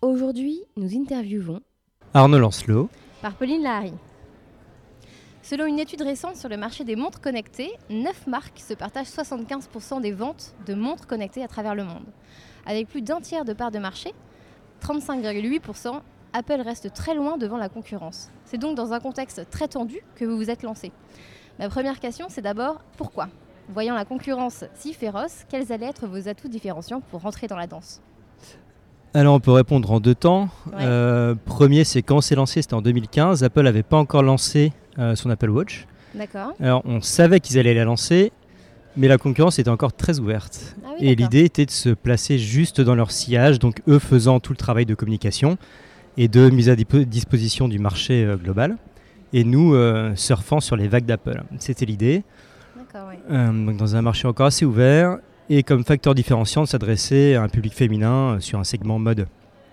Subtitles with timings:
[0.00, 1.60] Aujourd'hui, nous interviewons
[2.14, 2.88] Arnaud Lancelot.
[3.20, 3.92] par Pauline Lahari.
[5.42, 10.00] Selon une étude récente sur le marché des montres connectées, 9 marques se partagent 75%
[10.00, 12.04] des ventes de montres connectées à travers le monde.
[12.64, 14.14] Avec plus d'un tiers de part de marché,
[14.82, 16.00] 35,8%,
[16.32, 18.30] Apple reste très loin devant la concurrence.
[18.44, 20.92] C'est donc dans un contexte très tendu que vous vous êtes lancé.
[21.58, 23.30] Ma première question, c'est d'abord pourquoi?
[23.68, 27.66] Voyant la concurrence si féroce, quels allaient être vos atouts différenciants pour rentrer dans la
[27.66, 28.00] danse?
[29.14, 30.48] Alors on peut répondre en deux temps.
[30.66, 30.74] Ouais.
[30.80, 33.42] Euh, premier, c'est quand s'est lancé, c'était en 2015.
[33.42, 35.86] Apple n'avait pas encore lancé euh, son Apple Watch.
[36.14, 38.32] D'accord Alors on savait qu'ils allaient la lancer,
[38.96, 40.76] mais la concurrence était encore très ouverte.
[40.84, 44.40] Ah oui, Et l'idée était de se placer juste dans leur sillage, donc eux faisant
[44.40, 45.58] tout le travail de communication
[46.16, 48.76] et de mise à disposition du marché euh, global,
[49.32, 49.76] et nous
[50.16, 51.42] surfant sur les vagues d'Apple.
[51.58, 52.24] C'était l'idée.
[52.92, 53.18] D'accord, ouais.
[53.30, 55.18] Euh, donc dans un marché encore assez ouvert,
[55.50, 59.26] et comme facteur différenciant de s'adresser à un public féminin euh, sur un segment mode,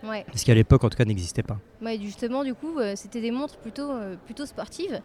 [0.04, 0.26] Ouais.
[0.36, 1.58] ce qui à l'époque en tout cas n'existait pas.
[1.84, 5.02] Ouais, justement, du coup, euh, c'était des montres plutôt, euh, plutôt sportives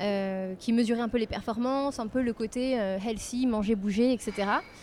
[0.00, 4.32] euh, qui mesuraient un peu les performances, un peu le côté healthy, manger, bouger, etc.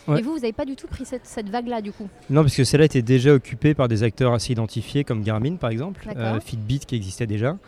[0.08, 0.20] Ouais.
[0.20, 2.08] Et vous, vous n'avez pas du tout pris cette, cette vague-là, du coup?
[2.30, 5.70] Non, parce que celle-là était déjà occupée par des acteurs assez identifiés comme Garmin par
[5.70, 6.06] exemple,
[6.44, 7.58] Fitbit qui existait déjà.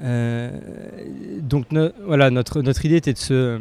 [0.00, 0.50] Euh,
[1.40, 3.58] donc no- voilà, notre, notre idée était de se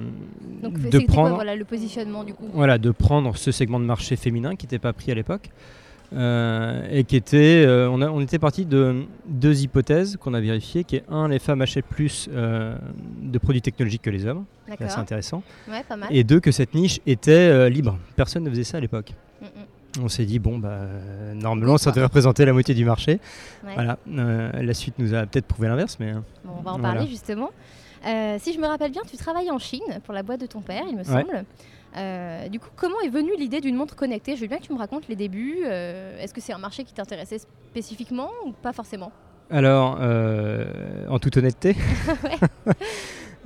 [0.61, 3.85] Donc, de quoi prendre voilà, le positionnement, du coup voilà de prendre ce segment de
[3.85, 5.49] marché féminin qui n'était pas pris à l'époque
[6.13, 10.39] euh, et qui était euh, on, a- on était parti de deux hypothèses qu'on a
[10.39, 12.75] vérifiées qui est un les femmes achètent plus euh,
[13.21, 16.09] de produits technologiques que les hommes c'est intéressant Ouais, pas mal.
[16.11, 19.13] et deux que cette niche était libre personne ne faisait ça à l'époque.
[20.01, 20.81] On s'est dit bon bah
[21.33, 21.91] normalement ça quoi.
[21.93, 23.19] devrait représenter la moitié du marché
[23.65, 23.73] Ouais.
[23.75, 26.77] voilà euh, la suite nous a peut-être prouvé l'inverse mais euh, Bon, on va en
[26.79, 26.93] Voilà.
[26.95, 27.49] parler, justement.
[28.05, 30.61] Euh, si je me rappelle bien, tu travailles en Chine pour la boîte de ton
[30.61, 31.03] père, il me Ouais.
[31.03, 31.43] semble.
[31.97, 34.35] Euh, du coup, comment est venue l'idée d'une montre connectée?
[34.35, 35.63] Je veux bien que tu me racontes les débuts.
[35.63, 37.39] Est-ce que c'est un marché qui t'intéressait
[37.71, 39.11] spécifiquement ou pas forcément?
[39.49, 39.99] Alors,
[41.09, 41.75] en toute honnêteté,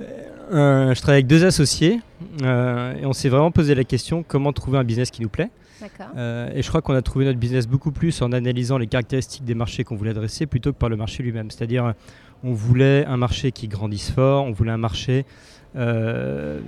[0.00, 2.00] je travaille avec deux associés
[2.42, 5.50] et on s'est vraiment posé la question comment trouver un business qui nous plaît?
[6.16, 9.44] Euh, et je crois qu'on a trouvé notre business beaucoup plus en analysant les caractéristiques
[9.44, 11.50] des marchés qu'on voulait adresser plutôt que par le marché lui-même.
[11.50, 11.92] C'est-à-dire, euh,
[12.44, 15.24] on voulait un marché qui grandisse fort, on voulait un marché
[15.76, 16.60] euh,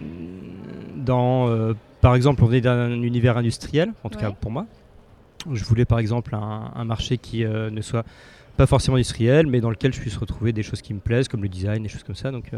[0.97, 4.67] dans, euh, par exemple, on venait d'un univers industriel, en tout cas pour moi.
[5.53, 8.05] Je voulais par exemple un, un marché qui ne soit
[8.57, 11.43] pas forcément industriel, mais dans lequel je puisse retrouver des choses qui me plaisent, comme
[11.43, 12.31] le design, des choses comme ça.
[12.31, 12.51] Donc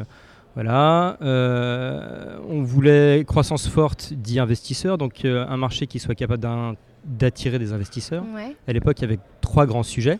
[0.56, 1.19] voilà.
[1.21, 6.43] Euh, on voulait croissance forte dit investisseurs, donc euh, un marché qui soit capable
[7.05, 8.25] d'attirer des investisseurs.
[8.34, 8.56] Ouais.
[8.66, 10.19] À l'époque, il y avait trois grands sujets.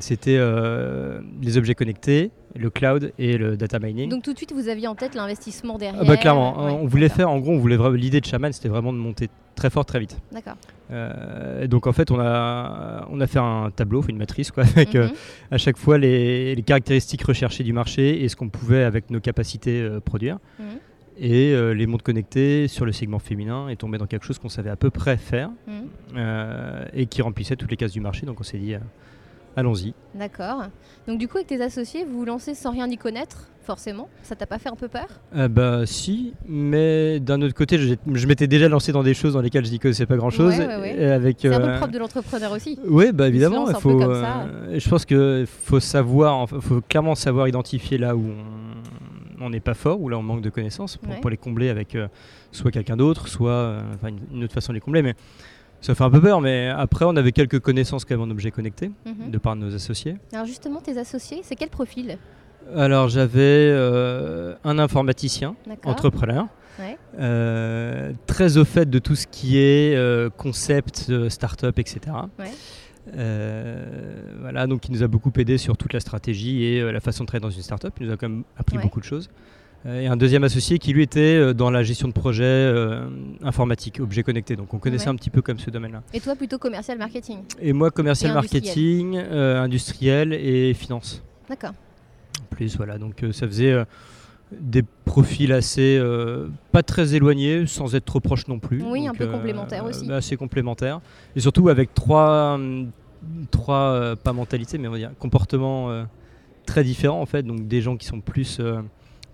[0.00, 4.08] C'était euh, les objets connectés, le cloud et le data mining.
[4.10, 6.00] Donc tout de suite, vous aviez en tête l'investissement derrière.
[6.02, 8.68] Ah bah, clairement, Ouais, on voulait faire, en gros, on voulait l'idée de Shaman, c'était
[8.68, 10.18] vraiment de monter très fort, très vite.
[10.32, 10.56] D'accord.
[10.90, 14.64] Euh, et donc en fait, on a, on a fait un tableau, une matrice, quoi,
[14.76, 15.14] avec euh, Mhm.
[15.50, 19.20] à chaque fois les, les caractéristiques recherchées du marché et ce qu'on pouvait avec nos
[19.20, 20.38] capacités produire.
[20.58, 20.64] Mhm.
[21.18, 24.68] Et les montres connectées sur le segment féminin est tombé dans quelque chose qu'on savait
[24.68, 26.18] à peu près faire Mhm.
[26.92, 28.26] et qui remplissait toutes les cases du marché.
[28.26, 28.74] Donc on s'est dit,
[29.56, 29.94] allons-y.
[30.14, 30.62] D'accord.
[31.08, 34.08] Donc du coup, avec tes associés, vous vous lancez sans rien y connaître, forcément?
[34.22, 35.06] Ça t'a pas fait un peu peur?
[35.34, 39.32] Euh, bah si, mais d'un autre côté, je, je m'étais déjà lancé dans des choses
[39.34, 40.56] dans lesquelles je dis que c'est pas grand-chose.
[40.58, 40.96] Ouais, ouais, ouais.
[41.00, 42.78] et avec, C'est un peu le euh, propre de l'entrepreneur aussi.
[42.86, 43.98] Oui, bah évidemment, il un peu faut.
[43.98, 44.42] comme ça.
[44.46, 48.24] euh, je pense qu'il faut savoir, faut clairement savoir identifier là où
[49.40, 52.08] on- n'est pas fort, ou là on manque de connaissances pour, les combler avec euh,
[52.52, 55.02] soit quelqu'un d'autre, soit euh, une, une autre façon de les combler.
[55.02, 55.14] Mais
[55.86, 56.40] ça fait un peu peur.
[56.40, 59.30] Mais après, on avait quelques connaissances quand même en objets connectés Mhm.
[59.30, 60.16] de par nos associés.
[60.32, 62.18] Alors justement, tes associés, c'est quel profil?
[62.74, 65.54] Alors j'avais euh, un informaticien,
[65.84, 66.46] entrepreneur.
[66.78, 66.98] Ouais.
[67.18, 72.00] euh, très au fait de tout ce qui est euh, concept, start-up, etc.
[72.38, 72.50] Ouais.
[74.40, 77.28] Voilà, donc il nous a beaucoup aidé sur toute la stratégie et la façon de
[77.28, 77.94] travailler dans une startup.
[78.00, 78.82] Il nous a quand même appris Ouais.
[78.82, 79.28] beaucoup de choses.
[79.86, 83.08] Euh, et un deuxième associé qui lui était euh, dans la gestion de projet euh,
[83.42, 84.56] informatique, objets connectés.
[84.56, 85.12] Donc on connaissait Ouais.
[85.12, 86.02] un petit peu comme ce domaine-là.
[86.12, 88.62] Et toi, plutôt commercial marketing Et moi, commercial Et industriel.
[88.64, 91.22] marketing, euh, industriel et finance.
[91.48, 91.72] D'accord.
[92.50, 92.98] Plus, voilà.
[92.98, 93.76] Donc euh, ça faisait
[94.52, 96.00] des profils assez
[96.72, 98.82] pas très éloignés, sans être trop proches non plus.
[98.82, 100.10] Oui, un peu complémentaires aussi.
[100.10, 101.00] assez complémentaires.
[101.34, 102.58] Et surtout avec trois,
[103.50, 106.04] trois pas mentalités, mais on va dire comportements
[106.64, 107.42] très différents en fait.
[107.42, 108.60] Donc des gens qui sont plus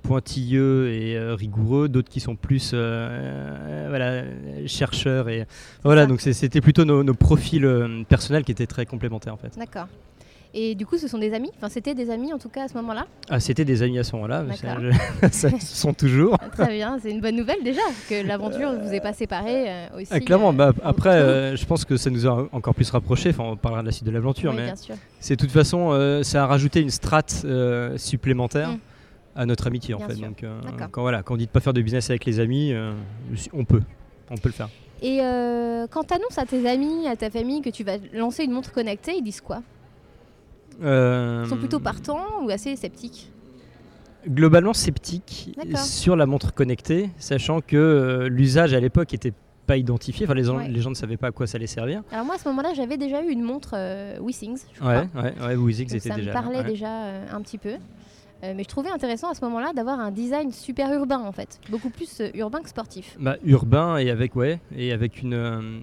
[0.02, 4.22] pointilleux et euh, rigoureux, d'autres qui sont plus euh, euh, voilà,
[4.66, 5.28] chercheurs.
[5.28, 5.46] Et
[5.84, 6.06] voilà, ça.
[6.06, 9.56] donc c'était plutôt nos, nos profils personnels qui étaient très complémentaires en fait.
[9.58, 9.88] D'accord.
[10.54, 11.50] Et du coup, ce sont des amis?
[11.56, 13.06] Enfin, c'était des amis en tout cas à ce moment-là?
[13.30, 14.76] Ah, c'était des amis à ce moment-là, mais ça,
[15.30, 16.36] ça se sont toujours.
[16.40, 19.64] Ah, Très bien, c'est une bonne nouvelle déjà, que l'aventure ne vous est pas séparée
[19.66, 20.08] euh, aussi.
[20.10, 23.30] Ah, clairement, euh, bah, après, je pense que ça nous a encore plus rapprochés.
[23.30, 24.94] Enfin, on parlera de la suite de l'aventure, Oui, mais bien sûr.
[25.20, 27.46] c'est de toute façon, ça a rajouté une strate
[27.96, 28.78] supplémentaire Mm.
[29.34, 30.14] À notre amitié en Bien fait.
[30.16, 30.26] sûr.
[30.26, 32.72] Donc, euh, quand voilà, quand on dit de pas faire de business avec les amis,
[32.72, 32.92] euh,
[33.52, 33.80] on peut,
[34.30, 34.68] on peut le faire.
[35.00, 38.44] Et euh, quand tu annonces à tes amis, à ta famille que tu vas lancer
[38.44, 39.62] une montre connectée, ils disent quoi?
[40.80, 43.30] Ils sont plutôt partants ou assez sceptiques?
[44.28, 45.80] Globalement sceptique D'accord.
[45.80, 49.32] sur la montre connectée, sachant que l'usage à l'époque était
[49.66, 50.26] pas identifié.
[50.26, 50.68] Enfin, les gens, Ouais.
[50.68, 52.02] les gens ne savaient pas à quoi ça allait servir.
[52.12, 53.74] Alors moi à ce moment-là, j'avais déjà eu une montre
[54.20, 54.92] Withings, je crois.
[55.14, 55.72] Ouais, ouais, ouais.
[55.82, 56.20] Était ça déjà.
[56.20, 56.64] me là, parlait ouais.
[56.64, 56.88] déjà
[57.32, 57.74] un petit peu.
[58.44, 61.60] Euh, mais je trouvais intéressant à ce moment-là d'avoir un design super urbain en fait,
[61.70, 63.16] beaucoup plus euh, urbain que sportif.
[63.20, 65.80] Bah, urbain et avec ouais et avec une euh,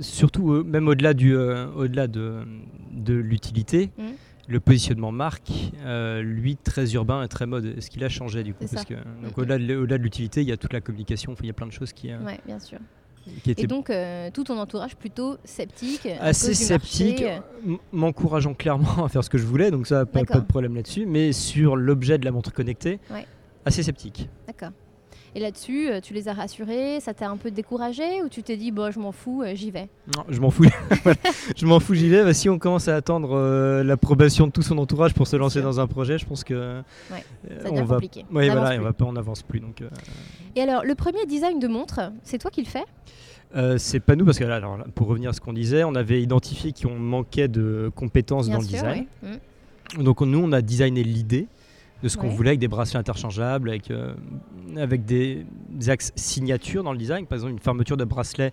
[0.00, 2.42] surtout même au-delà du au-delà de,
[2.90, 4.14] de l'utilité Mhm.
[4.48, 5.50] le positionnement marque
[6.22, 9.36] lui très urbain et très mode ce qu'il a changé du coup parce que donc
[9.36, 9.42] Mhm.
[9.42, 11.72] au-delà de, de l'utilité il y a toute la communication il y a plein de
[11.72, 12.78] choses qui, Ouais, bien sûr.
[13.42, 17.16] Qui Et donc euh, tout ton entourage plutôt sceptique, assez marché,
[17.68, 20.74] euh, m'encourageant clairement à faire ce que je voulais donc ça pas, pas de problème
[20.74, 23.26] là-dessus mais sur l'objet de la montre connectée Ouais.
[23.64, 24.70] assez sceptique D'accord.
[25.36, 28.56] Et là-dessus, euh, tu les as rassurés, ça t'a un peu découragé ou tu t'es
[28.56, 29.86] dit, bon, je m'en fous, euh, j'y vais?
[30.16, 30.64] Non, je m'en fous.
[31.56, 32.24] je m'en fous, j'y vais.
[32.24, 35.60] Bah, si on commence à attendre euh, l'approbation de tout son entourage pour se lancer
[35.60, 36.80] dans un projet, je pense que euh,
[37.12, 37.94] Ouais, euh, Ça devient on va.
[37.96, 38.24] compliqué.
[38.32, 38.84] Ouais, On voilà, on plus.
[38.84, 39.60] va pas, on avance plus.
[39.60, 39.90] Donc, euh,
[40.54, 42.84] Et alors, le premier design de montre, c'est toi qui le fais?
[43.54, 45.96] Euh, c'est pas nous parce que là, alors, pour revenir à ce qu'on disait, on
[45.96, 49.06] avait identifié qu'on manquait de compétences Bien dans le design.
[49.22, 49.28] oui.
[49.98, 50.02] Mm.
[50.02, 51.46] Donc nous, on a designé l'idée
[52.06, 52.34] de ce qu'on Ouais.
[52.34, 54.14] voulait avec des bracelets interchangeables, avec, euh,
[54.76, 58.52] avec des, des axes signature dans le design, par exemple une fermeture de bracelet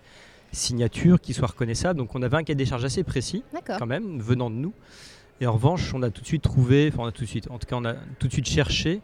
[0.50, 1.98] signature qui soit reconnaissable.
[1.98, 3.44] Donc on avait un cahier des charges assez précis
[3.78, 4.72] quand même, venant de nous.
[5.40, 7.48] Et en revanche, on a tout de suite trouvé, enfin on a tout de suite,
[7.48, 9.00] en tout cas on a tout de suite cherché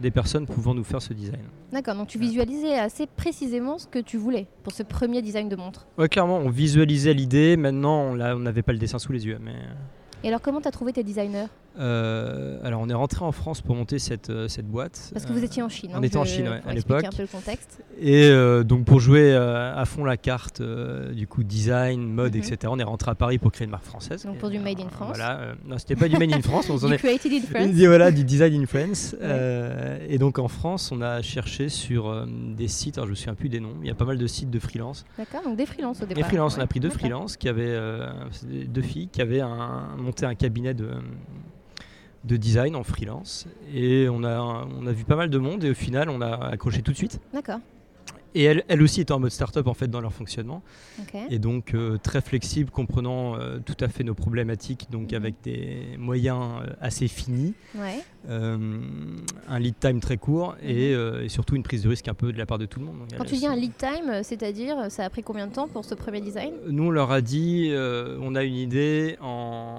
[0.00, 1.40] des personnes pouvant nous faire ce design.
[1.72, 5.56] D'accord, donc tu visualisais assez précisément ce que tu voulais pour ce premier design de
[5.56, 5.86] montre.
[5.96, 9.38] Ouais, clairement, on visualisait l'idée, maintenant on n'avait pas le dessin sous les yeux.
[9.40, 9.54] Mais,
[10.24, 11.46] Et alors, comment tu as trouvé tes designers?
[11.78, 15.10] Euh, alors on est rentré en France pour monter cette, euh, cette boîte.
[15.12, 15.90] Parce que vous Euh, étiez en Chine.
[15.94, 17.04] on hein, était en Chine, ouais, à l'époque.
[17.04, 17.80] un peu le contexte.
[18.00, 22.34] Et euh, donc pour jouer euh, à fond la carte euh, du coup design, mode,
[22.34, 22.42] Mhm.
[22.42, 22.58] etc.
[22.68, 24.24] On est rentré à Paris pour créer une marque française.
[24.24, 25.16] Donc pour du Made in euh, France.
[25.16, 27.70] Voilà, euh, non c'était pas du Made in France, on Du est Created in France.
[27.86, 29.14] voilà du design in France.
[29.24, 29.30] Ouais.
[29.30, 32.26] Euh, et donc en France, on a cherché sur euh,
[32.56, 33.74] des sites, alors je me souviens plus des noms.
[33.82, 35.04] Il y a pas mal de sites de freelance.
[35.18, 36.26] D'accord, donc des freelances au départ.
[36.26, 36.66] freelance, on a ouais.
[36.66, 37.00] pris deux D'accord.
[37.00, 38.06] freelances qui avaient euh,
[38.68, 40.88] deux filles qui avaient un- monté un cabinet de
[42.24, 44.40] de design en freelance et on a,
[44.80, 46.96] on a vu pas mal de monde et au final on a accroché tout de
[46.96, 47.58] suite D'accord,
[48.36, 50.62] et elles, elles aussi étaient en mode start-up en fait dans leur fonctionnement
[51.30, 55.16] et donc euh, très flexible, comprenant euh, tout à fait nos problématiques, donc Mhm.
[55.16, 58.00] avec des moyens euh, assez finis, Ouais.
[58.28, 62.32] un lead time très court et, euh, et surtout une prise de risque un peu
[62.32, 62.98] de la part de tout le monde.
[63.00, 63.18] Donc, Mhm.
[63.18, 65.94] Quand tu dis un lead time, c'est-à-dire, ça a pris combien de temps pour ce
[65.94, 66.52] premier design?
[66.68, 67.72] Nous on leur a dit,
[68.20, 69.78] on a une idée, en,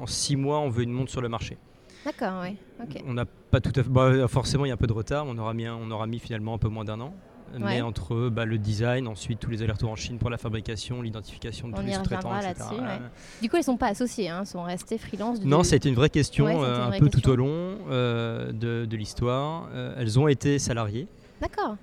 [0.00, 1.56] en six mois on veut une montre sur le marché.
[2.04, 2.44] D'accord.
[2.82, 3.02] Ok.
[3.06, 5.24] On n'a pas tout à fait, bah, forcément il y a un peu de retard,
[5.26, 7.12] on aura mis, un- on aura mis finalement un peu moins d'un an.
[7.54, 7.60] Ouais.
[7.60, 11.68] Mais entre bah, le design, ensuite tous les allers-retours en Chine pour la fabrication, l'identification
[11.68, 12.54] de On tous y les sous-traitants, etc.
[12.72, 12.98] ouais.
[13.40, 15.40] Du coup, elles sont pas associées, hein, elles sont restées freelance.
[15.40, 17.20] du Non, ça a été une vraie question, euh, une un peu question.
[17.22, 19.66] tout au long euh, de, de l'histoire.
[19.72, 21.08] Euh, elles ont été salariées
[21.40, 21.76] D'accord,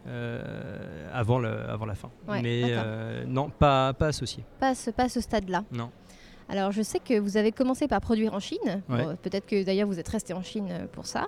[1.14, 2.10] avant, le, avant la fin.
[2.44, 2.76] Mais
[3.26, 4.44] non, pas, pas associées.
[4.60, 5.64] pas à ce, pas à ce stade-là.
[5.72, 5.90] Non.
[6.50, 8.82] Alors, je sais que vous avez commencé par produire en Chine.
[8.90, 9.04] Ouais.
[9.04, 11.28] Bon, Peut-être que d'ailleurs vous êtes resté en Chine euh, pour ça.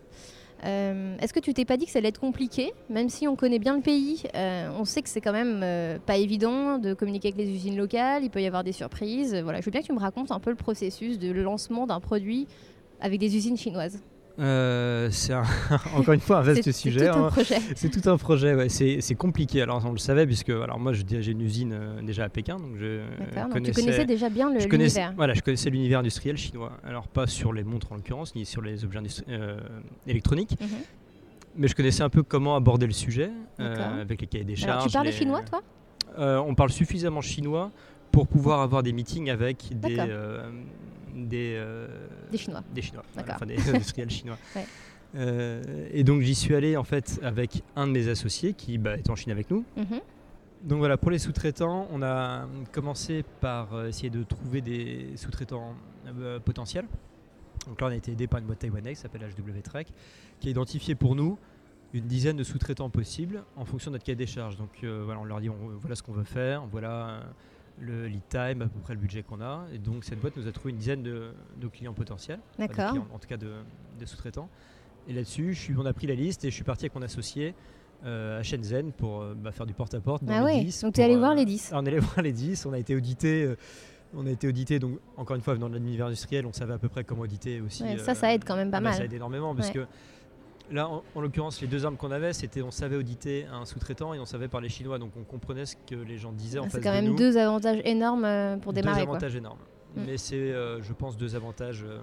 [0.65, 3.35] Euh, Est-ce que tu t'es pas dit que ça allait être compliqué Même si on
[3.35, 6.93] connaît bien le pays, euh, on sait que c'est quand même euh, pas évident de
[6.93, 9.35] communiquer avec les usines locales, il peut y avoir des surprises.
[9.35, 11.99] Voilà, je veux bien que tu me racontes un peu le processus de lancement d'un
[11.99, 12.47] produit
[12.99, 14.01] avec des usines chinoises.
[14.39, 15.43] Euh, c'est un-
[15.95, 16.99] encore une fois un vaste sujet.
[16.99, 17.29] C'est tout un hein.
[17.31, 17.57] projet.
[17.75, 18.69] C'est tout un projet, ouais.
[18.69, 19.61] c'est compliqué.
[19.61, 22.57] Alors on le savait puisque alors moi je j'ai une usine euh, déjà à Pékin,
[22.57, 23.03] donc je euh.
[23.35, 25.13] Donc connaissais, tu connaissais déjà bien l'univers.
[25.15, 26.71] voilà, je connaissais l'univers industriel chinois.
[26.83, 29.59] Alors pas sur les montres en l'occurrence, ni sur les objets euh,
[30.05, 30.67] électroniques, Mhm.
[31.57, 34.71] mais je connaissais un peu comment aborder le sujet avec les cahiers des charges.
[34.71, 35.61] Alors, tu parles les- chinois, toi?
[36.17, 37.71] On parle suffisamment chinois
[38.11, 41.87] pour pouvoir avoir des meetings avec des, euh,
[42.31, 42.63] Des Chinois.
[42.73, 44.37] des Chinois, enfin des industriels chinois.
[44.55, 44.65] Ouais.
[45.15, 48.97] Euh, et donc j'y suis allé en fait avec un de mes associés qui bah,
[48.97, 49.63] est en Chine avec nous.
[49.77, 50.01] Mhm.
[50.63, 55.75] Donc voilà, pour les sous-traitants, on a commencé par euh, essayer de trouver des sous-traitants
[56.19, 56.85] euh, potentiels.
[57.67, 59.85] Donc là, on a été aidé par une boîte taïwanaise qui s'appelle HW Trek,
[60.39, 61.37] qui a identifié pour nous
[61.93, 64.57] une dizaine de sous-traitants possibles en fonction de notre cahier des charges.
[64.57, 67.21] Donc euh, voilà, on leur dit on- voilà ce qu'on veut faire, voilà
[67.79, 69.65] le lead time, à peu près le budget qu'on a.
[69.73, 71.31] Et donc cette boîte nous a trouvé une dizaine de,
[71.61, 72.91] de clients potentiels, enfin, de D'accord.
[72.91, 73.51] clients, en tout cas de,
[73.99, 74.49] de sous-traitants.
[75.07, 77.01] Et là-dessus, je suis- on a pris la liste et je suis parti avec mon
[77.01, 77.53] associé
[78.05, 80.23] euh, à Shenzhen pour euh, bah, faire du porte-à-porte.
[80.27, 81.71] Ah ouais, 10 donc tu es allé voir euh, les 10.
[81.71, 83.55] alors, on est allé voir les 10, on a été audité.
[84.13, 86.77] on a été audité, donc encore une fois, venant de l'univers industriel, on savait à
[86.77, 87.83] peu près comment auditer aussi.
[87.83, 88.93] Ouais, ça, ça aide quand même pas bah, mal.
[88.95, 89.73] Ça aide énormément parce Ouais.
[89.73, 89.85] que
[90.71, 94.13] là, en, en l'occurrence, les deux armes qu'on avait, c'était on savait auditer un sous-traitant
[94.13, 96.69] et on savait parler chinois, donc on comprenait ce que les gens disaient en Ah,
[96.69, 99.01] C'est face quand même deux avantages énormes euh, pour démarrer.
[99.01, 99.15] Deux quoi.
[99.15, 99.59] avantages énormes.
[99.95, 100.01] Mm.
[100.05, 101.99] Mais c'est, euh, je pense, deux avantages euh,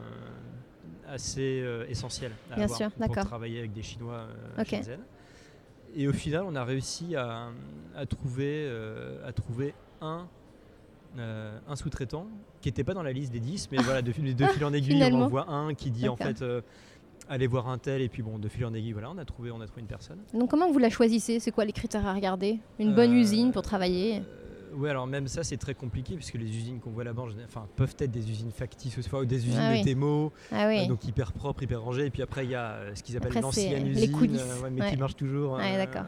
[1.09, 4.69] assez euh, essentiels à Bien avoir sûr, pour travailler avec des Chinois euh, à Ok.
[4.69, 5.01] Shenzhen.
[5.97, 7.51] Et au final, on a réussi à,
[7.97, 8.69] à trouver,
[9.25, 10.27] à trouver un,
[11.19, 12.27] euh, un sous-traitant
[12.61, 15.01] qui n'était pas dans la liste des 10, mais voilà, de, de fil en aiguille,
[15.13, 16.63] on en voit un qui dit en fait euh,
[17.29, 19.51] allez voir un tel, et puis bon, de fil en aiguille, voilà, on a trouvé,
[19.51, 20.19] on a trouvé une personne.
[20.33, 21.41] Donc comment vous la choisissez?
[21.41, 22.59] C'est quoi les critères à regarder?
[22.79, 24.19] Une bonne Euh, usine pour travailler?
[24.19, 27.67] Euh, ouais, alors même ça, c'est très compliqué puisque les usines qu'on voit là-bas, enfin,
[27.77, 29.83] peuvent être des usines factices, ou des usines Ah de oui.
[29.83, 30.81] démo, Ah oui.
[30.85, 32.07] euh, donc hyper propres, hyper rangées.
[32.07, 34.83] Et puis après, il y a ce qu'ils appellent l'ancienne usine, les coulisses, ouais, mais
[34.83, 34.91] ouais.
[34.91, 35.55] qui marche toujours.
[35.55, 36.07] Ouais, d'accord.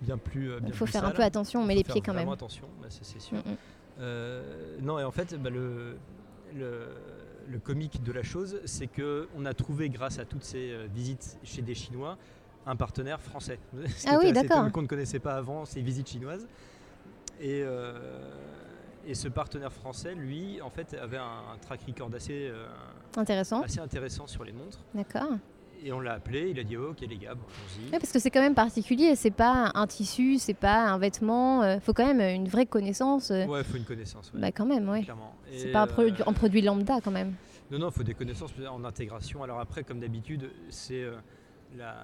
[0.00, 0.50] Bien plus.
[0.66, 2.28] Il faut plus faire un peu attention, on met les pieds quand même.
[2.28, 3.36] attention, bah, c'est sûr.
[3.38, 4.84] Mm, mm.
[4.84, 5.96] Non, et en fait, bah, le,
[6.56, 6.86] le,
[7.48, 10.86] le comique de la chose, c'est que on a trouvé, grâce à toutes ces euh,
[10.92, 12.18] visites chez des Chinois,
[12.66, 13.58] un partenaire français.
[14.06, 14.70] Ah oui, d'accord.
[14.70, 16.46] qu'on ne connaissait pas avant ces visites chinoises.
[17.40, 17.92] Et, euh,
[19.06, 22.66] et ce partenaire français, lui, en fait, avait un, track record assez, euh,
[23.16, 23.62] Intéressant.
[23.62, 24.80] assez intéressant sur les montres.
[24.94, 25.38] D'accord.
[25.84, 27.92] Et on l'a appelé, il a dit oh, ok les gars, bon, allons-y.
[27.92, 29.14] Ouais, parce que c'est quand même particulier.
[29.16, 31.64] C'est pas un tissu, c'est pas un vêtement.
[31.64, 33.30] Il faut quand même une vraie connaissance.
[33.30, 34.32] euh, Ouais, il faut une connaissance.
[34.34, 35.04] ouais, Bah quand même, oui.
[35.04, 35.34] Clairement.
[35.56, 37.34] C'est pas un, euh, produit, un produit lambda quand même.
[37.70, 39.42] Non, non, il faut des connaissances en intégration.
[39.42, 41.12] Alors après, comme d'habitude, c'est euh,
[41.76, 41.94] la...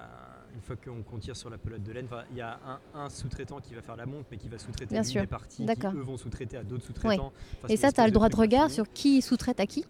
[0.53, 2.59] une fois qu'on tire sur la pelote de laine, il y a
[2.95, 5.21] un, un sous-traitant qui va faire la montre, mais qui va sous-traiter Bien lui sûr.
[5.21, 7.33] des parties qui eux vont sous-traiter à d'autres sous-traitants.
[7.67, 9.85] Et ça, tu as le droit de truc regard sur qui sous-traite à qui?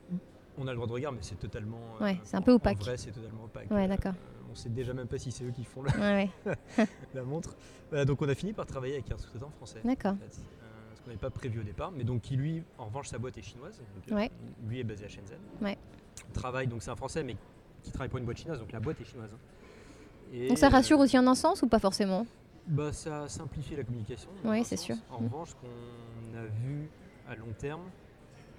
[0.57, 1.79] On a le droit de regard, mais c'est totalement.
[1.99, 2.77] Ouais, c'est un peu opaque.
[2.79, 3.69] En vrai, c'est totalement opaque.
[3.71, 4.13] Ouais, d'accord.
[4.13, 6.87] Euh, on sait déjà même pas si c'est eux qui font Ouais, ouais.
[7.13, 7.55] la, montre.
[7.89, 9.81] Voilà, donc on a fini par travailler avec un sous-traitant français.
[9.83, 10.13] D'accord.
[10.13, 10.23] en fait.
[10.23, 13.17] Euh, ce qu'on n'avait pas prévu au départ, mais donc qui lui, en revanche, sa
[13.17, 13.77] boîte est chinoise.
[13.77, 14.31] donc, euh, Ouais.
[14.67, 15.39] Lui est basé à Shenzhen.
[15.61, 15.77] Ouais.
[16.33, 17.35] Travaille, donc c'est un français, mais
[17.83, 19.31] qui travaille pour une boîte chinoise, donc la boîte est chinoise.
[19.33, 19.37] hein.
[20.33, 22.25] Et, Donc ça rassure euh, aussi en un sens ou pas forcément?
[22.67, 24.29] Bah, Ça simplifie la communication.
[24.45, 24.95] un c'est sûr.
[25.11, 25.25] En Mm.
[25.25, 26.89] revanche, ce qu'on a vu
[27.29, 27.81] à long terme,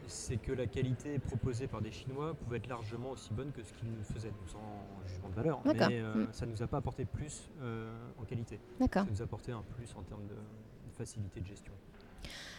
[0.06, 3.72] c'est que la qualité proposée par des Chinois pouvait être largement aussi bonne que ce
[3.72, 5.60] qu'ils nous faisaient, donc sans jugement de valeur.
[5.64, 6.28] Mais euh, Mm.
[6.32, 8.58] ça ne nous a pas apporté plus euh, en qualité.
[8.92, 11.72] Ça nous a apporté un plus en termes de, de facilité de gestion.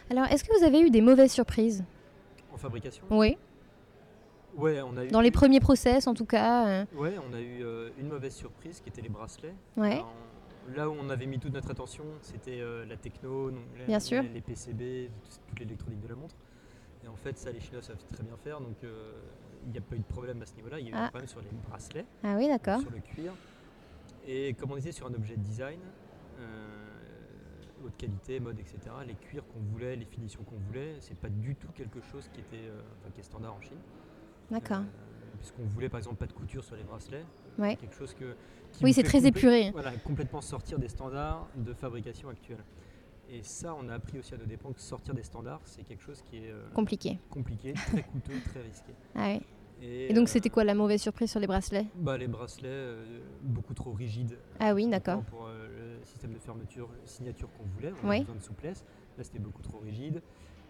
[0.09, 1.83] Alors, est-ce que vous avez eu des mauvaises surprises?
[2.53, 3.03] En fabrication?
[3.11, 3.37] Oui.
[4.55, 5.09] Ouais, on a eu.
[5.09, 6.67] Dans les premiers process, en tout cas.
[6.67, 7.63] euh, Ouais, on a eu
[7.99, 9.53] une mauvaise surprise qui était les bracelets.
[9.75, 9.93] Ouais.
[9.95, 10.13] Alors,
[10.75, 13.51] là où on avait mis toute notre attention, c'était la techno,
[13.87, 14.23] les, sûr.
[14.45, 16.35] PCB, tout- toute l'électronique de la montre.
[17.03, 19.11] Et en fait, ça, les Chinois savent très bien faire, donc euh,
[19.65, 20.79] il n'y a pas eu de problème à ce niveau-là.
[20.79, 21.05] Il y a eu Ah.
[21.05, 22.81] un problème sur les bracelets, Ah oui, d'accord.
[22.81, 23.33] sur le cuir.
[24.25, 25.79] Et comme on était sur un objet de design,
[26.39, 26.43] euh,
[27.85, 31.55] haute qualité, mode, etc., les cuirs qu'on voulait, les finitions qu'on voulait, c'est pas du
[31.55, 33.77] tout quelque chose qui, était, euh, enfin, qui est standard en Chine.
[34.51, 34.81] D'accord.
[35.39, 37.23] Puisqu'on voulait par exemple pas de couture sur les bracelets.
[37.59, 37.75] Ouais.
[37.75, 38.35] Quelque chose que.
[38.71, 39.69] qui Oui, c'est très épuré.
[39.71, 42.63] Voilà, complètement sortir des standards de fabrication actuels.
[43.29, 46.01] Et ça, on a appris aussi à nos dépens que sortir des standards, c'est quelque
[46.03, 47.19] chose qui est euh, Compliqué.
[47.29, 48.93] compliqué, très coûteux, très risqué.
[49.15, 49.41] Ah ouais.
[49.81, 51.85] Et, Et donc, euh, c'était quoi la mauvaise surprise sur les bracelets?
[51.95, 54.37] Bah, Les bracelets, euh, beaucoup trop rigides.
[54.59, 55.21] Ah oui, d'accord.
[55.23, 58.15] Pour le système de fermeture, signature qu'on voulait, on Oui.
[58.15, 58.85] avait besoin de souplesse.
[59.17, 60.21] Là, c'était beaucoup trop rigide.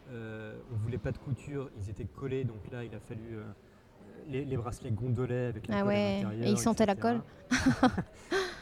[0.09, 3.37] On voulait pas de couture, ils étaient collés, donc là, il a fallu.
[4.27, 6.95] les, les bracelets gondolaient avec la Ah colle à ouais, l'intérieur, et ils sentaient la
[6.95, 7.21] colle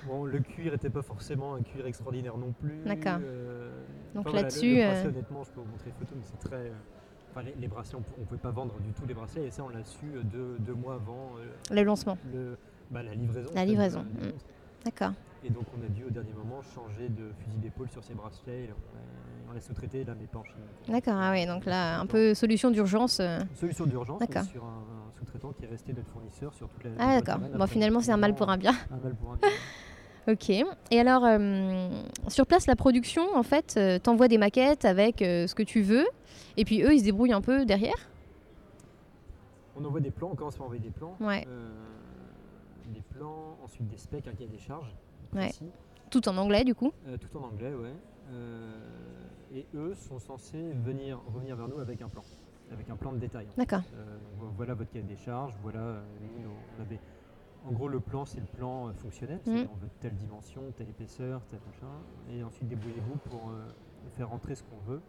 [0.08, 2.78] Bon, le cuir n'était pas forcément un cuir extraordinaire non plus.
[2.86, 3.20] D'accord.
[3.24, 3.72] euh,
[4.14, 6.58] Donc enfin, là-dessus, euh, honnêtement, je peux vous montrer les photos, mais c'est très.
[6.68, 6.74] euh,
[7.32, 9.64] Enfin, les, les bracelets, on ne pouvait pas vendre du tout les bracelets, et ça,
[9.66, 11.32] on l'a su deux, deux mois avant
[11.70, 12.18] le lancement.
[12.34, 12.58] le,
[12.92, 13.50] bah, la livraison.
[13.54, 14.32] La livraison, mm.
[14.86, 15.12] D'accord.
[15.44, 18.64] Et donc, on a dû au dernier moment changer de fusil d'épaule sur ces bracelets.
[18.66, 18.70] et
[19.50, 20.56] on, l'a sous-traité, là, mais pas en Chine.
[20.88, 23.20] D'accord, ah oui, donc là, un peu solution d'urgence.
[23.56, 26.92] Solution d'urgence, sur un, un sous-traitant qui est resté notre fournisseur sur toute la.
[27.00, 27.40] Ah d'accord.
[27.50, 28.74] Bon, finalement, c'est un mal pour un bien.
[28.92, 29.50] Un mal pour un bien.
[30.28, 30.50] Ok.
[30.50, 31.90] Et alors, euh,
[32.30, 35.82] sur place, la production, en fait, euh, t'envoies des maquettes avec euh, ce que tu
[35.82, 36.06] veux,
[36.58, 38.10] et puis eux, ils se débrouillent un peu derrière.
[39.76, 41.16] On envoie des plans, on commence par envoyer des plans.
[41.20, 41.46] Ouais.
[41.48, 41.70] Euh,
[42.94, 44.96] des plans, ensuite des specs, un cahier des charges.
[45.34, 45.52] Ouais.
[46.10, 46.92] Tout en anglais, du coup.
[47.20, 47.94] Tout en anglais, ouais.
[49.54, 52.24] Et eux sont censés venir, revenir vers nous avec un plan,
[52.72, 53.48] avec un plan de détail.
[53.58, 53.82] D'accord.
[54.58, 56.02] Voilà votre cahier des charges, voilà,
[56.78, 57.00] on avait,
[57.68, 59.68] en gros le plan c'est le plan euh, fonctionnel, Mhm.
[59.74, 61.94] on veut telle dimension, telle épaisseur, tel machin,
[62.34, 63.66] et ensuite débrouillez-vous pour euh,
[64.18, 65.02] faire rentrer ce qu'on veut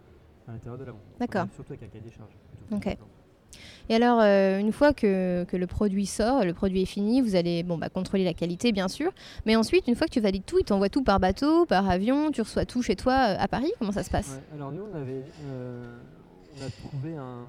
[0.49, 1.05] à l'intérieur de la montre.
[1.21, 1.47] D'accord.
[1.55, 2.37] Surtout avec un cahier des charges.
[2.73, 2.97] Ok.
[3.89, 7.37] Et alors, euh, une fois que, que le produit sort, le produit est fini, vous
[7.37, 9.13] allez bon, bah, contrôler la qualité, bien sûr.
[9.47, 12.31] Mais ensuite, une fois que tu valides tout, ils t'envoient tout par bateau, par avion,
[12.33, 13.73] tu reçois tout chez toi à Paris.
[13.79, 14.29] Comment ça se passe?
[14.53, 15.97] Ouais, alors nous on avait euh,
[16.61, 17.47] on a trouvé un,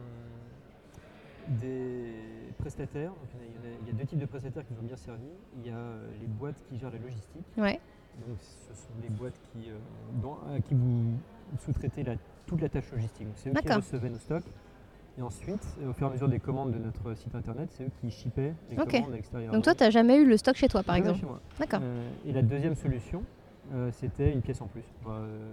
[1.47, 2.13] des
[2.57, 4.97] prestataires, donc il y, a- il y deux types de prestataires qui nous ont bien
[4.97, 5.27] servi.
[5.63, 7.79] Il y a euh, les boîtes qui gèrent la logistique, Ouais.
[8.27, 9.75] donc ce sont des boîtes qui, euh,
[10.21, 11.13] dans- à qui vous
[11.59, 13.27] sous-traitez la- toute la tâche logistique.
[13.35, 14.43] C'est eux qui recevaient nos stocks.
[15.19, 17.91] Et ensuite, au fur et à mesure des commandes de notre site internet, c'est eux
[18.01, 19.51] qui shippaient les commandes à l'extérieur.
[19.51, 21.41] Donc toi, tu n'as jamais eu le stock chez toi, par Jamais exemple chez moi.
[21.59, 21.79] D'accord.
[21.81, 23.23] Euh, et la deuxième solution,
[23.73, 24.83] euh, c'était une pièce en plus.
[25.07, 25.51] Euh,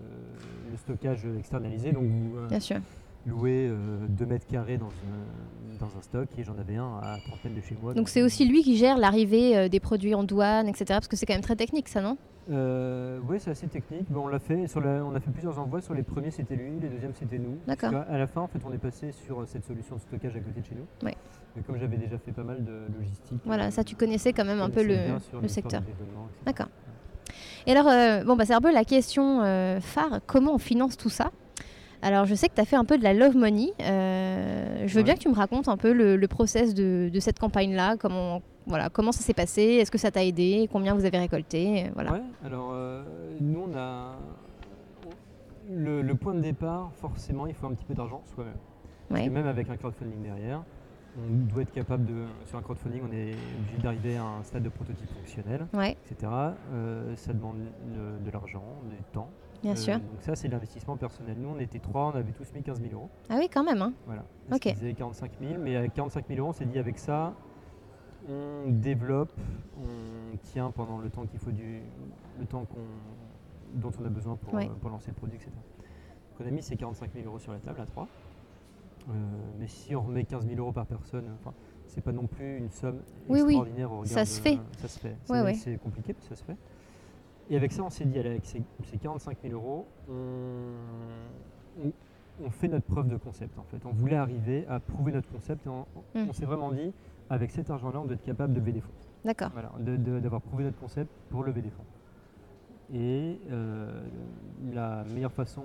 [0.70, 2.76] le stockage externalisé, donc vous euh, Bien sûr.
[3.26, 3.70] Louez
[4.08, 7.56] 2 mètres carrés dans un, dans un stock et j'en avais un à 30 mètres
[7.56, 7.94] de chez moi.
[7.94, 10.84] Donc c'est aussi lui qui gère l'arrivée euh, des produits en douane, etc.
[10.88, 12.16] Parce que c'est quand même très technique, ça, non?
[12.50, 14.10] Euh, oui, c'est assez technique.
[14.10, 14.66] Bon, on l'a fait.
[14.66, 15.80] Sur la- on a fait plusieurs envois.
[15.80, 16.78] Sur les premiers, c'était lui.
[16.80, 17.56] Les deuxièmes, c'était nous.
[17.66, 17.92] D'accord.
[18.08, 20.40] À la fin, en fait, on est passé sur euh, cette solution de stockage à
[20.40, 21.06] côté de chez nous.
[21.06, 21.16] Ouais.
[21.56, 23.40] Mais comme j'avais déjà fait pas mal de logistique.
[23.44, 25.82] Voilà, euh, ça, tu connaissais quand même un peu le, secteur.
[26.44, 26.68] D'accord.
[27.66, 30.98] Et alors, euh, bon, bah, c'est un peu la question euh, phare, comment on finance
[30.98, 31.30] tout ça?
[32.04, 33.72] Alors, je sais que tu as fait un peu de la love money.
[33.80, 35.04] Euh, je veux Ouais.
[35.04, 38.42] bien que tu me racontes un peu le, le process de, de cette campagne-là, comment,
[38.66, 42.12] voilà, comment ça s'est passé, est-ce que ça t'a aidé, combien vous avez récolté, voilà.
[42.12, 43.02] Ouais, alors euh,
[43.40, 44.16] nous on a
[45.70, 48.52] le, le point de départ, forcément il faut un petit peu d'argent soi-même.
[49.10, 49.28] Ouais.
[49.30, 50.62] même avec un crowdfunding derrière,
[51.18, 54.62] on doit être capable de, sur un crowdfunding on est obligé d'arriver à un stade
[54.62, 56.30] de prototype fonctionnel, Ouais, etc.
[56.74, 57.56] Euh, ça demande
[58.26, 59.30] de l'argent, du temps.
[59.64, 59.94] Bien Euh, sûr.
[59.98, 61.36] Donc ça c'est l'investissement personnel.
[61.38, 63.08] Nous on était trois, on avait tous mis 15 000 euros.
[63.28, 63.80] Ah oui, quand même.
[63.82, 63.92] Hein.
[64.06, 64.24] Voilà.
[64.52, 64.62] Ok.
[64.64, 67.34] Ce qui faisait 45 000, mais à 45 000 euros, on s'est dit avec ça,
[68.28, 69.32] on développe,
[69.78, 71.80] on tient pendant le temps qu'il faut du,
[72.38, 74.66] le temps qu'on, dont on a besoin pour, Ouais.
[74.66, 75.50] euh, pour lancer le produit, etc.
[75.52, 78.06] Donc on a mis ces 45 000 euros sur la table à 3.
[79.58, 81.52] mais si on remet 15 000 euros par personne, enfin,
[81.86, 83.54] c'est pas non plus une somme Oui, oui.
[83.54, 84.58] extraordinaire au regard Ça de- se fait.
[84.78, 85.08] Ça se fait.
[85.10, 85.54] Ouais, C'est- ouais.
[85.54, 86.56] C'est compliqué, mais ça se fait.
[87.50, 91.92] Et avec ça, on s'est dit, allez, avec ces, ces 45 000 euros, on, on-
[92.44, 93.76] on fait notre preuve de concept en fait.
[93.86, 96.26] On voulait arriver à prouver notre concept et on, Mm.
[96.28, 96.92] on s'est vraiment dit,
[97.30, 98.90] avec cet argent-là, on doit être capable de lever des fonds.
[99.24, 99.50] D'accord.
[99.52, 101.84] Voilà, d'avoir prouvé notre concept pour lever des fonds.
[102.92, 104.02] Et euh,
[104.72, 105.62] la meilleure façon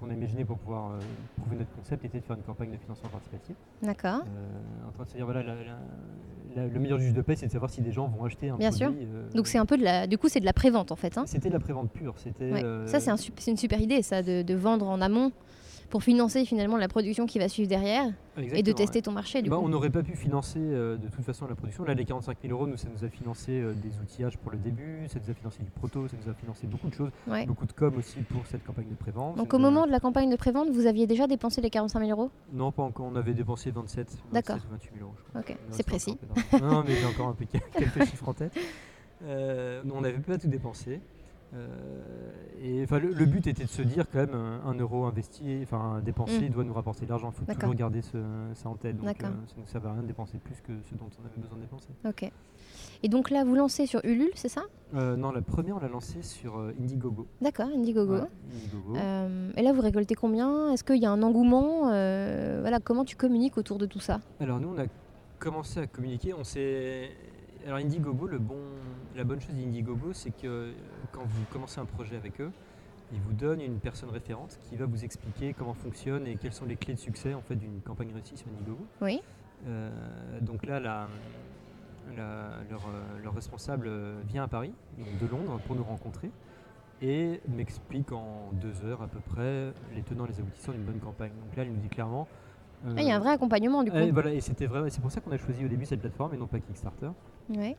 [0.00, 0.98] qu'on a imaginée pour pouvoir euh,
[1.40, 3.56] prouver notre concept était de faire une campagne de financement participatif.
[3.82, 4.20] D'accord.
[4.26, 5.62] Euh, en train de se dire, voilà, la- la-
[6.56, 8.56] la- le meilleur juge de paix, c'est de savoir si des gens vont acheter un
[8.56, 9.06] Bien produit.
[9.12, 11.18] euh, Donc c'est un peu de la, du coup, c'est de la prévente en fait.
[11.18, 11.24] Hein.
[11.26, 12.14] C'était de la prévente pure.
[12.18, 12.64] C'était, Ouais.
[12.64, 15.32] euh, Ça, c'est un une super idée, ça, de, de vendre en amont
[15.94, 19.02] pour financer finalement la production qui va suivre derrière et de tester ouais.
[19.02, 19.42] ton marché.
[19.42, 19.62] Du Bah, coup.
[19.64, 21.84] on n'aurait pas pu financer euh, de toute façon la production.
[21.84, 24.58] Là, les 45 000 euros, nous, ça nous a financé euh, des outillages pour le
[24.58, 27.46] début, ça nous a financé du proto, ça nous a financé beaucoup de choses, Ouais.
[27.46, 29.36] beaucoup de com aussi pour cette campagne de prévente.
[29.36, 32.00] Donc au a- moment de la campagne de prévente, vous aviez déjà dépensé les 45
[32.04, 32.28] 000 euros?
[32.52, 33.06] Non, pas encore.
[33.06, 34.56] On avait dépensé 27, 27 D'accord.
[34.68, 35.40] ou 28 000 euros, je crois.
[35.42, 36.18] Ok, c'est précis.
[36.60, 38.52] non, mais j'ai encore un peu quelques chiffres en tête.
[39.22, 40.98] Euh, non, on n'avait pas tout dépensé.
[41.54, 41.68] Euh,
[42.62, 45.60] et enfin, le, le but était de se dire quand même un, un euro investi,
[45.62, 46.52] enfin dépensé, Mm.
[46.52, 47.32] doit nous rapporter de l'argent.
[47.32, 48.18] Il faut toujours garder ce-
[48.54, 48.96] ça en tête.
[48.96, 49.28] Donc euh,
[49.66, 51.88] ça ne à rien de dépenser plus que ce dont on avait besoin de dépenser.
[52.08, 52.30] Ok.
[53.02, 54.62] Et donc là, vous lancez sur Ulule, c'est ça?
[54.94, 57.26] Euh, non, la première, on l'a lancée sur euh, Indiegogo.
[57.40, 58.14] D'accord, Indiegogo.
[58.14, 58.20] Ouais,
[58.54, 58.96] Indiegogo.
[58.96, 60.72] Euh, et là, vous récoltez combien?
[60.72, 61.80] Est-ce qu'il y a un engouement?
[61.82, 64.20] Voilà, comment tu communiques autour de tout ça?
[64.40, 64.86] Alors nous, on a
[65.38, 66.32] commencé à communiquer.
[66.34, 67.10] On s'est.
[67.64, 68.56] Alors Indiegogo, le bon,
[69.16, 70.72] la bonne chose d'Indiegogo, c'est que euh,
[71.12, 72.50] quand vous commencez un projet avec eux,
[73.12, 76.66] ils vous donnent une personne référente qui va vous expliquer comment fonctionne et quelles sont
[76.66, 78.84] les clés de succès en fait d'une campagne réussie sur Indiegogo.
[79.00, 79.22] Oui.
[79.66, 79.90] Euh,
[80.42, 81.08] donc là, la-
[82.16, 83.88] la- leur, euh, leur responsable
[84.28, 86.30] vient à Paris, donc de Londres, pour nous rencontrer
[87.00, 91.00] et m'explique en deux heures à peu près les tenants et les aboutissants d'une bonne
[91.00, 91.30] campagne.
[91.46, 92.28] Donc là, elle nous dit clairement.
[92.86, 93.96] Ah, Il y a un vrai accompagnement du coup.
[93.96, 96.34] et voilà, et c'était vrai, c'est pour ça qu'on a choisi au début cette plateforme
[96.34, 97.08] et non pas Kickstarter,
[97.50, 97.76] Ouais.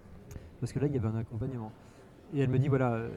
[0.60, 1.72] parce que là il y avait un accompagnement.
[2.34, 3.10] Et elle me dit voilà, euh,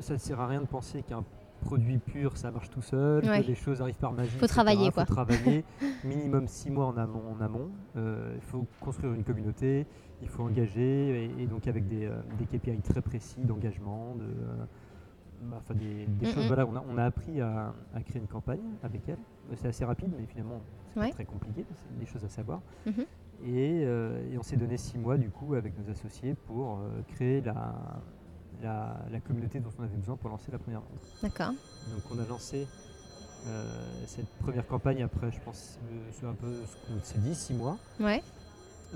[0.00, 1.24] ça ne sert à rien de penser qu'un
[1.62, 3.42] produit pur, ça marche tout seul, Ouais.
[3.42, 4.36] que les choses arrivent par magie.
[4.38, 5.04] Faut travailler, Faut quoi.
[5.06, 5.64] travailler.
[6.04, 7.22] Minimum six mois en amont.
[7.38, 7.70] En amont.
[7.96, 9.86] Euh, il faut construire une communauté,
[10.22, 14.26] il faut engager, et, et donc avec des, euh, des KPI très précis d'engagement, de,
[15.48, 16.46] bah, des, des Mm, choses.
[16.48, 19.18] Voilà, on a, on a appris à, à créer une campagne avec elle.
[19.54, 20.60] C'est assez rapide, mais finalement,
[20.94, 21.10] c'est Ouais.
[21.10, 22.60] très compliqué, c'est des choses à savoir.
[22.86, 23.04] Mhm.
[23.44, 27.02] Et, euh, et on s'est donné six mois du coup avec nos associés pour euh,
[27.14, 27.74] créer la,
[28.62, 31.06] la, la communauté dont on avait besoin pour lancer la première montre.
[31.22, 31.50] D'accord.
[31.50, 32.66] Donc on a lancé
[33.48, 33.64] euh,
[34.06, 35.78] cette première campagne après, je pense,
[36.12, 38.22] c'est un peu ce qu'on s'est dit, six mois, Ouais.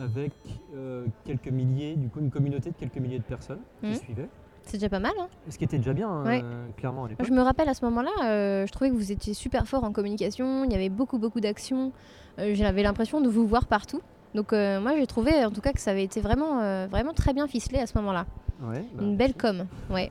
[0.00, 0.30] avec
[0.76, 3.92] euh, quelques milliers, du coup une communauté de quelques milliers de personnes Mhm.
[3.92, 4.28] qui suivaient.
[4.62, 5.12] C'est déjà pas mal.
[5.20, 6.40] Hein Ce qui était déjà bien, Ouais.
[6.44, 9.34] euh, clairement à je me rappelle à ce moment-là, euh, je trouvais que vous étiez
[9.34, 10.64] super fort en communication.
[10.64, 11.92] Il y avait beaucoup, beaucoup d'actions.
[12.38, 14.00] J'avais l'impression de vous voir partout.
[14.36, 17.14] Donc, euh, moi, j'ai trouvé en tout cas que ça avait été vraiment, euh, vraiment
[17.14, 18.26] très bien ficelé à ce moment-là.
[18.62, 19.66] Ouais, bah, Une belle com.
[19.90, 20.10] Ouais.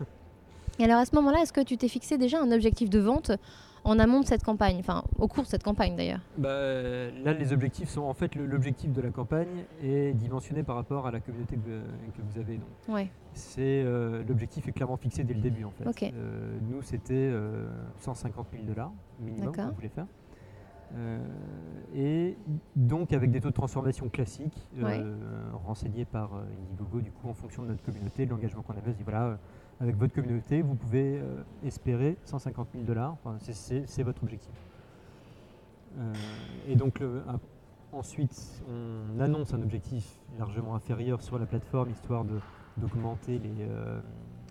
[0.79, 3.31] Et alors, à ce moment-là, est-ce que tu t'es fixé déjà un objectif de vente
[3.83, 6.19] en amont de cette campagne Enfin, au cours de cette campagne d'ailleurs?
[6.39, 6.49] Bah,
[7.23, 11.11] là, les objectifs sont en fait l'objectif de la campagne est dimensionné par rapport à
[11.11, 11.61] la communauté que,
[12.17, 12.55] que vous avez.
[12.55, 13.09] Donc, Ouais.
[13.33, 15.87] c'est euh, l'objectif est clairement fixé dès le début en fait.
[15.87, 16.01] Ok.
[16.11, 17.67] Euh, nous, c'était euh,
[17.99, 19.69] 150 000 dollars minimum D'accord.
[19.69, 20.07] qu'on voulait faire.
[20.95, 21.19] Euh,
[21.93, 22.37] et
[22.75, 25.03] donc avec des taux de transformation classiques euh, Ouais.
[25.65, 28.91] renseignés par euh, Indiegogo du coup en fonction de notre communauté, de l'engagement qu'on avait,
[28.91, 29.35] on dit voilà euh,
[29.81, 34.53] avec votre communauté vous pouvez euh, espérer 150 000 dollars, Enfin, c'est- votre objectif.
[35.97, 36.13] Euh,
[36.67, 37.39] et donc le- un-
[37.91, 42.39] ensuite on annonce un objectif largement inférieur sur la plateforme histoire de-
[42.77, 43.99] d'augmenter les euh,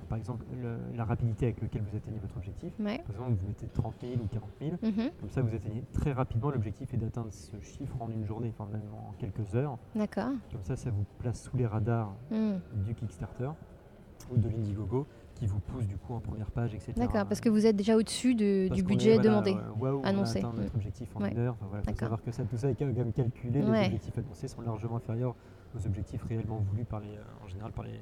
[0.05, 2.73] par exemple le- la rapidité avec laquelle vous atteignez votre objectif.
[2.79, 2.99] Ouais.
[2.99, 5.11] Par exemple vous mettez 30 000 ou 40 000 Mhm.
[5.21, 8.71] comme ça, vous atteignez très rapidement l'objectif est d'atteindre ce chiffre en une journée, enfin
[8.71, 9.79] même en quelques heures.
[9.95, 10.31] D'accord.
[10.53, 12.55] Comme ça, ça vous place sous les radars Hmm.
[12.85, 13.51] du Kickstarter
[14.31, 16.93] ou de l'Indiegogo qui vous pousse du coup en première page, etc.
[16.97, 19.53] D'accord, parce que vous êtes déjà au-dessus de- du est, budget voilà, demandé.
[19.55, 20.39] euh, on a annoncé.
[20.39, 20.77] atteint notre Mm.
[20.77, 21.33] objectif en Ouais.
[21.33, 21.55] une heure.
[21.55, 23.61] Enfin, voilà, faut savoir que ça, tout ça est quand même calculé.
[23.63, 23.81] Ouais.
[23.81, 25.35] Les objectifs annoncés sont largement inférieurs
[25.77, 27.99] aux objectifs réellement voulus par les, euh, en général par les,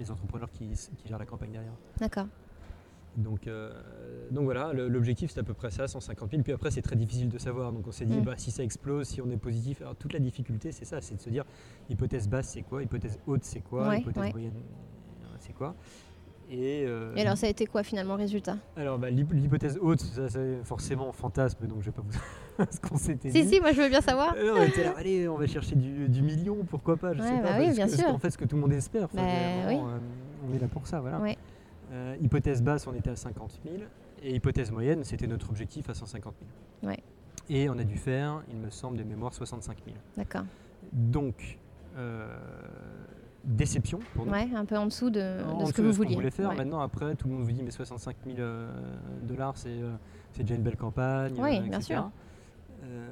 [0.00, 1.72] les entrepreneurs qui, qui gèrent la campagne derrière.
[1.98, 2.26] D'accord.
[3.16, 3.72] Donc, euh,
[4.30, 6.42] donc voilà, l'objectif c'est à peu près ça, 150 000.
[6.42, 7.72] Puis après c'est très difficile de savoir.
[7.72, 8.24] Donc on s'est dit, Mm.
[8.24, 11.16] bah, si ça explose, si on est positif, alors toute la difficulté c'est ça, c'est
[11.16, 11.44] de se dire,
[11.88, 14.30] hypothèse basse c'est quoi, hypothèse haute c'est quoi, Ouais, hypothèse ouais.
[14.32, 14.52] moyenne
[15.40, 15.74] c'est quoi?
[16.50, 18.56] Et, euh, Et alors, ça a été quoi finalement le résultat?
[18.76, 22.80] Alors, bah, l'hyp- l'hypothèse haute, ça c'est forcément fantasme, donc je vais pas vous ce
[22.80, 23.48] qu'on s'était Si, dit.
[23.48, 24.34] si, moi je veux bien savoir.
[24.36, 27.26] Euh, on était là, allez, on va chercher du, du million, pourquoi pas, je Ouais,
[27.28, 27.42] sais pas.
[27.50, 28.08] bah oui, parce bien que- sûr.
[28.08, 29.04] En fait, ce que tout le monde espère.
[29.04, 29.22] Enfin, Bah
[29.70, 29.98] euh,
[30.50, 31.20] on est là pour ça, voilà.
[31.20, 31.38] Ouais.
[31.92, 33.76] Euh, hypothèse basse, on était à 50 000.
[34.22, 36.34] Et hypothèse moyenne, c'était notre objectif à 150
[36.82, 36.90] 000.
[36.92, 36.98] Ouais.
[37.48, 39.96] Et on a dû faire, il me semble, de mémoire 65 000.
[40.16, 40.42] D'accord.
[40.92, 41.58] Donc,
[41.96, 42.26] euh,
[43.44, 44.32] déception pour nous.
[44.32, 46.14] Ouais, un peu en dessous de, En de ce dessous que vous vouliez.
[46.14, 46.50] voulait faire.
[46.50, 46.56] Ouais.
[46.56, 48.70] Maintenant, après, tout le monde vous dit, mais 65 000 euh,
[49.22, 49.92] dollars, c'est euh,
[50.32, 51.34] c'est déjà une belle campagne.
[51.38, 51.82] Oui, euh, bien etc.
[51.82, 52.10] sûr.
[52.84, 53.08] Euh,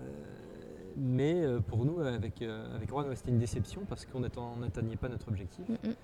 [0.96, 5.08] mais euh, pour nous, avec, euh, avec Juan, c'était une déception parce qu'on n'atteignait pas
[5.08, 5.68] notre objectif.
[5.68, 5.94] Mm, mm.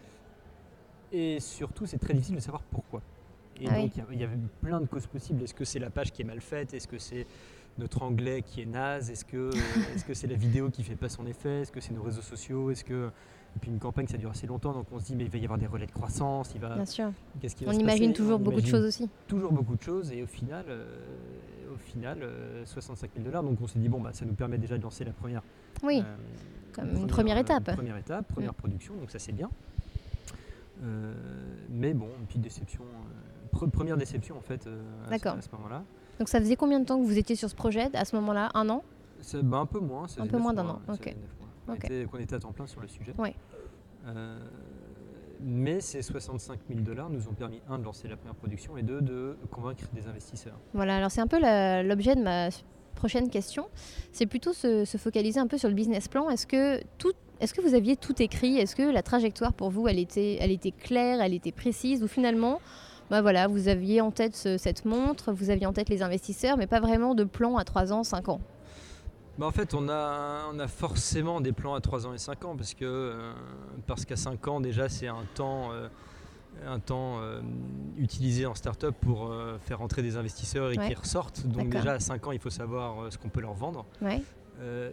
[1.12, 3.00] Et surtout, c'est très difficile de savoir pourquoi.
[3.60, 5.42] Et Ah donc, il y y, avait plein de causes possibles.
[5.42, 6.74] Est-ce que c'est la page qui est mal faite?
[6.74, 7.26] Est-ce que c'est
[7.78, 9.50] notre anglais qui est naze Est-ce que
[10.06, 12.70] que c'est la vidéo qui fait pas son effet Est-ce que c'est nos réseaux sociaux
[12.70, 13.10] Est-ce que
[13.56, 15.38] et puis une campagne ça dure assez longtemps, donc on se dit mais il va
[15.38, 17.12] y avoir des relais de croissance, il va Bien sûr.
[17.40, 19.08] qu'est-ce qui va On se imagine passer toujours On beaucoup de choses aussi.
[19.28, 20.84] toujours beaucoup de choses et au final, euh,
[21.72, 23.44] au final, euh, 65 000 dollars.
[23.44, 25.42] Donc on s'est dit bon bah ça nous permet déjà de lancer la première.
[25.84, 26.14] Oui, euh,
[26.72, 27.68] comme une première étape.
[27.68, 28.56] une première étape, première Mm.
[28.56, 29.48] production, donc ça c'est bien.
[30.82, 31.14] Euh,
[31.70, 35.56] mais bon, une petite déception, euh, pre- première déception en fait euh, à ce- ce
[35.56, 35.84] moment-là.
[36.18, 38.50] Donc ça faisait combien de temps que vous étiez sur ce projet à ce moment-là?
[38.55, 38.83] Un an?
[39.20, 40.07] C'est bah, un peu moins.
[40.18, 41.14] Un peu moins d'un mois, an, ok.
[41.77, 43.14] était, qu'on était à temps plein sur le sujet.
[43.18, 43.35] Ouais.
[44.07, 44.38] Euh,
[45.40, 48.83] mais ces 65 000 dollars nous ont permis, un, de lancer la première production et
[48.83, 50.59] deux, de convaincre des investisseurs.
[50.72, 52.48] Voilà, alors c'est un peu l'objet de ma
[52.94, 53.66] prochaine question.
[54.12, 56.31] C'est plutôt se, se focaliser un peu sur le business plan.
[56.31, 58.59] Est-ce que, tout, est-ce que vous aviez tout écrit?
[58.59, 62.03] Est-ce que la trajectoire pour vous, elle était, elle était claire, elle était précise?
[62.03, 62.61] Ou finalement,
[63.10, 66.56] bah voilà, vous aviez en tête ce- cette montre, vous aviez en tête les investisseurs,
[66.56, 68.40] mais pas vraiment de plan à 3 ans, 5 ans
[69.38, 72.44] Bah, en fait, on a, on a forcément des plans à 3 ans et 5
[72.44, 73.32] ans parce que euh,
[73.86, 75.88] parce qu'à 5 ans déjà c'est un temps, euh,
[76.66, 77.40] un temps euh,
[77.98, 79.32] utilisé en start-up pour
[79.66, 80.86] faire entrer des investisseurs et Ouais.
[80.88, 81.46] qu'ils ressortent.
[81.46, 83.84] Donc déjà à 5 ans il faut savoir ce qu'on peut leur vendre.
[84.00, 84.22] Ouais.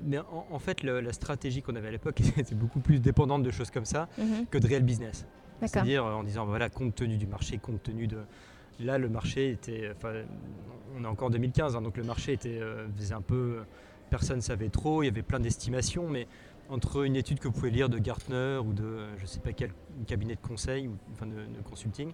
[0.04, 3.44] Mais en, en fait le- la stratégie qu'on avait à l'époque était beaucoup plus dépendante
[3.44, 4.48] de choses comme ça Mhm.
[4.50, 5.26] que de réel business.
[5.68, 8.20] C'est-à-dire euh, en disant voilà compte tenu du marché, compte tenu de
[8.80, 10.14] là le marché était, enfin
[10.98, 13.60] on est encore en 2015 hein, donc le marché était euh, faisait un peu
[14.10, 16.28] personne ne savait trop, il y avait plein d'estimations mais
[16.70, 19.54] entre une étude que vous pouvez lire de Gartner ou de euh, je sais pas
[19.54, 19.72] quel
[20.08, 22.12] cabinet de conseil ou enfin de, de consulting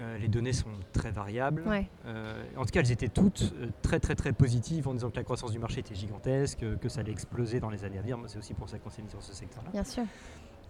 [0.00, 1.62] Euh, les données sont très variables.
[1.66, 1.88] Ouais.
[2.06, 5.16] Euh, en tout cas, elles étaient toutes euh, très très très positives en disant que
[5.16, 8.18] la croissance du marché était gigantesque, que, ça allait exploser dans les années à venir.
[8.26, 9.70] C'est aussi pour ça qu'on s'est mis sur ce secteur-là.
[9.72, 10.04] Bien sûr.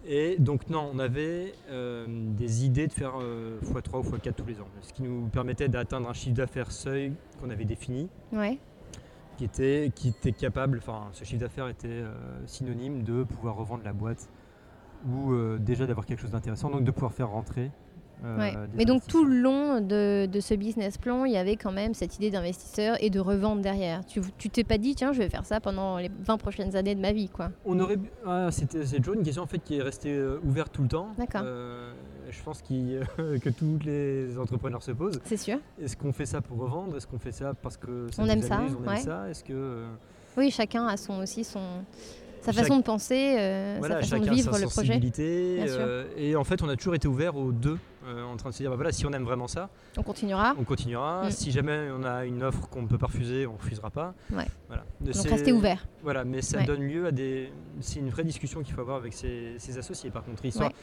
[0.07, 4.45] Et donc non, on avait euh, des idées de faire euh, x3 ou x4 tous
[4.45, 8.57] les ans, ce qui nous permettait d'atteindre un chiffre d'affaires seuil qu'on avait défini, Ouais.
[9.37, 12.13] qui était, qui était capable, enfin ce chiffre d'affaires était euh,
[12.45, 14.29] synonyme de pouvoir revendre la boîte
[15.07, 17.69] ou euh, déjà d'avoir quelque chose d'intéressant, donc de pouvoir faire rentrer.
[18.25, 18.53] Euh, Ouais.
[18.75, 21.93] Mais donc tout le long de, de ce business plan, il y avait quand même
[21.93, 24.01] cette idée d'investisseur et de revente derrière.
[24.05, 27.01] Tu t'es pas dit, tiens, je vais faire ça pendant les 20 prochaines années de
[27.01, 27.49] ma vie, quoi.
[27.65, 30.71] On aurait, ah, c'était, c'est toujours une question en fait qui est restée euh, ouverte
[30.73, 31.09] tout le temps.
[31.17, 31.41] D'accord.
[31.45, 31.91] Euh,
[32.29, 33.01] je pense qu'il-
[33.41, 35.19] que tous les entrepreneurs se posent.
[35.25, 35.57] C'est sûr.
[35.81, 36.95] Est-ce qu'on fait ça pour revendre?
[36.97, 38.97] Est-ce qu'on fait ça parce que ça On nous aime ça, on ouais.
[38.97, 39.29] aime ça?
[39.29, 39.83] Est-ce que
[40.37, 41.59] Oui, chacun a son, aussi son,
[42.41, 44.99] sa Chaque- façon de penser, euh, voilà, sa façon de vivre sa le projet.
[45.19, 47.77] euh, Et en fait, on a toujours été ouvert aux deux,
[48.09, 50.55] euh, en train de se dire bah voilà, si on aime vraiment ça, On continuera.
[50.59, 51.25] on continuera.
[51.27, 51.31] Mm.
[51.31, 54.13] Si jamais on a une offre qu'on ne peut pas refuser, on ne refusera pas.
[54.31, 54.47] Ouais.
[54.67, 54.83] Voilà.
[55.01, 55.87] Donc rester ouvert.
[56.03, 56.65] Voilà, mais ça Ouais.
[56.65, 57.51] donne lieu à des.
[57.79, 60.09] C'est une vraie discussion qu'il faut avoir avec ses, ses associés.
[60.11, 60.69] Par contre, histoire.
[60.69, 60.75] Ouais.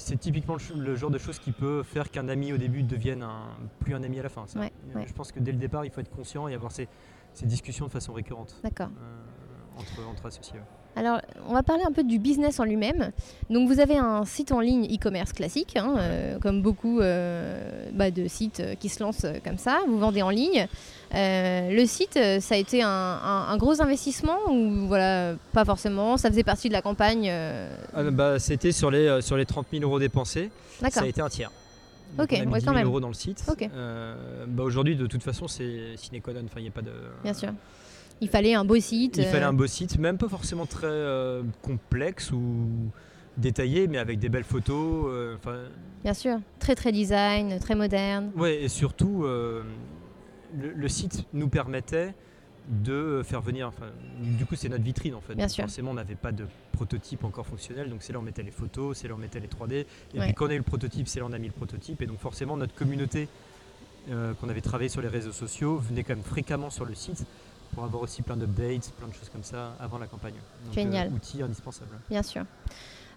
[0.00, 3.48] C'est typiquement le, genre de choses qui peut faire qu'un ami au début devienne un,
[3.80, 4.46] plus un ami à la fin.
[4.46, 4.60] ça.
[4.60, 5.02] Euh.
[5.04, 6.86] Je pense que dès le départ, il faut être conscient et avoir ces,
[7.34, 8.90] ces discussions de façon récurrente D'accord.
[9.02, 10.60] euh, entre, entre associés.
[10.98, 13.12] Alors, on va parler un peu du business en lui-même.
[13.50, 18.10] Donc, vous avez un site en ligne e-commerce classique, hein, euh, comme beaucoup euh, bah,
[18.10, 19.78] de sites euh, qui se lancent comme ça.
[19.86, 20.66] Vous vendez en ligne.
[21.14, 26.16] Euh, le site, ça a été un, un- un gros investissement ou voilà, pas forcément?
[26.16, 27.30] Ça faisait partie de la campagne
[27.94, 30.50] Ah, bah, C'était sur les, sur les 30 000 euros dépensés,
[30.90, 31.50] ça a été un tiers.
[32.18, 32.86] Ok, on a mis ouais, 10 quand 000 même.
[32.86, 33.44] euros dans le site.
[33.50, 33.68] Ok.
[33.72, 36.40] Euh, bah, Aujourd'hui, de toute façon, c'est sine qua non.
[36.46, 36.90] Enfin, il n'y a pas de.
[37.22, 37.50] Bien sûr.
[38.20, 39.16] Il fallait un beau site.
[39.16, 42.68] Il fallait euh, un beau site, même pas forcément très euh, complexe ou
[43.36, 45.04] détaillé, mais avec des belles photos.
[45.08, 45.36] euh,
[46.02, 46.38] Bien sûr.
[46.58, 48.30] Très, très design, très moderne.
[48.36, 49.62] ouais, et surtout, le,
[50.74, 52.14] le site nous permettait
[52.68, 53.68] de faire venir.
[53.68, 53.86] Enfin,
[54.20, 55.34] du coup, c'est notre vitrine en fait.
[55.34, 55.64] Bien Donc, sûr.
[55.64, 58.50] Forcément, on n'avait pas de prototype encore fonctionnel, donc c'est là où on mettait les
[58.50, 59.72] photos, c'est là où on mettait les 3D.
[60.14, 60.26] Et Ouais.
[60.26, 62.02] puis quand on a eu le prototype, c'est là où on a mis le prototype.
[62.02, 63.28] Et donc forcément, notre communauté
[64.10, 67.24] euh, qu'on avait travaillé sur les réseaux sociaux venait quand même fréquemment sur le site
[67.74, 70.34] pour avoir aussi plein d'updates, plein de choses comme ça avant la campagne.
[70.64, 71.08] Donc, Génial.
[71.08, 71.90] euh, outil indispensable.
[72.10, 72.44] Bien sûr.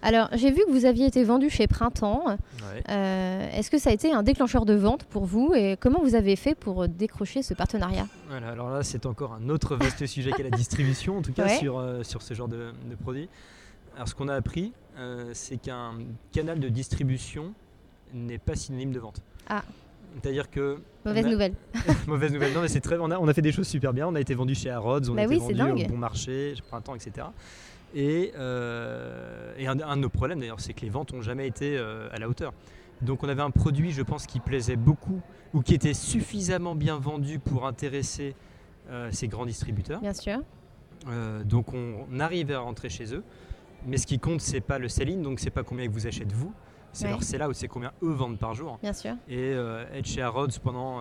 [0.04, 2.24] Alors, j'ai vu que vous aviez été vendu chez Printemps.
[2.26, 2.84] Ouais.
[2.90, 6.16] Euh, Est-ce que ça a été un déclencheur de vente pour vous et comment vous
[6.16, 8.08] avez fait pour décrocher ce partenariat?
[8.28, 11.46] Voilà, alors là, c'est encore un autre vaste sujet qu'est la distribution, en tout cas
[11.46, 11.58] Ouais.
[11.60, 13.30] sur, euh, sur ce genre de, de produit.
[13.96, 15.94] Alors, ce qu'on a appris, euh, c'est qu'un
[16.32, 17.54] canal de distribution
[18.14, 19.22] n'est pas synonyme de vente.
[19.50, 19.62] Ah.
[20.21, 20.80] C'est-à-dire que.
[21.06, 21.54] Mauvaise a- nouvelle.
[22.08, 22.54] Mauvaise nouvelle.
[22.54, 22.97] Non, mais c'est très.
[22.97, 24.08] On a, on a fait des choses super bien.
[24.08, 25.97] On a été vendu chez Harrods, on Bah a été oui, c'est vendu au Bon
[25.97, 27.28] Marché, Printemps, etc.
[27.93, 31.47] Et, euh, et un, un de nos problèmes d'ailleurs, c'est que les ventes n'ont jamais
[31.47, 32.54] été euh, à la hauteur.
[33.02, 35.21] Donc on avait un produit, je pense, qui plaisait beaucoup
[35.54, 38.36] ou qui était suffisamment bien vendu pour intéresser
[38.89, 40.00] euh, ces grands distributeurs.
[40.02, 40.39] Bien sûr.
[41.10, 43.24] Euh, donc on, on arrive à rentrer chez eux.
[43.88, 46.32] Mais ce qui compte, c'est pas le sell-in, donc c'est pas combien ils vous achètent
[46.32, 46.54] vous,
[46.93, 47.12] c'est Ouais.
[47.12, 48.77] leur sell-out, c'est combien eux vendent par jour.
[48.82, 49.13] Bien sûr.
[49.30, 50.99] Et euh, être chez Harrods pendant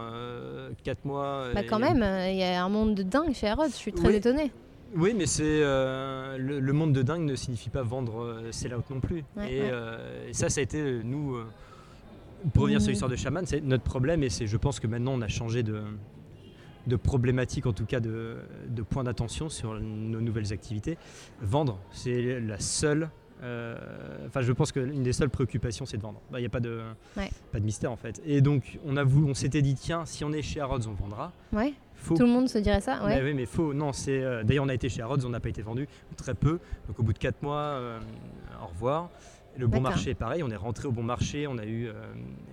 [0.85, 1.47] 4 mois.
[1.55, 3.69] Bah quand même, euh, il y a un monde de dingue chez Harrods.
[3.71, 4.15] Je suis très Oui.
[4.17, 4.53] étonnée.
[4.97, 8.91] Oui, mais c'est euh, le, le monde de dingue ne signifie pas vendre euh, sell-out
[8.91, 9.23] non plus.
[9.37, 9.69] Ouais, et, ouais.
[9.73, 11.37] euh, et ça, ça a été euh, nous.
[11.37, 11.47] euh,
[12.55, 12.91] pour revenir sur Mmh.
[12.93, 15.63] l'histoire de Shaman, c'est notre problème et c'est, je pense que maintenant on a changé
[15.63, 15.83] de,
[16.87, 20.97] de problématique, en tout cas de, de point d'attention sur nos nouvelles activités.
[21.43, 23.11] Vendre, c'est la seule.
[23.43, 23.77] Euh,
[24.27, 26.21] Enfin, je pense qu'une des seules préoccupations, c'est de vendre.
[26.31, 26.81] Bah, Il n'y a pas de,
[27.17, 27.31] Ouais.
[27.53, 28.21] pas de mystère en fait.
[28.25, 30.93] Et donc, on a voulu, on s'était dit, tiens, si on est chez Harrods, on
[30.93, 31.33] vendra.
[31.53, 31.75] Ouais.
[32.07, 32.99] Tout le monde se dirait ça.
[33.03, 33.75] bah oui, mais faux.
[33.75, 34.23] Non, c'est.
[34.23, 36.59] euh, D'ailleurs, on a été chez Harrods, on n'a pas été vendu, très peu.
[36.89, 37.99] Donc, au bout de 4 mois, euh,
[38.63, 39.11] au revoir.
[39.57, 41.93] Le bon marché, pareil, on est rentré au bon marché, on a eu euh,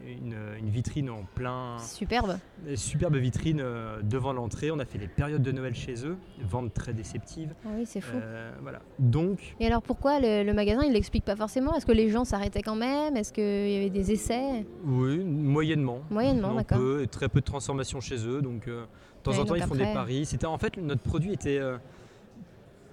[0.07, 1.77] une, une vitrine en plein.
[1.79, 2.37] Superbe.
[2.75, 4.71] Superbe vitrine euh, devant l'entrée.
[4.71, 7.53] On a fait les périodes de Noël chez eux, vente très déceptive.
[7.65, 8.17] Ah oui, c'est fou.
[8.17, 8.79] Euh, voilà.
[8.99, 11.75] Donc, Et alors pourquoi le, le magasin il l'explique pas forcément?
[11.75, 13.15] Est-ce que les gens s'arrêtaient quand même?
[13.15, 14.65] Est-ce qu'il y avait des essais?
[14.83, 16.01] Oui, moyennement.
[16.09, 16.79] Moyennement, d'accord.
[17.11, 18.41] très peu de transformation chez eux.
[18.41, 18.85] Donc, de
[19.23, 20.25] temps Ouais, en temps, ils font après- des paris.
[20.25, 21.61] C'était en fait notre produit était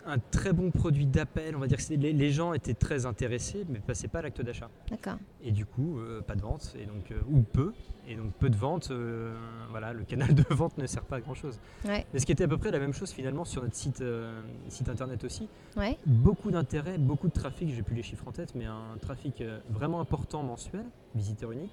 [0.06, 1.56] un très bon produit d'appel.
[1.56, 4.40] On va dire que les, les gens étaient très intéressés, mais passaient pas à l'acte
[4.42, 4.70] d'achat.
[4.90, 5.16] D'accord.
[5.42, 7.72] Et du coup, euh, pas de vente, et donc euh, ou peu.
[8.06, 8.90] Et donc peu de vente.
[8.90, 9.34] euh,
[9.70, 11.58] voilà, le canal de vente ne sert pas à grand chose.
[11.84, 12.06] Ouais.
[12.12, 14.02] Mais ce qui était à peu près la même chose finalement sur notre site,
[14.68, 15.48] site internet aussi.
[15.76, 15.98] Ouais.
[16.06, 17.70] Beaucoup d'intérêt, beaucoup de trafic.
[17.74, 21.72] J'ai plus les chiffres en tête, mais un trafic vraiment important mensuel, visiteur unique.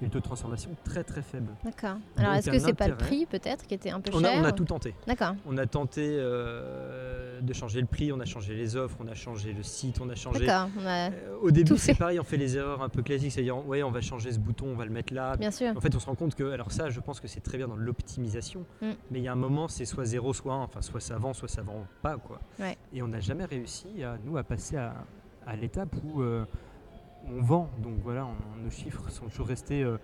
[0.00, 1.48] Et le taux de transformation très très faible.
[1.64, 1.96] D'accord.
[2.16, 4.40] Alors est-ce que c'est pas le prix peut-être qui était un peu On a, cher
[4.40, 4.94] on a ou- tout tenté.
[5.06, 5.34] D'accord.
[5.46, 6.16] On a tenté
[6.52, 10.00] euh, de changer le prix, on a changé les offres, on a changé le site,
[10.00, 10.46] on a changé.
[10.46, 10.68] D'accord.
[10.84, 11.10] A- Euh,
[11.42, 14.00] au début, c'est pareil, on fait les erreurs un peu classiques, c'est-à-dire, ouais, on va
[14.00, 15.36] changer ce bouton, on va le mettre là.
[15.36, 15.76] Bien sûr.
[15.76, 17.68] En fait, on se rend compte que, alors ça, je pense que c'est très bien
[17.68, 18.86] dans l'optimisation, Mm.
[19.10, 21.32] mais il y a un moment, c'est soit 0, soit 1, enfin, soit ça vend,
[21.34, 22.40] soit ça vend pas, quoi.
[22.58, 22.76] Ouais.
[22.92, 24.94] Et on n'a jamais réussi, à, nous, à passer à,
[25.46, 26.44] à l'étape où euh,
[27.30, 27.70] on vend.
[27.78, 28.26] Donc voilà,
[28.62, 29.98] nos chiffres sont toujours restés euh,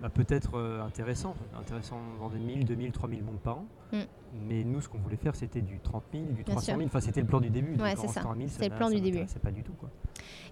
[0.00, 1.34] bah, peut-être euh, intéressants.
[1.58, 3.66] Intéressants, on vendait 1000, 2000, 3000 montres par an.
[3.94, 4.06] Mm.
[4.48, 6.74] Mais nous, ce qu'on voulait faire, c'était du 30 000, du 300 sûr.
[6.74, 6.86] 000.
[6.86, 7.80] Enfin, c'était le plan du début.
[7.80, 8.14] Ouais, c'est ça.
[8.14, 9.18] restant à 1000, C'était le plan du début.
[9.18, 9.88] m'intéressait pas du tout, quoi.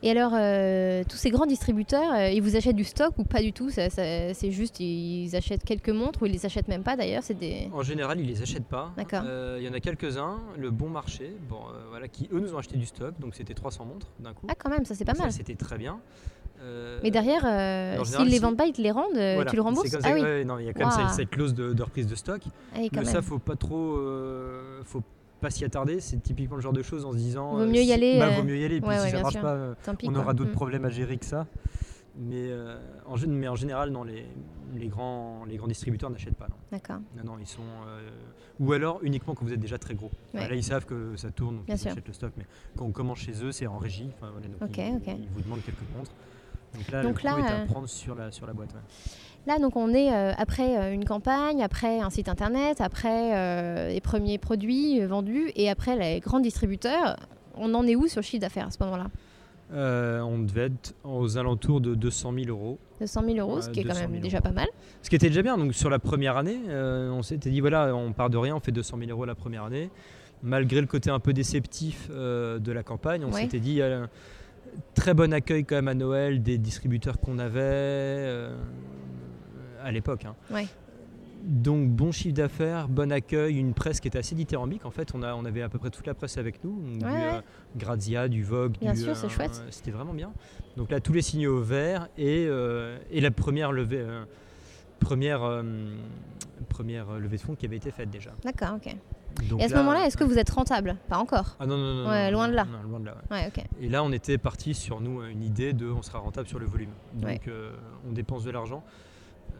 [0.04, 3.40] Et alors, euh, tous ces grands distributeurs, euh, ils vous achètent du stock ou pas
[3.42, 3.70] du tout?
[3.70, 7.24] Ça- ça- C'est juste, ils achètent quelques montres ou ils les achètent même pas d'ailleurs?
[7.24, 7.68] C'est des.
[7.72, 8.92] En général, ils les achètent pas.
[8.96, 9.22] D'accord.
[9.26, 12.54] Euh, Il y en a quelques-uns, le bon marché, bon, euh, voilà, qui eux nous
[12.54, 14.46] ont acheté du stock, donc c'était 300 montres d'un coup.
[14.48, 15.32] Ah, quand même, ça c'est pas mal.
[15.32, 15.98] C'était très bien.
[16.62, 19.50] Euh, Mais derrière, euh, s'ils général, les vendent pas, ils te les rendent, euh, voilà,
[19.50, 21.16] tu le rembourses comme Ah ça, oui, ouais, non, il y a quand même cette,
[21.16, 22.40] cette clause de, de reprise de stock.
[22.46, 23.14] Ah oui, quand Mais même.
[23.14, 25.02] ça, faut pas trop, euh, faut
[25.40, 25.98] pas s'y attarder.
[26.00, 27.56] C'est typiquement le genre de choses en se disant.
[27.56, 28.80] Vaut mieux y aller, Bah, vaut mieux y aller.
[28.80, 29.42] Puis ouais, si ouais, ça marche sûr.
[29.42, 30.06] pas, pis.
[30.08, 30.54] on aura d'autres Mm.
[30.54, 31.46] problèmes à gérer que ça.
[32.16, 32.50] Mais,
[33.06, 34.26] en, mais en général, non, les,
[34.76, 36.46] les, grands, les grands distributeurs n'achètent pas.
[36.48, 36.56] Non.
[36.70, 36.98] D'accord.
[37.16, 37.62] Non, non, ils sont.
[38.60, 40.10] ou alors uniquement quand vous êtes déjà très gros.
[40.34, 41.90] Là, ils savent que ça tourne, donc Bien ils sûr.
[41.90, 42.32] achètent le stock.
[42.36, 42.44] Mais
[42.76, 44.10] quand on commence chez eux, c'est en régie.
[44.20, 46.12] Voilà, donc ils vous demandent quelques montres.
[46.74, 48.70] Donc là, Donc le là, coup est euh, à prendre sur la, sur la boîte.
[48.72, 48.80] ouais.
[49.46, 53.88] Là, donc, on est euh, après euh, une campagne, après un site internet, après euh,
[53.88, 57.16] les premiers produits vendus et après les grands distributeurs.
[57.56, 59.06] On en est où sur le chiffre d'affaires à ce moment-là?
[59.74, 62.78] Euh, on devait être aux alentours de 200 000 euros.
[63.00, 64.44] De 100 000 euros, ce qui est quand 200 même 000 déjà euros.
[64.44, 64.68] pas mal.
[65.02, 65.56] Ce qui était déjà bien.
[65.58, 68.60] Donc sur la première année, euh, on s'était dit voilà, on part de rien, on
[68.60, 69.90] fait 200 000 euros la première année.
[70.42, 73.42] Malgré le côté un peu déceptif euh, de la campagne, on Ouais.
[73.42, 74.06] s'était dit euh,
[74.94, 78.56] très bon accueil quand même à Noël des distributeurs qu'on avait euh,
[79.82, 80.24] à l'époque.
[80.24, 80.34] hein.
[80.52, 80.66] Ouais.
[81.44, 84.84] Donc bon chiffre d'affaires, bon accueil, une presse qui était assez dithyrambique.
[84.86, 86.80] En fait, on, a, on avait à peu près toute la presse avec nous.
[86.80, 87.40] Donc, du Ouais, euh,
[87.76, 89.60] Grazia, du Vogue, Bien du, sûr, c'est chouette.
[89.70, 90.32] C'était vraiment bien.
[90.76, 94.22] Donc là, tous les signaux au vert et, euh, et la première levée, euh,
[95.00, 95.64] première, euh,
[96.68, 98.30] première euh, levée de fonds qui avait été faite déjà.
[98.44, 98.94] D'accord, ok.
[99.48, 101.56] Donc Et à ce là, moment-là, est-ce que vous êtes rentable Pas encore.
[101.60, 102.08] Ah non, non, non.
[102.10, 102.64] Ouais, loin de là.
[102.64, 103.16] non, loin de là.
[103.30, 103.50] ouais.
[103.56, 103.64] Ouais.
[103.80, 106.66] Et là, on était parti sur nous une idée de on sera rentable sur le
[106.66, 106.90] volume.
[107.14, 107.72] Donc euh,
[108.08, 108.82] on dépense de l'argent.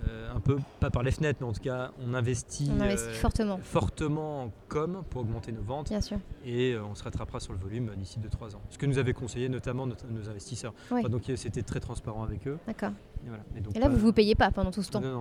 [0.08, 3.08] euh, un peu, pas par les fenêtres, mais en tout cas, on investit, On investit
[3.08, 6.18] euh, fortement, fortement en com pour augmenter nos ventes bien sûr.
[6.44, 8.61] et on se rattrapera sur le volume d'ici 2-3 ans.
[8.70, 10.72] Ce que nous avaient conseillé notamment notre- nos investisseurs.
[10.90, 12.58] Enfin, donc c'était très transparent avec eux.
[12.66, 12.90] D'accord.
[13.24, 13.44] Et, voilà.
[13.56, 15.20] Et donc, Et là, vous vous payez pas pendant tout ce temps Non, non, non,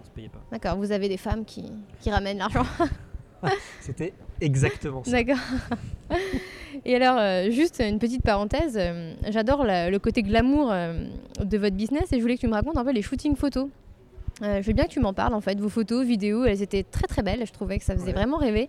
[0.00, 0.40] on se payait pas.
[0.50, 2.64] D'accord, vous avez des femmes qui, qui ramènent l'argent.
[3.80, 5.10] C'était exactement ça.
[5.10, 5.38] D'accord.
[6.84, 11.06] Et alors, euh, juste une petite parenthèse, euh, j'adore le côté glamour euh,
[11.42, 13.68] de votre business et je voulais que tu me racontes un peu les shootings photos.
[14.42, 17.06] Je veux bien que tu m'en parles en fait, vos photos, vidéos, elles étaient très
[17.06, 18.12] très belles, je trouvais que ça faisait Ouais.
[18.12, 18.68] vraiment rêver.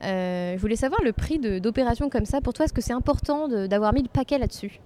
[0.00, 3.92] Je voulais savoir le prix d'opérations comme ça, pour toi, est-ce que c'est important d'avoir
[3.92, 4.80] mis le paquet là-dessus?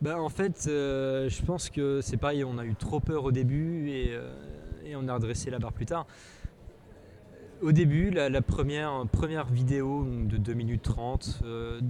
[0.00, 3.90] Bah, en fait, je pense que c'est pareil, on a eu trop peur au début
[3.90, 4.12] et,
[4.86, 6.06] et on a redressé la barre plus tard.
[7.62, 11.80] Au début, la, la première, première vidéo de 2 minutes 30, euh,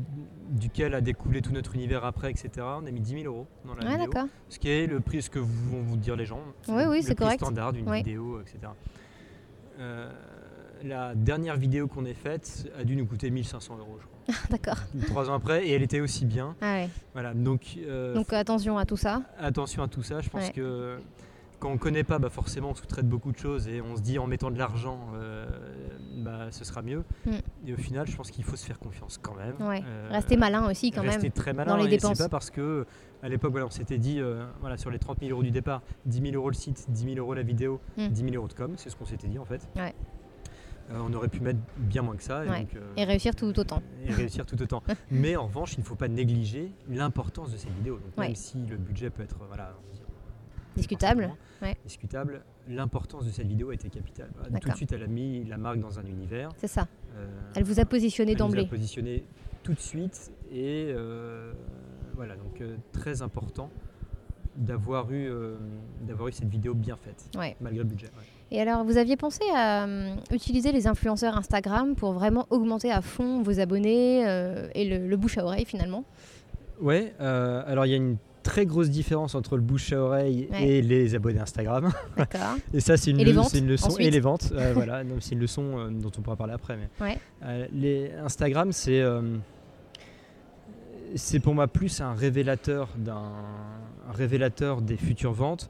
[0.50, 3.74] duquel a découlé tout notre univers après, etc., on a mis 10 000 euros dans
[3.74, 4.22] la Ouais, vidéo.
[4.48, 6.40] Ce qui est le prix, ce que vont vous dire les gens.
[6.68, 7.40] Oui, oui, le c'est prix correct.
[7.40, 8.58] standard d'une vidéo, etc.
[9.80, 10.08] Euh,
[10.84, 14.46] la dernière vidéo qu'on ait faite a dû nous coûter 1500 euros, je crois.
[14.50, 14.78] D'accord.
[15.06, 16.54] Trois ans après, et elle était aussi bien.
[16.60, 16.88] Ah ouais.
[17.12, 19.22] Voilà, donc, euh, Donc attention à tout ça.
[19.38, 20.20] attention à tout ça.
[20.20, 20.52] Je pense Ouais.
[20.52, 20.98] que
[21.58, 24.02] quand on ne connaît pas, bah forcément, on sous-traite beaucoup de choses et on se
[24.02, 25.46] dit en mettant de l'argent, euh,
[26.18, 27.02] bah, ce sera mieux.
[27.24, 27.30] Mm.
[27.66, 29.54] Et au final, je pense qu'il faut se faire confiance quand même.
[29.60, 29.82] Ouais.
[29.86, 31.32] Euh, Restez malin aussi quand rester même.
[31.32, 31.70] très malin.
[31.72, 32.16] dans les dépenses.
[32.18, 32.86] C'est pas parce que
[33.22, 35.82] à l'époque, voilà, on s'était dit, euh, voilà, sur les 30 000 euros du départ,
[36.04, 38.08] 10 000 euros le site, 10 000 euros la vidéo, Mm.
[38.08, 39.66] 10 000 euros de com, c'est ce qu'on s'était dit en fait.
[39.76, 39.94] Ouais.
[40.92, 42.44] Euh, on aurait pu mettre bien moins que ça.
[42.44, 42.60] Et, Ouais.
[42.60, 43.82] donc, euh, Et réussir tout autant.
[44.06, 44.82] et réussir tout autant.
[45.10, 47.96] Mais en revanche, il ne faut pas négliger l'importance de ces vidéos.
[47.96, 48.26] Donc, Ouais.
[48.26, 49.74] même si le budget peut être voilà,
[50.76, 51.30] Discutable.
[51.62, 51.74] Ouais.
[51.84, 54.28] discutable, l'importance de cette vidéo a été capitale.
[54.60, 56.50] Tout de suite, elle a mis la marque dans un univers.
[56.58, 56.86] C'est ça.
[57.16, 58.66] Euh, Elle vous a positionné elle nous a d'emblée.
[58.66, 59.24] positionné
[59.62, 61.52] tout de suite et euh,
[62.14, 63.70] voilà, donc euh, très important
[64.56, 65.30] d'avoir eu,
[66.02, 67.56] d'avoir eu cette vidéo bien faite, Ouais.
[67.60, 68.06] malgré le budget.
[68.06, 68.24] ouais.
[68.50, 69.86] Et alors, vous aviez pensé à
[70.32, 74.20] utiliser les influenceurs Instagram pour vraiment augmenter à fond vos abonnés
[74.74, 76.04] et le, le bouche à oreille finalement?
[76.80, 78.16] Ouais, euh, alors il y a une
[78.46, 80.68] très grosse différence entre le bouche à oreille Ouais.
[80.68, 81.92] et les abonnés Instagram.
[82.16, 82.56] D'accord.
[82.74, 83.86] Et ça, c'est une, le- leçon.
[83.88, 84.06] ensuite.
[84.06, 86.76] Et les ventes, euh, voilà, c'est une leçon euh, dont on pourra parler après.
[86.76, 87.18] Mais Ouais.
[87.44, 89.36] Euh, les Instagram, c'est euh,
[91.14, 93.32] c'est pour moi plus un révélateur d'un
[94.08, 95.68] un révélateur des futures ventes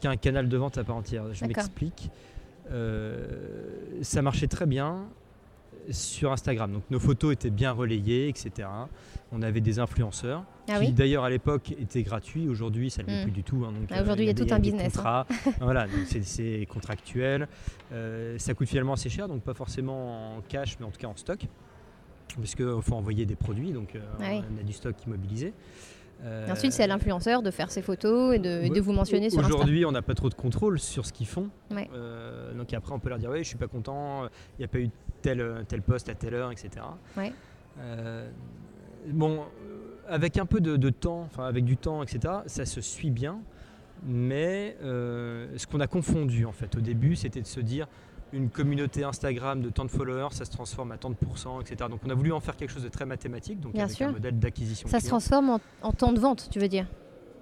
[0.00, 1.24] qui est un canal de vente à part entière.
[1.32, 2.10] Je m'explique.
[4.02, 5.04] Ça marchait très bien
[5.90, 6.72] sur Instagram.
[6.72, 8.68] Donc nos photos étaient bien relayées, etc.
[9.32, 12.48] On avait des influenceurs Ah qui oui d'ailleurs à l'époque étaient gratuits.
[12.48, 13.22] Aujourd'hui, ça ne l'est Mm.
[13.24, 13.64] plus du tout.
[13.66, 13.72] hein.
[13.90, 15.26] Ah, aujourd'hui, il y a tout un business, contrats.
[15.60, 17.48] voilà, c'est- c'est contractuel.
[17.92, 21.08] Euh, ça coûte finalement assez cher, donc pas forcément en cash, mais en tout cas
[21.08, 21.46] en stock.
[22.36, 24.42] Parce qu'il faut envoyer des produits, donc euh, Ah oui.
[24.56, 25.52] on a du stock immobilisé.
[26.24, 28.92] Euh, Et ensuite, c'est à l'influenceur de faire ses photos et de, et de vous
[28.92, 29.52] mentionner sur Insta.
[29.54, 31.50] Aujourd'hui, on n'a pas trop de contrôle sur ce qu'ils font.
[31.72, 31.90] Ouais.
[31.94, 34.68] Euh, donc après, on peut leur dire, oui, je suis pas content, il n'y a
[34.68, 34.88] pas eu
[35.22, 36.70] tel, tel poste à telle heure, etc.
[37.16, 37.32] Ouais.
[37.80, 38.28] Euh,
[39.08, 42.80] bon, euh, avec un peu de, de temps, enfin avec du temps, etc., ça se
[42.80, 43.38] suit bien.
[44.04, 47.86] Mais euh, ce qu'on a confondu en fait au début, c'était de se dire
[48.32, 51.88] une communauté Instagram de tant de followers, ça se transforme à tant de pourcents, etc.
[51.88, 54.08] Donc on a voulu en faire quelque chose de très mathématique, donc Bien avec sûr.
[54.08, 54.88] un modèle d'acquisition.
[54.88, 56.86] Ça se transforme en, en temps de vente, tu veux dire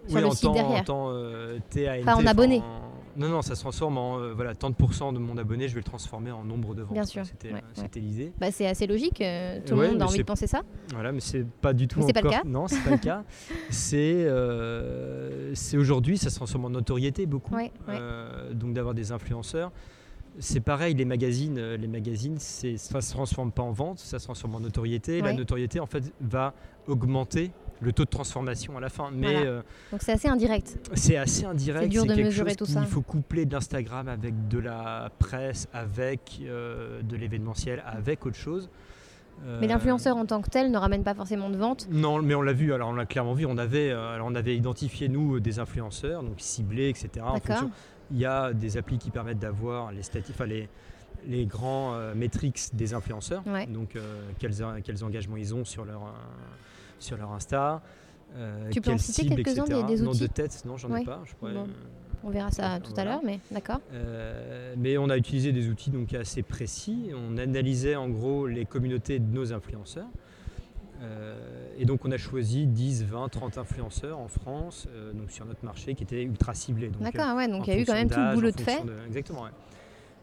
[0.06, 0.80] sur Oui, le en site temps, derrière.
[0.80, 2.58] En temps, euh, TANT, en abonné.
[2.60, 5.68] en- Non, non, ça se transforme en euh, voilà, tant de pourcents de mon abonné,
[5.68, 6.92] je vais le transformer en nombre de ventes.
[6.92, 8.32] Bien sûr, C'était ouais, euh, c'était l'idée.
[8.38, 10.62] Bah, c'est assez logique, euh, tout Ouais, le monde a envie de penser ça.
[10.92, 12.42] Voilà, mais c'est pas du tout c'est pas le cas.
[12.44, 13.24] Non, c'est pas le cas.
[13.70, 17.54] C'est euh, aujourd'hui, ça se transforme en notoriété beaucoup.
[17.54, 17.94] Ouais, ouais.
[17.98, 19.72] Euh, donc d'avoir des influenceurs.
[20.38, 24.54] C'est pareil, les magazines, les magazines, ça se transforme pas en vente, ça se transforme
[24.54, 25.20] en notoriété.
[25.20, 25.34] La Ouais.
[25.34, 26.54] notoriété, en fait, va
[26.86, 27.50] augmenter
[27.80, 29.10] le taux de transformation à la fin.
[29.12, 29.50] Mais Voilà.
[29.50, 29.62] euh,
[29.92, 30.78] Donc c'est assez indirect.
[30.94, 31.84] c'est assez indirect.
[31.84, 32.82] C'est dur de quelque mesurer chose tout ça.
[32.82, 38.68] faut coupler de l'Instagram avec de la presse, avec euh, de l'événementiel, avec autre chose.
[39.60, 41.88] Mais Euh, l'influenceur en tant que tel ne ramène pas forcément de vente.
[41.90, 44.54] non, mais on l'a vu, alors on l'a clairement vu, on avait, alors on avait
[44.54, 47.08] identifié nous des influenceurs, donc ciblés, etc.
[47.22, 47.56] En D'accord.
[47.56, 47.70] fonction-
[48.12, 50.68] il y a des applis qui permettent d'avoir les stati- enfin, les,
[51.26, 53.66] les grands métriques des influenceurs, Ouais.
[53.66, 53.96] donc
[54.38, 56.02] quels, en- quels engagements ils ont sur leur,
[57.00, 57.82] sur leur Insta.
[58.36, 61.02] euh, Tu peux en citer quelques-uns, des- des Non, outils de tête, non, j'en Ouais.
[61.02, 61.20] ai pas.
[61.24, 61.64] Je pourrais, Bon.
[61.64, 61.66] euh,
[62.22, 63.80] On verra ça tout à l'heure, mais d'accord.
[63.92, 67.10] euh, mais on a utilisé des outils donc assez précis.
[67.16, 70.06] On analysait en gros les communautés de nos influenceurs.
[71.02, 71.34] Euh,
[71.78, 75.64] et donc on a choisi 10, 20, 30 influenceurs en France, euh, donc sur notre
[75.64, 76.90] marché qui étaient ultra ciblés.
[77.00, 78.82] D'accord, ouais, donc il y a eu quand même tout le boulot de fait.
[79.06, 79.44] Exactement.
[79.44, 79.50] ouais.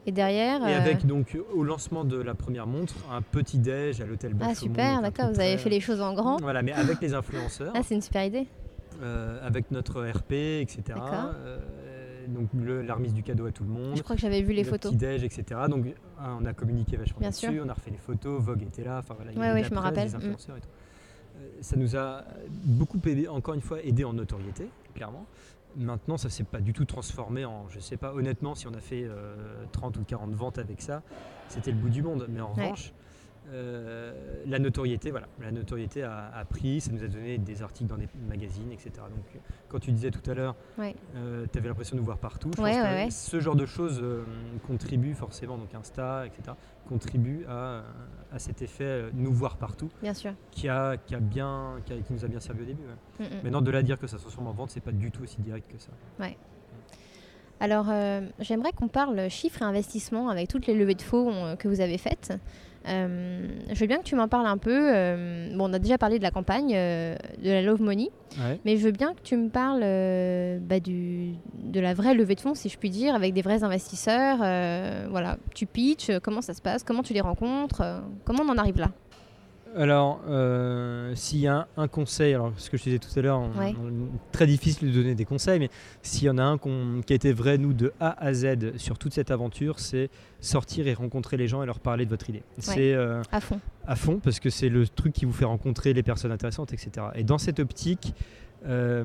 [0.07, 0.65] Et derrière.
[0.67, 4.33] Et euh, avec donc au lancement de la première montre, un petit déj à l'hôtel
[4.41, 6.37] Ah super, d'accord, vous avez fait les choses en grand.
[6.41, 7.73] Voilà, mais avec les influenceurs.
[7.75, 8.47] Ah, c'est une super idée.
[9.03, 10.31] euh, avec notre RP,
[10.61, 10.81] etc.
[10.97, 11.59] Euh,
[12.29, 13.95] donc le- la remise du cadeau à tout le monde.
[13.95, 14.91] Je crois que j'avais vu les le photos.
[14.91, 15.43] petit déj, etc.
[15.69, 15.85] Donc
[16.19, 17.63] hein, on a communiqué vachement Bien là-dessus, sûr.
[17.65, 19.67] on a refait les photos, Vogue était là, enfin voilà, il y Ouais, avait la
[19.67, 20.17] je me rappelle, des mm.
[20.17, 20.67] influenceurs et tout.
[21.39, 22.23] Euh, Ça nous a
[22.63, 25.25] beaucoup aidé, encore une fois, aidé en notoriété, clairement.
[25.77, 28.79] Maintenant, ça s'est pas du tout transformé en, je sais pas, honnêtement, si on a
[28.79, 29.35] fait euh,
[29.71, 31.03] 30 ou 40 ventes avec ça,
[31.49, 32.25] c'était le bout du monde.
[32.29, 32.63] Mais en Ouais.
[32.63, 32.96] revanche, euh,
[34.45, 37.97] la notoriété, voilà, la notoriété a, a pris, ça nous a donné des articles dans
[37.97, 38.91] des magazines, etc.
[38.95, 39.39] Donc, euh,
[39.69, 40.95] quand tu disais tout à l'heure, Ouais.
[41.51, 42.51] tu avais l'impression de nous voir partout.
[42.57, 44.23] Je Ouais, pense que ce genre de choses euh,
[44.67, 46.55] contribue forcément, donc Insta, etc.,
[46.87, 47.83] contribue à,
[48.31, 50.33] à cet effet euh, nous voir partout, Bien sûr.
[50.51, 52.83] qui, a, qui, a bien, qui, a- qui nous a bien servi au début.
[53.19, 53.25] ouais.
[53.25, 53.43] Mm, mm.
[53.43, 55.23] Maintenant, de là à dire que ça se transforme en vente, c'est pas du tout
[55.23, 55.89] aussi direct que ça.
[57.59, 61.55] Alors, euh, j'aimerais qu'on parle chiffres et investissements avec toutes les levées de fonds euh,
[61.55, 62.33] que vous avez faites.
[62.87, 64.91] Euh, je veux bien que tu m'en parles un peu.
[64.93, 68.09] euh, bon, on a déjà parlé de la campagne, euh, de la Love Money,
[68.65, 69.81] mais je veux bien que tu me parles
[70.61, 73.63] bah, du, de la vraie levée de fonds, si je puis dire, avec des vrais
[73.63, 74.37] investisseurs.
[75.09, 77.83] voilà, tu pitches, comment ça se passe, comment tu les rencontres,
[78.25, 78.91] comment on en arrive là?
[79.77, 83.21] Alors, euh, s'il y a un, un conseil, alors ce que je disais tout à
[83.21, 83.75] l'heure, Ouais.
[84.31, 85.69] très difficile de donner des conseils, mais
[86.01, 88.97] s'il y en a un qui a été vrai, nous, de A à Z sur
[88.97, 90.09] toute cette aventure, c'est
[90.41, 92.43] sortir et rencontrer les gens et leur parler de votre idée.
[92.57, 95.93] C'est euh, à fond à fond parce que c'est le truc qui vous fait rencontrer
[95.93, 97.07] les personnes intéressantes, etc.
[97.15, 98.13] Et dans cette optique,
[98.65, 99.03] euh,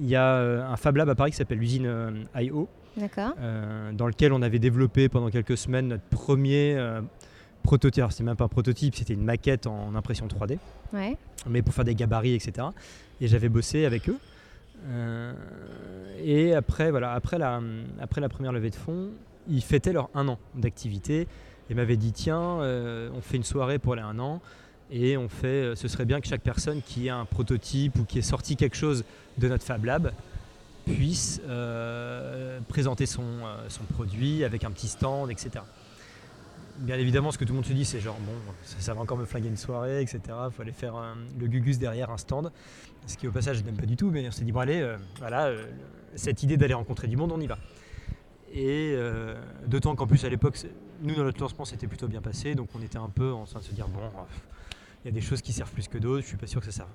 [0.00, 0.36] il y a
[0.68, 2.68] un Fab Lab à Paris qui s'appelle l'usine euh, IO,
[3.40, 6.76] euh, dans lequel on avait développé pendant quelques semaines notre premier
[7.66, 8.00] prototype.
[8.02, 10.58] Alors, C'était même pas un prototype, c'était une maquette en impression 3D,
[10.92, 11.16] Ouais.
[11.48, 12.68] mais pour faire des gabarits, etc.
[13.20, 14.18] Et j'avais bossé avec eux.
[14.88, 15.32] Euh,
[16.22, 17.60] et après, voilà, après, la,
[18.00, 19.10] après la première levée de fonds,
[19.48, 21.26] ils fêtaient leur un an d'activité
[21.70, 24.40] et m'avaient dit tiens, euh, on fait une soirée pour les un an
[24.90, 28.04] et on fait, euh, ce serait bien que chaque personne qui a un prototype ou
[28.04, 29.04] qui ait sorti quelque chose
[29.38, 30.12] de notre Fab Lab
[30.84, 33.24] puisse euh, présenter son,
[33.68, 35.64] son produit avec un petit stand, etc.
[36.78, 39.00] Bien évidemment, ce que tout le monde se dit, c'est genre, bon, ça, ça va
[39.00, 40.20] encore me flinguer une soirée, etc.
[40.26, 42.52] Il faut aller faire le gugus derrière un stand.
[43.06, 44.80] Ce qui, au passage, je n'aime pas du tout, mais on s'est dit, bon, allez,
[44.80, 45.64] euh, voilà, euh,
[46.16, 47.58] cette idée d'aller rencontrer du monde, on y va.
[48.52, 49.34] Et euh,
[49.66, 50.58] d'autant qu'en plus, à l'époque,
[51.02, 53.60] nous, dans notre lancement, c'était plutôt bien passé, donc on était un peu en train
[53.60, 54.22] de se dire, bon, euh,
[55.04, 56.66] il y a des choses qui servent plus que d'autres, je suis pas sûr que
[56.66, 56.88] ça serve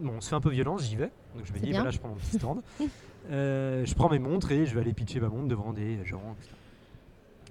[0.00, 1.10] bon, on se fait un peu violence, j'y vais.
[1.34, 2.62] Donc je me dis, voilà, je prends mon petit stand.
[3.30, 6.34] Je prends mes montres et je vais aller pitcher ma montre devant des gens.
[6.40, 6.54] etc.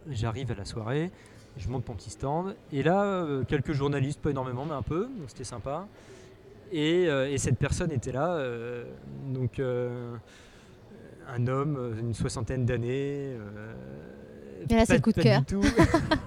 [0.09, 1.11] J'arrive à la soirée,
[1.57, 2.55] je monte mon petit stand.
[2.71, 5.87] Et là, euh, quelques journalistes, pas énormément, mais un peu, donc c'était sympa.
[6.71, 8.83] Et, euh, et cette personne était là, euh,
[9.33, 9.61] donc
[11.29, 13.37] un homme, euh, une soixantaine d'années.
[14.69, 15.41] Et là, c'est coup de pas cœur.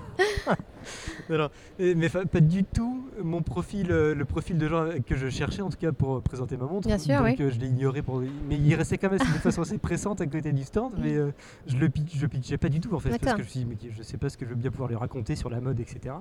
[1.28, 5.28] Non, non, mais pas du tout mon profil, euh, le profil de gens que je
[5.28, 6.88] cherchais en tout cas pour présenter ma montre.
[6.88, 7.36] Bien sûr, Donc oui.
[7.38, 8.20] euh, je l'ai ignoré pour.
[8.49, 11.30] Mais il restait quand même de façon assez pressante à côté du stand, mais euh,
[11.68, 13.61] je le pitch, je pitchais pas du tout en fait parce que je me suis
[13.61, 15.61] dit mais je sais pas ce que je veux bien pouvoir lui raconter sur la
[15.61, 16.16] mode etc.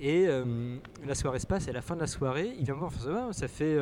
[0.00, 0.76] Et euh,
[1.06, 2.90] la soirée se passe et à la fin de la soirée, il vient me voir,
[2.94, 3.76] enfin, ça fait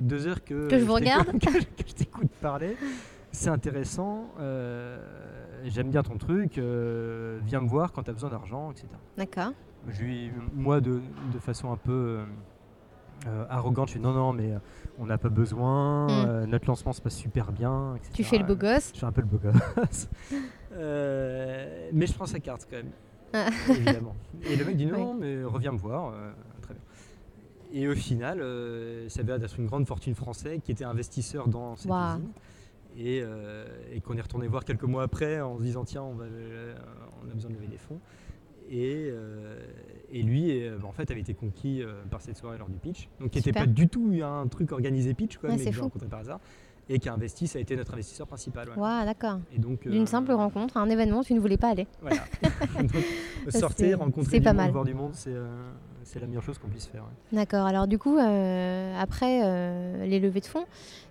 [0.00, 1.26] deux heures que, Que je vous regarde.
[1.40, 1.50] que,
[1.86, 2.76] je- t'écoute parler.
[3.32, 4.96] C'est intéressant, euh,
[5.64, 8.86] j'aime bien ton truc, euh, viens me voir quand tu as besoin d'argent, etc.
[9.16, 9.52] D'accord.
[10.54, 11.00] Moi, de,
[11.32, 12.24] de façon un peu euh,
[13.26, 14.52] euh, arrogante, je dis non, non, mais
[14.98, 16.10] on n'a pas besoin, Mm.
[16.28, 18.10] euh, notre lancement se passe super bien, etc.
[18.14, 18.90] Tu fais le beau gosse.
[18.92, 20.08] Je suis un peu le beau gosse.
[21.92, 22.90] Mais je prends sa carte quand même,
[23.32, 23.48] Ah.
[23.70, 24.14] évidemment.
[24.48, 26.12] Et le mec dit non, mais reviens me voir.
[26.62, 26.82] très bien.
[27.72, 28.38] Et au final,
[29.08, 32.30] ça avait d'être une grande fortune française qui était investisseur dans cette usine.
[32.96, 36.14] Et, euh, et qu'on est retourné voir quelques mois après en se disant tiens, on,
[36.14, 36.74] va, euh,
[37.26, 38.00] on a besoin de lever des fonds.
[38.70, 39.58] Et, euh,
[40.10, 43.08] et lui, bah, en fait, avait été conquis par cette soirée lors du pitch.
[43.20, 45.80] Donc, qui n'était pas du tout un truc organisé pitch, quoi, Ouais, mais que j'ai
[45.80, 46.40] rencontré par hasard.
[46.88, 48.68] Et qui a investi, ça a été notre investisseur principal.
[48.68, 49.04] ouais.
[49.06, 49.38] D'accord.
[49.56, 51.86] D'une euh, simple rencontre, à un événement, tu ne voulais pas aller.
[52.02, 52.18] Voilà.
[52.78, 52.90] Donc,
[53.48, 54.70] sortir, rencontrer du pas monde, mal.
[54.70, 55.46] voir du monde, c'est euh,
[56.04, 57.02] c'est la meilleure chose qu'on puisse faire.
[57.02, 57.36] ouais.
[57.36, 57.66] D'accord.
[57.66, 60.64] Alors du coup, euh, après euh, les levées de fonds,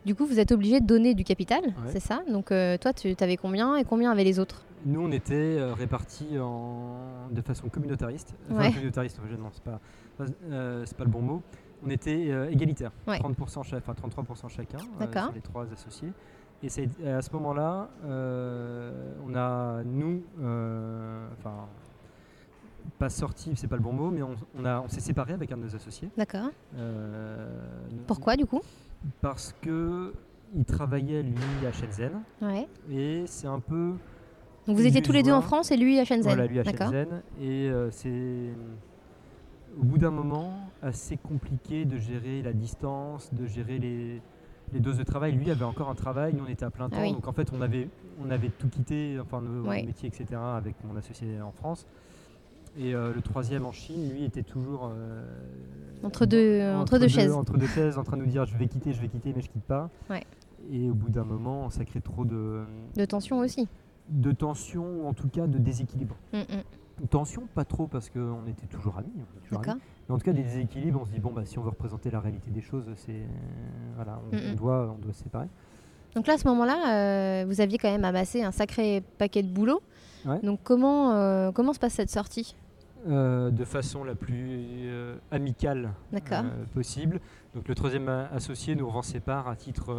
[0.05, 2.21] du coup, vous êtes obligé de donner du capital, c'est ça?
[2.29, 4.63] Donc euh, toi, tu avais combien et combien avaient les autres?
[4.85, 7.29] Nous, on était répartis en...
[7.31, 8.33] de façon communautariste.
[8.51, 8.71] Enfin, Ouais.
[8.73, 9.79] communautariste, non, c'est pas,
[10.85, 11.41] c'est pas le bon mot.
[11.85, 13.17] On était égalitaires, Ouais.
[13.19, 16.11] 30% cha- enfin, 33% chacun sur les trois associés.
[16.61, 17.89] Et c'est- à ce moment-là,
[19.25, 20.23] on a, nous,
[21.39, 21.67] enfin,
[23.03, 25.51] pas sorti, c'est pas le bon mot, mais on, on a- on s'est séparés avec
[25.51, 26.09] un de nos associés.
[26.15, 26.47] D'accord.
[26.77, 27.59] Euh,
[28.07, 28.61] Pourquoi du coup?
[29.19, 30.13] Parce que
[30.55, 32.65] il travaillait lui à Shenzhen Ouais.
[32.89, 33.95] et c'est un peu
[34.67, 35.41] Donc vous étiez tous les deux en.
[35.41, 36.23] France et lui à Shenzhen.
[36.23, 36.63] voilà lui à.
[36.63, 38.53] Shenzhen et euh, c'est
[39.77, 44.21] au bout d'un moment assez compliqué de gérer la distance, de gérer les,
[44.71, 45.33] les doses de travail.
[45.33, 47.11] Lui avait encore un travail, nous on était à plein Ah temps, oui.
[47.11, 47.89] donc en fait on avait
[48.25, 49.83] on avait tout quitté, enfin nos Ouais.
[49.83, 50.39] métiers etc.
[50.55, 51.85] avec mon associé en France.
[52.77, 55.23] Et euh, le troisième en Chine, lui, était toujours euh,
[56.03, 57.31] Entre deux- entre deux chaises.
[57.31, 59.41] Entre deux chaises, en train de nous dire je vais quitter, je vais quitter, mais
[59.41, 59.89] je quitte pas.
[60.09, 60.23] Ouais.
[60.71, 62.63] Et au bout d'un moment, ça crée trop de,
[62.95, 63.67] De tension aussi.
[64.09, 66.15] de tension, ou en tout cas de déséquilibre.
[66.33, 67.07] Mm, mm.
[67.09, 69.11] Tension, pas trop, parce qu'on était toujours amis.
[69.51, 69.75] D'accord.
[70.07, 72.09] Mais en tout cas, des déséquilibres, on se dit, bon, bah, si on veut représenter
[72.11, 73.25] la réalité des choses, c'est, euh,
[73.95, 75.47] voilà, on, Mm, on doit, on doit se séparer.
[76.15, 79.47] Donc là, à ce moment-là, euh, vous aviez quand même amassé un sacré paquet de
[79.49, 79.81] boulot.
[80.25, 80.39] Ouais.
[80.43, 82.55] Donc comment, euh, comment se passe cette sortie?
[83.05, 86.41] Euh, de façon la plus euh, amicale euh,
[86.73, 87.19] possible.
[87.53, 89.93] Donc le troisième associé nous revend ses parts à titre,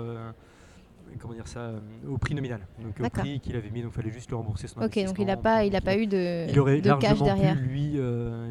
[1.20, 1.72] comment dire ça,
[2.08, 2.60] au prix nominal.
[2.82, 5.18] Donc au prix qu'il avait mis, donc il fallait juste lui rembourser son Ok, donc
[5.18, 7.56] il n'a pas, il a pas eu de, il aurait de cash largement derrière.
[7.56, 7.98] pu lui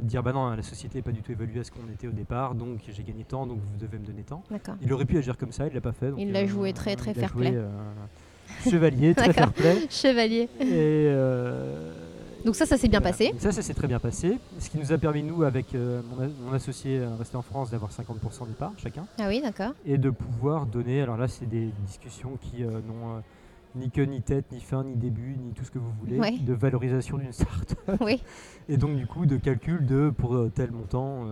[0.03, 2.11] dire bah non la société n'est pas du tout évaluée à ce qu'on était au
[2.11, 4.43] départ donc j'ai gagné tant donc vous devez me donner tant
[4.81, 6.95] il aurait pu agir comme ça il l'a pas fait donc, Il l'a joué très,
[6.95, 7.57] très fair play.
[8.69, 10.47] chevalier très fair play Chevalier.
[10.61, 11.11] et
[12.45, 13.11] Donc ça, ça s'est bien voilà.
[13.13, 13.33] passé.
[13.39, 16.01] Ça ça s'est très bien passé ce qui nous a permis nous avec euh,
[16.41, 19.71] mon, associé euh, resté en France d'avoir 50% des parts chacun Ah oui, d'accord.
[19.85, 23.19] et de pouvoir donner alors là c'est des discussions qui euh, n'ont euh,
[23.75, 26.37] ni queue ni tête ni fin ni début ni tout ce que vous voulez Ouais.
[26.37, 28.21] de valorisation d'une start oui.
[28.67, 31.25] et donc du coup de calcul de pour tel montant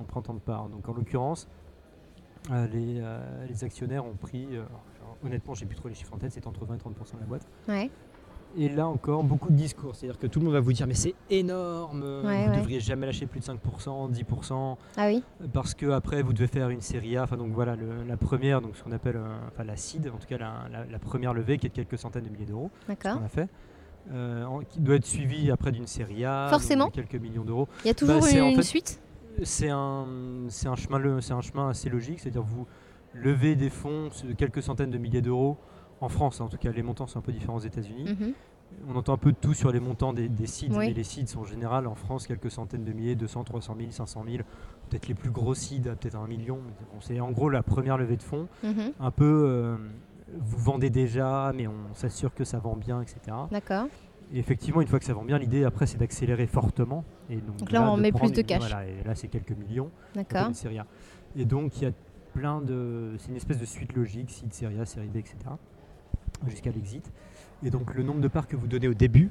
[0.00, 0.68] on prend tant de parts.
[0.68, 1.48] Donc en l'occurrence
[2.72, 3.02] les,
[3.48, 6.64] les actionnaires ont pris, alors, honnêtement j'ai plus trop les chiffres en tête, c'est entre
[6.64, 7.46] 20 et 30% de la boîte.
[7.68, 7.90] Ouais.
[8.58, 10.94] Et là encore beaucoup de discours, c'est-à-dire que tout le monde va vous dire mais
[10.94, 12.56] c'est énorme, Ouais, vous ouais.
[12.56, 15.22] devriez jamais lâcher plus de 5%, 10%, Ah oui.
[15.52, 18.62] parce que après vous devez faire une série A, enfin donc voilà le- la première,
[18.62, 21.34] donc ce qu'on appelle euh, enfin la seed, en tout cas la, la- la première
[21.34, 23.18] levée qui est de quelques centaines de milliers d'euros, D'accord.
[23.18, 23.48] qu'on a fait.
[24.12, 26.86] euh, en- qui doit être suivi après d'une série A, Forcément.
[26.86, 27.66] de quelques millions d'euros.
[27.84, 29.00] Il y a toujours c'est une, en une fait- suite?
[29.42, 30.06] C'est un,
[30.48, 32.66] c'est un, chemin, le- un chemin assez logique, c'est-à-dire vous
[33.12, 35.56] levez des fonds de quelques centaines de milliers d'euros
[36.00, 38.04] en France, en tout cas les montants sont un peu différents aux États-Unis.
[38.18, 38.32] Mhm.
[38.88, 40.88] On entend un peu de tout sur les montants des, des seeds, Oui.
[40.88, 43.90] mais les seeds sont en général en France quelques centaines de milliers, 200, 300 000,
[43.92, 44.36] 500 000,
[44.90, 46.56] peut-être les plus gros seeds, à peut-être un million.
[46.56, 48.92] bon, c'est en gros la première levée de fonds, Mhm.
[49.00, 49.76] un peu euh,
[50.36, 53.18] vous vendez déjà, mais on s'assure que ça vend bien, etc.
[53.50, 53.86] D'accord.
[54.34, 57.04] Et effectivement, une fois que ça vend bien, l'idée après c'est d'accélérer fortement.
[57.30, 58.58] Et donc, Donc là, on met plus de cash.
[58.58, 59.90] voilà, et là c'est quelques millions.
[60.16, 60.50] D'accord.
[61.36, 61.92] Et donc il y a
[62.34, 63.14] plein de.
[63.18, 65.36] C'est une espèce de suite logique, seed, série A, série B, etc.
[66.46, 67.10] Jusqu'à l'exit.
[67.64, 69.30] Et donc le nombre de parts que vous donnez au début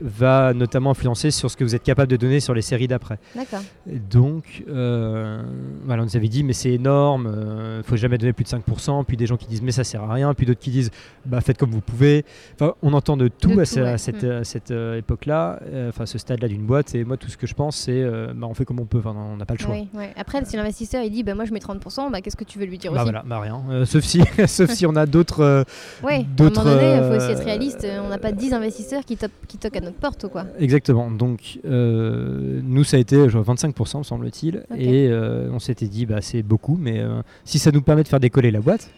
[0.00, 3.18] va notamment influencer sur ce que vous êtes capable de donner sur les séries d'après.
[3.34, 3.60] D'accord.
[3.86, 5.42] Donc, euh,
[5.84, 7.32] voilà, on nous avait dit, mais c'est énorme,
[7.78, 10.02] il faut jamais donner plus de 5%, puis des gens qui disent, mais ça sert
[10.02, 10.90] à rien, puis d'autres qui disent,
[11.26, 12.24] bah faites comme vous pouvez.
[12.54, 13.98] Enfin, on entend de tout, De à, tout, ce- à ouais.
[13.98, 14.30] cette, Mm.
[14.30, 17.46] à cette, euh, époque-là, euh, enfin ce stade-là d'une boîte, et moi tout ce que
[17.46, 19.60] je pense, c'est, euh, bah, on fait comme on peut, enfin, on n'a pas le
[19.60, 19.74] choix.
[19.74, 20.12] Oui, ouais.
[20.16, 22.66] Après, si l'investisseur il dit bah, moi je mets 30%, bah, qu'est-ce que tu veux
[22.66, 23.62] lui dire Bah aussi voilà, bah rien.
[23.70, 25.40] Euh, sauf, si, sauf si on a d'autres.
[25.40, 25.64] euh,
[26.02, 27.86] Ouais, à un moment d'autres, donné, il faut euh, aussi être réaliste.
[28.04, 30.28] On n'a pas 10 investisseurs qui, top- qui toquent à notre porte.
[30.28, 30.44] Quoi.
[30.58, 31.10] Exactement.
[31.10, 34.64] Donc, euh, nous, ça a été genre, 25%, me semble-t-il.
[34.76, 38.08] Et euh, on s'était dit, bah, c'est beaucoup, mais euh, si ça nous permet de
[38.08, 38.90] faire décoller la boîte,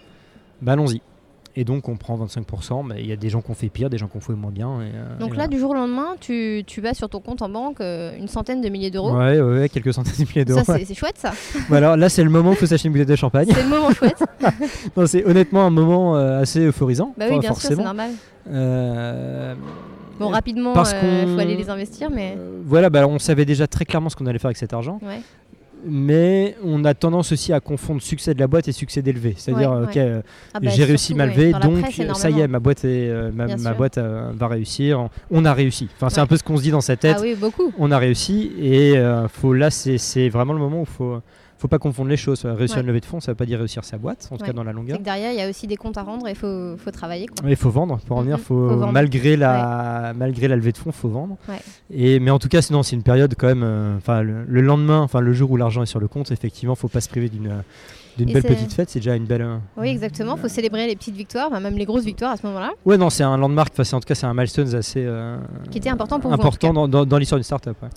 [0.62, 1.00] bah, allons-y.
[1.56, 2.86] Et donc, on prend 25%.
[2.86, 4.34] bah, Il y a des gens qui ont fait pire, des gens qui ont fait
[4.34, 4.80] moins bien.
[4.82, 7.48] et, Donc et là, du jour au lendemain, tu, tu vas sur ton compte en
[7.48, 9.12] banque une centaine de milliers d'euros.
[9.16, 10.62] Ouais, ouais, ouais, quelques centaines de milliers d'euros.
[10.62, 11.32] Ça, c'est c'est chouette, ça.
[11.68, 13.48] Bon, alors là, c'est le moment où il faut s'acheter une bouteille de champagne.
[13.52, 14.22] C'est le moment chouette.
[14.96, 17.14] Non, c'est honnêtement un moment assez euphorisant.
[17.18, 17.82] Bah oui, bien sûr, c'est forcément.
[17.84, 18.10] normal.
[18.48, 19.54] Euh,
[20.20, 22.34] Bon, rapidement, parce il qu'on- faut aller les investir, mais.
[22.38, 24.98] euh, voilà, bah, on savait déjà très clairement ce qu'on allait faire avec cet argent.
[25.02, 25.20] Ouais.
[25.82, 29.32] mais on a tendance aussi à confondre succès de la boîte et succès d'élevé.
[29.38, 30.00] C'est-à-dire, Ouais, ok, ouais.
[30.02, 30.20] euh,
[30.52, 33.08] Ah bah, j'ai réussi ma levée, donc presse, euh, ça y est, ma boîte, est,
[33.08, 35.08] euh, ma, boîte euh, va réussir.
[35.30, 35.88] On a réussi.
[35.96, 37.16] Enfin, c'est un peu ce qu'on se dit dans sa tête.
[37.18, 37.72] Ah oui, beaucoup.
[37.78, 41.20] On a réussi et euh, faut, là, c'est c'est vraiment le moment où il faut,
[41.60, 42.44] faut pas confondre les choses.
[42.44, 42.82] Réussir Ouais.
[42.82, 44.48] une levée de fonds, ça veut pas dire réussir sa boîte, en tout Ouais.
[44.48, 44.98] cas dans la longueur.
[44.98, 47.26] que derrière, il y a aussi des comptes à rendre et il faut, faut travailler.
[47.46, 50.90] Il faut vendre pour en venir, Mhm, faut, malgré, la, malgré la levée de fonds,
[50.92, 51.36] faut vendre.
[51.92, 53.62] Et, mais en tout cas, sinon, c'est une période quand même.
[53.62, 56.88] euh, le, le lendemain, enfin le jour où l'argent est sur le compte, effectivement, faut
[56.88, 57.60] pas se priver d'une euh,
[58.18, 58.90] d'une belle petite fête.
[58.90, 59.40] C'est déjà une belle.
[59.42, 60.34] euh, Oui, exactement.
[60.36, 62.98] Il faut célébrer les petites victoires, bah, même les grosses victoires à ce moment-là, Ouais,
[62.98, 63.72] non, c'est un landmark.
[63.78, 65.38] Enfin, en tout cas, c'est un milestone assez euh,
[65.70, 66.34] qui était important pour vous.
[66.34, 67.76] important dans- dans l'histoire d'une startup.
[67.82, 67.88] ouais.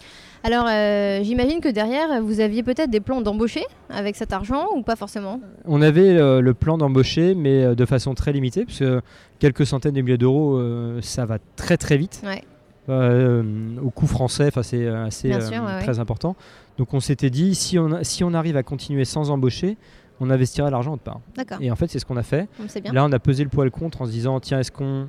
[0.43, 4.83] Alors, euh, j'imagine que derrière, vous aviez peut-être des plans d'embaucher avec cet argent ou
[4.83, 8.79] pas forcément On avait euh, le plan d'embaucher, mais euh, de façon très limitée, parce
[8.79, 9.01] que
[9.39, 12.21] quelques centaines de milliers d'euros, euh, ça va très très vite.
[12.25, 12.43] Ouais.
[12.89, 16.35] Au coût français, c'est assez Bien sûr, ouais, très important.
[16.77, 19.77] Donc on s'était dit, si on, si on arrive à continuer sans embaucher,
[20.23, 21.19] on investira l'argent autre part.
[21.35, 22.47] D'accord, Et en fait, c'est ce qu'on a fait.
[22.91, 25.07] Là, on a pesé le poids le contre en se disant, tiens, est-ce qu'on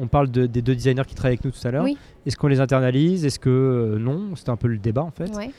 [0.00, 1.96] on parle de- des deux designers qui travaillent avec nous tout à l'heure Oui.
[2.26, 3.24] Est-ce qu'on les internalise?
[3.24, 4.34] Est-ce que euh, non?
[4.36, 5.34] C'était un peu le débat en fait.
[5.36, 5.50] Ouais.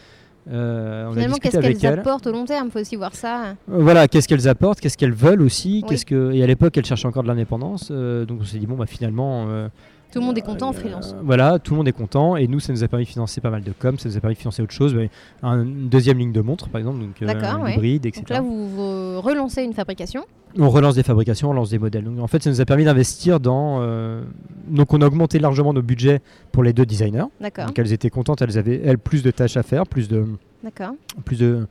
[0.49, 1.99] Euh, Finalement, qu'est-ce qu'elles elles.
[1.99, 2.67] apportent au long terme?
[2.67, 3.47] Il faut aussi voir ça.
[3.47, 5.89] Euh, Voilà, qu'est-ce qu'elles apportent, qu'est-ce qu'elles veulent aussi, Oui.
[5.89, 8.75] qu'est-ce que et à l'époque elles cherchaient encore de l'indépendance, donc on s'est dit bon
[8.75, 9.47] bah finalement
[10.11, 11.15] Tout le monde est content en euh, freelance.
[11.21, 13.49] voilà, tout le monde est content et nous ça nous a permis de financer pas
[13.49, 14.95] mal de com, ça nous a permis de financer autre chose,
[15.43, 17.73] une deuxième ligne de montre par exemple, donc euh, ouais.
[17.73, 18.21] hybride, etc.
[18.21, 20.25] Donc là, vous, vous relancez une fabrication.
[20.57, 22.05] On relance des fabrications, on lance des modèles.
[22.05, 24.23] Donc en fait ça nous a permis d'investir dans euh,
[24.67, 27.25] donc on a augmenté largement nos budgets pour les deux designers.
[27.41, 30.25] D'accord, Donc elles étaient contentes, elles avaient elles plus de tâches à faire, plus de
[30.63, 30.93] d'accord.
[31.25, 31.67] plus de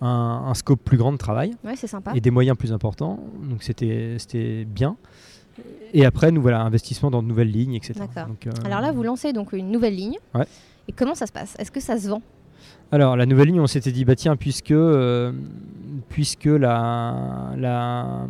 [0.00, 1.56] un, un scope plus grand de travail.
[1.64, 2.12] Ouais, c'est sympa.
[2.14, 3.18] et des moyens plus importants.
[3.42, 4.96] Donc c'était c'était bien.
[5.94, 7.94] Et après, nous voilà, investissement dans de nouvelles lignes, etc.
[8.28, 10.18] Donc, euh, Alors là, vous lancez donc une nouvelle ligne.
[10.34, 10.44] Ouais.
[10.86, 11.54] Et comment ça se passe?
[11.58, 12.22] Est-ce que ça se vend?
[12.92, 15.32] Alors la nouvelle ligne, on s'était dit, bah tiens, puisque, euh,
[16.08, 18.26] puisque la, la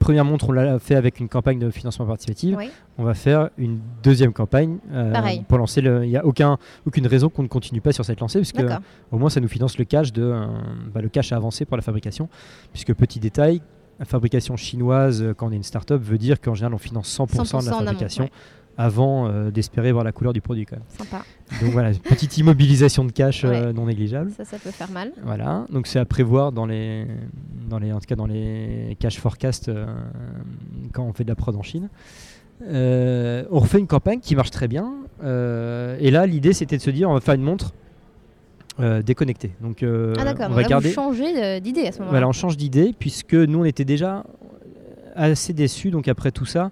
[0.00, 2.70] première montre, on l'a fait avec une campagne de financement participatif, Oui.
[2.98, 5.12] on va faire une deuxième campagne euh,
[5.48, 6.04] pour lancer le.
[6.04, 8.62] Il n'y a aucun, aucune raison qu'on ne continue pas sur cette lancée, puisque
[9.12, 10.46] au moins ça nous finance le cash de euh,
[10.92, 12.28] bah, le cash à avancer pour la fabrication
[12.72, 13.60] puisque petit détail
[13.98, 17.16] la fabrication chinoise euh, quand on est une start-up veut dire qu'en général on finance
[17.16, 18.30] 100%, 100% de la amont, fabrication ouais.
[18.76, 20.84] avant euh, d'espérer voir la couleur du produit quand même.
[20.88, 21.24] Sympa.
[21.60, 24.30] Donc voilà, petite immobilisation de cash euh, non négligeable.
[24.36, 25.12] Ça, ça peut faire mal.
[25.24, 27.06] Voilà, donc c'est à prévoir dans les,
[27.68, 29.86] dans les, en tout cas dans les cash forecasts euh,
[30.92, 31.88] quand on fait de la prod en Chine.
[32.60, 34.92] On refait une campagne qui marche très bien.
[35.22, 37.72] et là, l'idée c'était de se dire on va faire une montre
[38.80, 39.52] euh, déconnectée.
[39.60, 40.46] Donc euh, ah d'accord.
[40.50, 40.90] on va là, garder.
[40.92, 42.10] changez de- d'idée à ce moment-là.
[42.10, 44.24] Voilà, on change d'idée puisque nous on était déjà
[45.16, 45.90] assez déçus.
[45.90, 46.70] Donc après tout ça,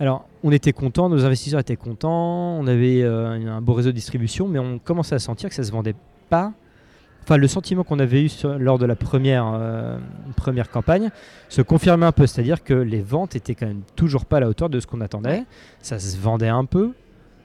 [0.00, 3.94] alors on était contents, nos investisseurs étaient contents, on avait euh, un beau réseau de
[3.94, 5.94] distribution, mais on commençait à sentir que ça se vendait
[6.28, 6.52] pas.
[7.24, 9.98] Enfin, le sentiment qu'on avait eu sur- lors de la première, euh,
[10.36, 11.10] première campagne
[11.50, 14.48] se confirmait un peu, c'est-à-dire que les ventes étaient quand même toujours pas à la
[14.48, 15.44] hauteur de ce qu'on attendait.
[15.82, 16.92] Ça se vendait un peu,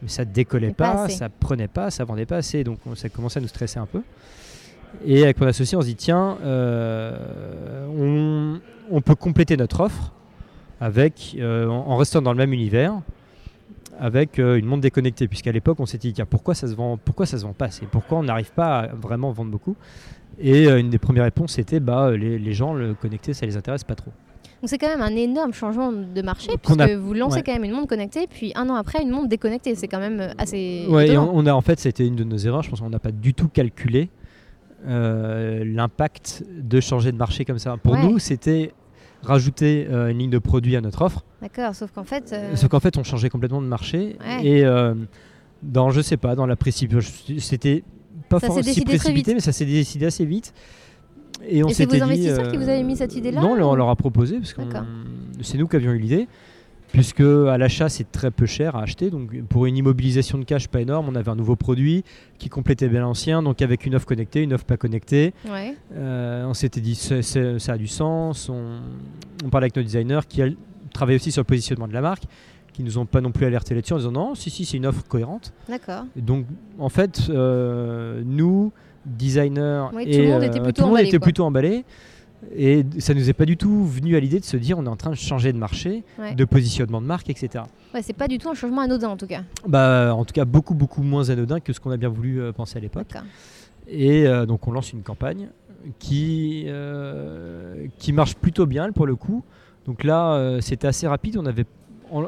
[0.04, 3.40] mais ça décollait pas ça prenait pas, ça vendait pas assez, donc on- ça commençait
[3.40, 4.02] à nous stresser un peu.
[5.06, 8.60] Et avec mon associé, on se dit tiens, euh, on,
[8.96, 10.12] on peut compléter notre offre
[10.80, 12.94] avec, euh, en, en restant dans le même univers,
[14.00, 15.28] avec euh, une montre déconnectée.
[15.28, 17.66] Puisqu'à l'époque, on s'était dit tiens, pourquoi ça se vend, pourquoi ça se vend pas
[17.66, 17.86] assez?
[17.86, 19.76] Pourquoi on n'arrive pas à vraiment vendre beaucoup?
[20.40, 23.84] Et une des premières réponses c'était bah les, les gens le connecté, ça les intéresse
[23.84, 24.12] pas trop.
[24.64, 27.44] Donc c'est quand même un énorme changement de marché puisque a- vous lancez ouais.
[27.44, 29.76] quand même une montre connectée, puis un an après une montre déconnectée.
[29.76, 32.24] C'est quand même euh, assez Ouais, et on, on a en fait, c'était une de
[32.24, 32.64] nos erreurs.
[32.64, 34.10] Je pense qu'on n'a pas du tout calculé
[34.88, 37.76] euh, l'impact de changer de marché comme ça.
[37.76, 38.04] Pour Ouais.
[38.08, 38.72] nous, c'était
[39.22, 41.26] rajouter euh, une ligne de produits à notre offre.
[41.42, 42.32] D'accord, sauf qu'en fait.
[42.32, 44.16] euh, Sauf qu'en fait, on changeait complètement de marché.
[44.26, 44.46] Ouais.
[44.48, 44.66] Et
[45.62, 47.84] dans, je sais pas, dans la précipitation, c'était
[48.30, 50.54] pas forcément si précipité, mais ça s'est décidé assez vite.
[51.48, 53.54] Et on Et c'est vos dit, investisseurs euh, qui vous avaient mis cette idée-là, Non,
[53.54, 54.62] ou- on leur a proposé parce que
[55.42, 56.28] c'est nous qui avions eu l'idée.
[56.92, 60.68] Puisque à l'achat c'est très peu cher à acheter, donc pour une immobilisation de cash
[60.68, 62.04] pas énorme, on avait un nouveau produit
[62.38, 65.76] qui complétait bien l'ancien, donc avec une offre connectée, une offre pas connectée, Ouais.
[65.96, 68.48] euh, on s'était dit ça a du sens.
[68.48, 68.78] On,
[69.44, 70.44] on parlait avec nos designers qui
[70.94, 72.26] travaillent aussi sur le positionnement de la marque,
[72.74, 74.86] qui nous ont pas non plus alerté là-dessus en disant non, si, si, c'est une
[74.86, 75.52] offre cohérente.
[75.68, 76.06] D'accord.
[76.16, 76.46] Donc
[76.78, 78.72] en fait, euh, nous,
[79.04, 81.86] tout et, le monde était euh, plutôt tout le monde emballé, était plutôt emballé.
[82.56, 84.90] Et ça nous est pas du tout venu à l'idée de se dire on est
[84.90, 86.36] en train de changer de marché, Ouais.
[86.36, 87.64] de positionnement de marque, etc.
[87.94, 89.44] Ouais, c'est pas du tout un changement anodin en tout cas.
[89.66, 92.52] Bah, en tout cas, beaucoup, beaucoup moins anodin que ce qu'on a bien voulu euh,
[92.52, 93.14] penser à l'époque.
[93.88, 95.50] Et euh, donc on lance une campagne
[96.00, 99.44] qui, euh, qui marche plutôt bien pour le coup.
[99.86, 101.38] Donc là, euh, c'était assez rapide.
[101.38, 101.66] On avait,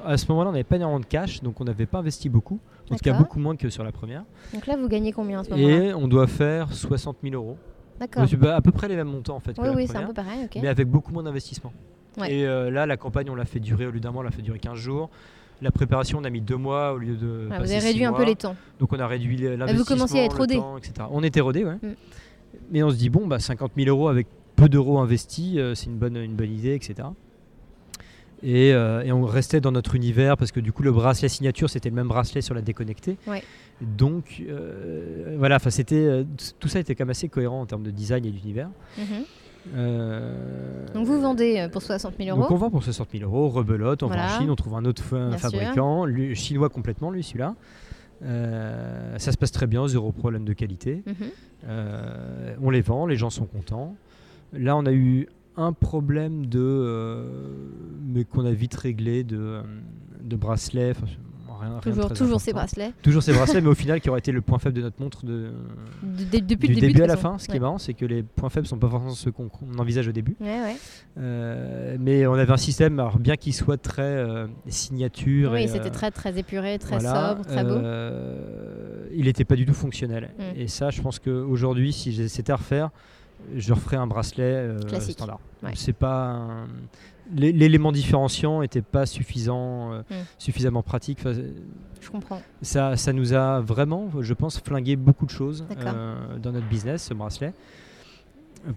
[0.05, 2.59] à ce moment-là, on n'avait pas énormément de cash, donc on n'avait pas investi beaucoup.
[2.89, 4.23] En tout cas, beaucoup moins que sur la première.
[4.53, 7.57] Donc là, vous gagnez combien à ce moment-là Et on doit faire 60 000 euros.
[7.99, 8.25] D'accord.
[8.27, 9.55] C'est à peu près les mêmes montants en fait.
[9.57, 10.61] Oui, oui, c'est un peu pareil, ok.
[10.61, 11.71] Mais avec beaucoup moins d'investissement.
[12.17, 12.33] Ouais.
[12.33, 14.31] Et euh, là, la campagne, on l'a fait durer au lieu d'un mois, on l'a
[14.31, 15.09] fait durer 15 jours.
[15.61, 17.47] La préparation, on a mis deux mois au lieu de.
[17.49, 18.55] Ouais, vous avez réduit un peu les temps.
[18.79, 19.85] Donc on a réduit l'investissement.
[19.85, 20.55] commenciez à être rodé.
[20.55, 20.93] temps, etc.
[21.11, 21.75] On était rodé, ouais.
[21.75, 21.95] Mm.
[22.71, 25.87] Mais on se dit, bon, bah, 50 000 euros avec peu d'euros investis, euh, c'est
[25.87, 27.07] une bonne, une bonne idée, etc.
[28.43, 31.69] Et, euh, et on restait dans notre univers parce que du coup, le bracelet signature,
[31.69, 33.17] c'était le même bracelet sur la déconnectée.
[33.27, 33.43] Ouais.
[33.81, 36.23] Donc, euh, voilà, enfin, c'était, euh,
[36.59, 38.69] tout ça était quand même assez cohérent en termes de design et d'univers.
[38.97, 39.05] Mhm.
[39.75, 42.57] Euh, Donc vous vendez pour 60 000 donc on euros.
[42.57, 45.37] vend pour 60 000 euros, rebelote, on va en Chine, on trouve un autre Bien
[45.37, 47.55] fabricant, lui, chinois complètement, lui, celui-là.
[48.21, 51.03] Ça se passe très bien, zéro problème de qualité.
[51.07, 51.75] Mhm.
[52.61, 53.95] On les vend, les gens sont contents.
[54.53, 55.27] Là, on a eu
[55.57, 57.25] un problème de, euh,
[58.05, 59.61] mais qu'on a vite réglé, de, euh,
[60.23, 60.93] de bracelet.
[61.59, 62.91] rien- Toujours, toujours ces bracelets.
[63.01, 65.25] Toujours ces bracelets, mais au final, qui aurait été le point faible de notre montre
[65.25, 65.51] de,
[66.03, 67.37] De- de- depuis du le début, début à la fin.
[67.37, 67.57] Ce qui Ouais.
[67.57, 69.49] est marrant, c'est que les points faibles sont pas forcément ceux qu'on
[69.79, 70.35] envisage au début.
[70.41, 70.75] Ouais, ouais.
[71.17, 75.51] Euh, mais on avait un système, alors bien qu'il soit très euh, signature.
[75.53, 77.79] Oui, c'était euh, très très épuré, très voilà, sobre, très beau.
[79.13, 80.31] il n'était pas du tout fonctionnel.
[80.37, 80.59] Mm.
[80.59, 82.89] Et ça, je pense qu'aujourd'hui, si c'était à refaire,
[83.55, 85.13] je referais un bracelet euh, Classique.
[85.13, 85.39] standard.
[85.63, 85.71] Ouais.
[85.75, 86.67] C'est pas un-
[87.35, 90.13] l'élément différenciant n'était pas suffisant, euh, Mm.
[90.37, 91.17] suffisamment pratique.
[91.21, 91.33] Enfin,
[91.99, 92.41] Je comprends.
[92.61, 97.05] ça, ça nous a vraiment, je pense, flingué beaucoup de choses euh, dans notre business,
[97.05, 97.53] ce bracelet.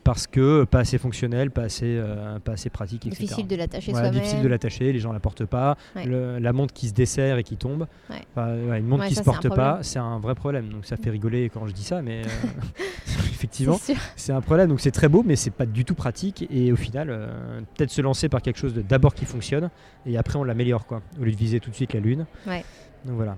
[0.04, 3.22] Parce que pas assez fonctionnel, pas assez, euh, pas assez pratique, etc.
[3.22, 4.20] Difficile de l'attacher Voilà, soi-même.
[4.22, 5.76] difficile de l'attacher, les gens la portent pas.
[5.96, 6.04] Ouais.
[6.04, 7.86] Le- la montre qui se dessert et qui tombe.
[8.10, 8.16] Ouais.
[8.34, 10.68] Enfin, ouais, une montre qui ça, se porte pas, c'est un vrai problème.
[10.68, 12.28] Donc ça fait rigoler quand je dis ça, mais euh,
[13.30, 13.78] effectivement,
[14.16, 14.68] C'est un problème.
[14.68, 16.46] Donc c'est très beau, mais c'est pas du tout pratique.
[16.50, 19.70] Et au final, euh, peut-être se lancer par quelque chose d'abord qui fonctionne,
[20.06, 21.02] et après on l'améliore, quoi.
[21.20, 22.26] Au lieu de viser tout de suite la lune.
[22.46, 23.36] Donc voilà.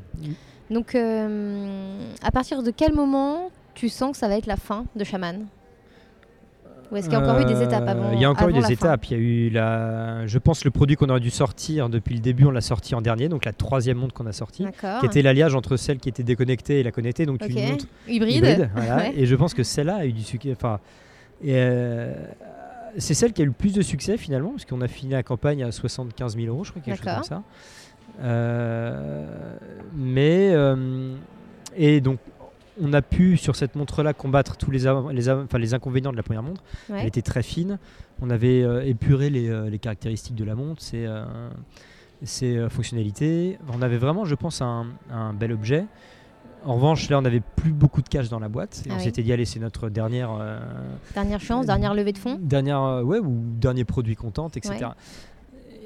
[0.70, 5.04] Donc, à partir de quel moment tu sens que ça va être la fin de
[5.04, 5.46] Shaman?
[6.90, 8.48] Ou est-ce qu'il y a encore eu des étapes Euh, avant Il y a encore
[8.48, 9.06] eu des étapes.
[9.06, 12.20] Il y a eu la, je pense le produit qu'on aurait dû sortir depuis le
[12.20, 14.66] début, on l'a sorti en dernier, donc la troisième montre qu'on a sortie,
[15.00, 18.70] qui était l'alliage entre celle qui était déconnectée et la connectée, donc une montre Hybride.
[18.74, 18.96] voilà.
[18.96, 19.12] Ouais.
[19.16, 20.52] Et je pense que celle-là a eu du succès.
[20.52, 20.80] Enfin,
[21.46, 22.14] euh,
[22.98, 25.22] c'est celle qui a eu le plus de succès finalement, parce qu'on a fini la
[25.22, 27.42] campagne à 75 000 euros, je crois, quelque chose comme ça.
[28.22, 29.24] Euh,
[29.94, 31.14] mais euh,
[31.76, 32.18] et donc
[32.80, 34.80] on a pu sur cette montre-là combattre tous les,
[35.12, 36.62] les, av- enfin, les inconvénients de la première montre.
[36.88, 36.98] Ouais.
[37.00, 37.78] Elle était très fine.
[38.22, 41.24] On avait euh, épuré les, euh, les caractéristiques de la montre, ses, euh,
[42.22, 43.58] ses, fonctionnalités.
[43.72, 45.86] On avait vraiment, je pense, un, un bel objet.
[46.64, 48.82] En revanche, là, on n'avait plus beaucoup de cash dans la boîte.
[48.84, 49.04] Et Ah on oui.
[49.04, 50.58] s'était dit, allez, c'est notre dernière, euh,
[51.14, 52.38] Dernière chance, dernière levée de fonds.
[52.40, 54.74] dernière, ouais, ou dernier produit contente, etc.
[54.80, 54.86] Ouais.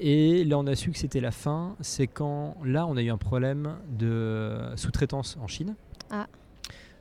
[0.01, 1.77] Et là, on a su que c'était la fin.
[1.81, 5.77] C'est quand, là, on a eu un problème de sous-traitance en Chine.
[6.11, 6.27] Ah.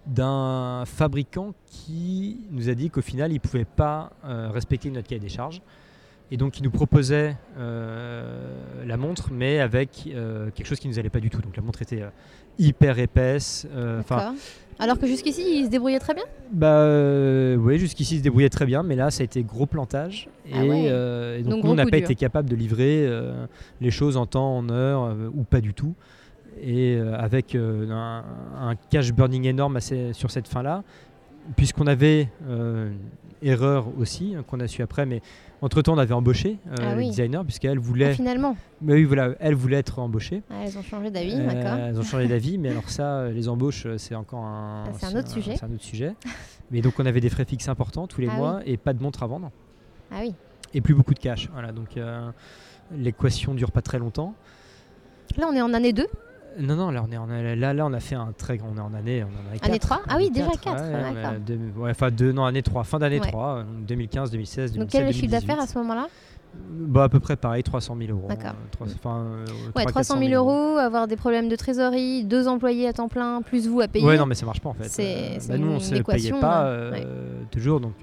[0.05, 5.07] D'un fabricant qui nous a dit qu'au final, il ne pouvait pas euh, respecter notre
[5.07, 5.61] cahier des charges.
[6.29, 8.53] Et donc, il nous proposait euh,
[8.85, 11.41] la montre, mais avec euh, quelque chose qui ne nous allait pas du tout.
[11.41, 12.03] Donc, la montre était
[12.59, 13.65] hyper épaisse.
[13.99, 14.35] Enfin.
[14.77, 16.23] Alors que jusqu'ici, il se débrouillait très bien?
[16.51, 16.85] bah
[17.57, 20.27] oui, jusqu'ici il se débrouillait très bien, mais là ça a été gros plantage.
[20.47, 21.39] Et, Ah ouais.
[21.39, 22.05] et donc, Donc, nous on n'a pas dur.
[22.05, 23.07] été capable de livrer
[23.79, 25.93] les choses en temps, en heure ou pas du tout.
[26.61, 28.23] Et euh, avec euh, un,
[28.69, 30.83] un cash burning énorme assez- sur cette fin-là,
[31.55, 32.91] puisqu'on avait euh,
[33.41, 35.21] erreur aussi, hein, qu'on a su après, mais
[35.61, 37.09] entre-temps, on avait embauché euh, Ah le oui.
[37.09, 40.41] designer, puisqu'elle Ah, voulait, finalement, mais oui, voilà, elle voulait être embauchée.
[40.49, 41.77] Ah, elles ont changé d'avis, Euh, d'accord.
[41.79, 45.19] Elles ont changé d'avis, mais alors ça, les embauches, c'est encore un, Ah, c'est un
[45.19, 45.55] autre sujet.
[45.55, 46.13] C'est un autre sujet.
[46.71, 49.01] mais donc, on avait des frais fixes importants tous les Ah mois et pas de
[49.01, 49.51] montre à vendre
[50.11, 50.33] Ah oui.
[50.73, 51.49] et plus beaucoup de cash.
[51.53, 52.29] Voilà, donc euh,
[52.95, 54.33] l'équation dure pas très longtemps.
[55.37, 56.05] Là, on est en année 2.
[56.59, 58.77] Non, non, là on est en, là, là on a fait un très grand, on
[58.77, 59.97] est en année, on en a Année quatre.
[59.97, 61.77] 3 Ah oui, déjà Quatre, 4.
[61.77, 63.27] ouais, enfin deux, non, année 3, fin d'année Ouais.
[63.27, 65.47] 3, euh, 2015, 2016, 2017, Donc, quel est le chiffre 2018.
[65.47, 66.07] d'affaires à ce moment-là?
[66.75, 68.27] Bah à peu près pareil, 300 000 euros.
[68.27, 68.53] D'accord.
[68.81, 69.45] euh,
[69.75, 73.41] Ouais, 300 300 000 euros, avoir des problèmes de trésorerie, deux employés à temps plein,
[73.41, 74.05] plus vous à payer.
[74.05, 74.89] Ouais, non, mais ça marche pas en fait.
[74.89, 76.71] C'est- Euh, bah, nous, on équation, payait pas
[77.51, 77.79] toujours.
[77.79, 77.95] Donc,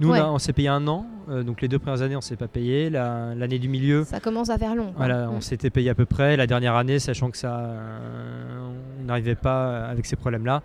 [0.00, 0.20] nous, on Ouais.
[0.20, 1.06] on, s'est payé un an.
[1.28, 2.90] euh, donc, les deux premières années, on s'est pas payé.
[2.90, 4.92] La- L'année du milieu, Ça commence à faire long.
[4.96, 5.30] voilà, Mm.
[5.34, 6.36] on s'était payé à peu près.
[6.36, 8.68] La dernière année, sachant que ça, euh,
[9.00, 10.62] on n'arrivait pas avec ces problèmes-là.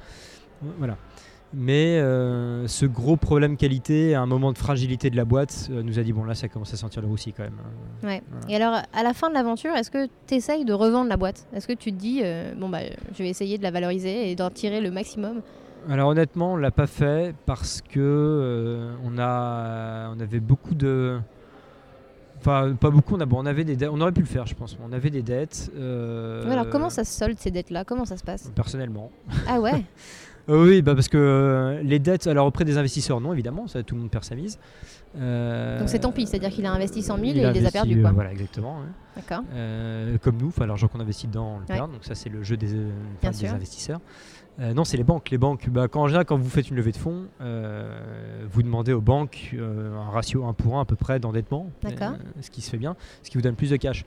[0.77, 0.95] Voilà.
[1.53, 5.99] Mais euh, ce gros problème qualité, un moment de fragilité de la boîte, euh, nous
[5.99, 7.57] a dit bon là, ça commence à sentir le roussi quand même.
[8.03, 8.21] Ouais.
[8.31, 8.45] Voilà.
[8.49, 11.45] Et alors, à la fin de l'aventure, est-ce que tu essayes de revendre la boîte?
[11.53, 12.79] Est-ce que tu te dis, euh, bon, bah,
[13.13, 15.41] je vais essayer de la valoriser et d'en tirer le maximum?
[15.89, 21.17] Alors honnêtement, on l'a pas fait parce que on a, on avait beaucoup de,
[22.39, 23.15] enfin pas beaucoup.
[23.15, 24.77] On, a, bon, on avait des, dettes- on aurait pu le faire, je pense.
[24.87, 25.71] On avait des dettes.
[25.75, 27.83] euh, Ouais, Alors, comment ça se solde ces dettes-là?
[27.83, 28.51] Comment ça se passe?
[28.55, 29.11] Personnellement.
[29.47, 29.83] Ah ouais?
[30.47, 33.95] oui, bah parce que euh, les dettes, alors auprès des investisseurs, non évidemment, ça tout
[33.95, 34.59] le monde perd sa mise.
[35.17, 37.71] Euh, Donc, c'est tant pis, c'est-à-dire qu'il a investi 100 000 et il, les a
[37.71, 38.11] perdus, euh, quoi.
[38.11, 38.77] voilà, exactement.
[38.79, 38.85] ouais.
[39.17, 39.43] D'accord.
[39.53, 41.75] Euh, comme nous, l'argent qu'on investit dedans, on le Ouais.
[41.75, 41.91] perd.
[41.91, 42.89] Donc ça, c'est le jeu des, euh,
[43.23, 43.99] enfin, investisseurs.
[44.59, 45.29] Euh, non, c'est les banques.
[45.29, 48.63] Les banques, bah, quand, en général, quand vous faites une levée de fonds, euh, vous
[48.63, 52.11] demandez aux banques euh, un ratio 1 pour 1 à peu près d'endettement, D'accord.
[52.11, 54.05] euh, ce qui se fait bien, ce qui vous donne plus de cash.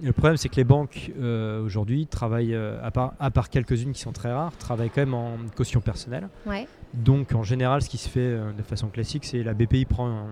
[0.00, 3.92] Le problème, c'est que les banques euh, aujourd'hui travaillent, euh, à part, à part quelques-unes
[3.92, 6.28] qui sont très rares, travaillent quand même en caution personnelle.
[6.46, 6.68] Ouais.
[6.94, 10.08] Donc en général, ce qui se fait euh, de façon classique, c'est la BPI prend
[10.08, 10.26] en,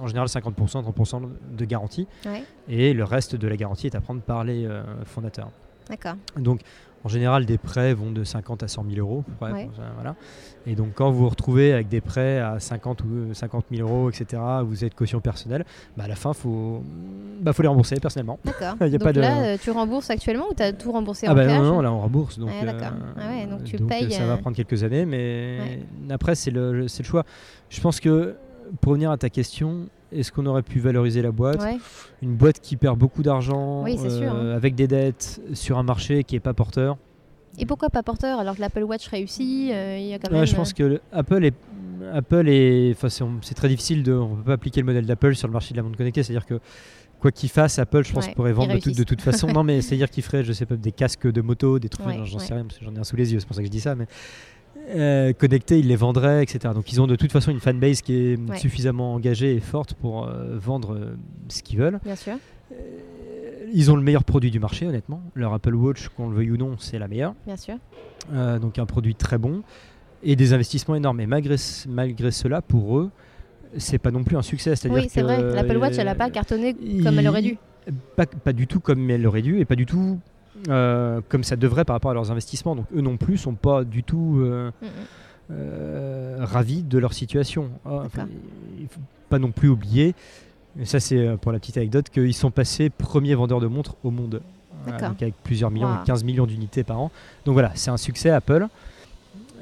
[0.00, 2.42] en général 50%, 30% de garantie, Ouais.
[2.68, 4.68] et le reste de la garantie est à prendre par les
[5.04, 5.50] fondateurs.
[5.88, 6.14] D'accord.
[6.36, 6.62] Donc
[7.04, 9.22] en général, des prêts vont de 50 à 100 000 euros.
[9.38, 9.68] près, Ouais.
[9.94, 10.16] voilà.
[10.66, 13.88] Et donc quand vous vous retrouvez avec des prêts à 50 ou euh, 50 000
[13.88, 15.64] euros, etc., vous êtes caution personnelle,
[15.96, 16.82] bah, à la fin, il faut,
[17.40, 18.40] bah, faut les rembourser personnellement.
[18.44, 18.74] D'accord.
[18.80, 21.34] Donc pas de- là, euh, tu rembourses actuellement ou tu as tout remboursé Ah en
[21.36, 22.38] bah cash non, non, là on rembourse.
[22.40, 22.96] Donc, Ah, d'accord.
[23.16, 26.12] Ah ouais, donc tu euh, payes, ça euh, va prendre quelques années, mais Ouais.
[26.12, 27.24] après c'est le, c'est le choix.
[27.70, 28.34] Je pense que
[28.80, 29.86] pour revenir à ta question,
[30.18, 31.78] est-ce qu'on aurait pu valoriser la boîte Ouais.
[32.22, 34.50] Une boîte qui perd beaucoup d'argent, Oui, hein.
[34.54, 36.96] avec des dettes, sur un marché qui n'est pas porteur.
[37.58, 40.38] Et pourquoi pas porteur alors que l'Apple Watch réussit euh, Il y a quand Ouais,
[40.38, 40.46] même.
[40.46, 41.54] je pense que le- Apple est,
[42.12, 43.08] Apple est, enfin
[43.42, 45.76] c'est, très difficile de, on peut pas appliquer le modèle d'Apple sur le marché de
[45.78, 46.60] la montre connectée, c'est-à-dire que
[47.18, 49.06] quoi qu'il fasse, Apple, je pense, Ouais, pourrait vendre de, toute- de réussissent.
[49.06, 49.46] toute façon.
[49.48, 52.38] non, mais c'est-à-dire qu'il ferait, je sais pas, des casques de moto, des trucs, j'en
[52.38, 53.72] sais rien, parce que j'en ai un sous les yeux, c'est pour ça que je
[53.72, 54.06] dis ça, mais
[54.88, 56.72] euh, connectés, ils les vendraient, etc.
[56.74, 58.58] Donc ils ont de toute façon une fanbase qui est Ouais.
[58.58, 61.16] suffisamment engagée et forte pour euh, vendre euh,
[61.48, 61.98] ce qu'ils veulent.
[62.04, 62.34] Bien sûr.
[63.72, 65.20] Ils ont le meilleur produit du marché, honnêtement.
[65.34, 67.34] Leur Apple Watch, qu'on le veuille ou non, c'est la meilleure.
[67.46, 67.74] Bien sûr.
[68.60, 69.62] Donc un produit très bon
[70.22, 71.20] et des investissements énormes.
[71.20, 71.56] Et malgré,
[71.88, 73.10] malgré cela, pour eux,
[73.76, 74.74] c'est pas non plus un succès.
[74.76, 75.42] C'est-à-dire Oui, c'est vrai.
[75.52, 77.58] L'Apple Watch, elle n'a pas cartonné comme elle aurait dû.
[78.16, 80.18] Pas, pas du tout comme elle l'aurait dû et pas du tout
[80.68, 82.76] euh, comme ça devrait par rapport à leurs investissements.
[82.76, 84.90] Donc eux non plus sont pas du tout euh, Mm, mm.
[85.52, 87.70] euh, ravis de leur situation.
[87.84, 88.26] Ah, enfin,
[88.78, 90.14] il faut pas non plus oublier,
[90.78, 94.10] et ça c'est pour la petite anecdote, qu'ils sont passés premiers vendeurs de montres au
[94.10, 94.40] monde.
[94.86, 96.04] Donc avec plusieurs millions, Wow.
[96.04, 97.10] 15 millions d'unités par an.
[97.44, 98.68] Donc voilà, c'est un succès Apple,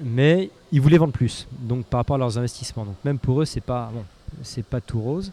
[0.03, 1.47] mais ils voulaient vendre plus.
[1.61, 2.85] Donc par rapport à leurs investissements.
[2.85, 4.05] Donc même pour eux, c'est pas bon,
[4.43, 5.33] c'est pas tout rose.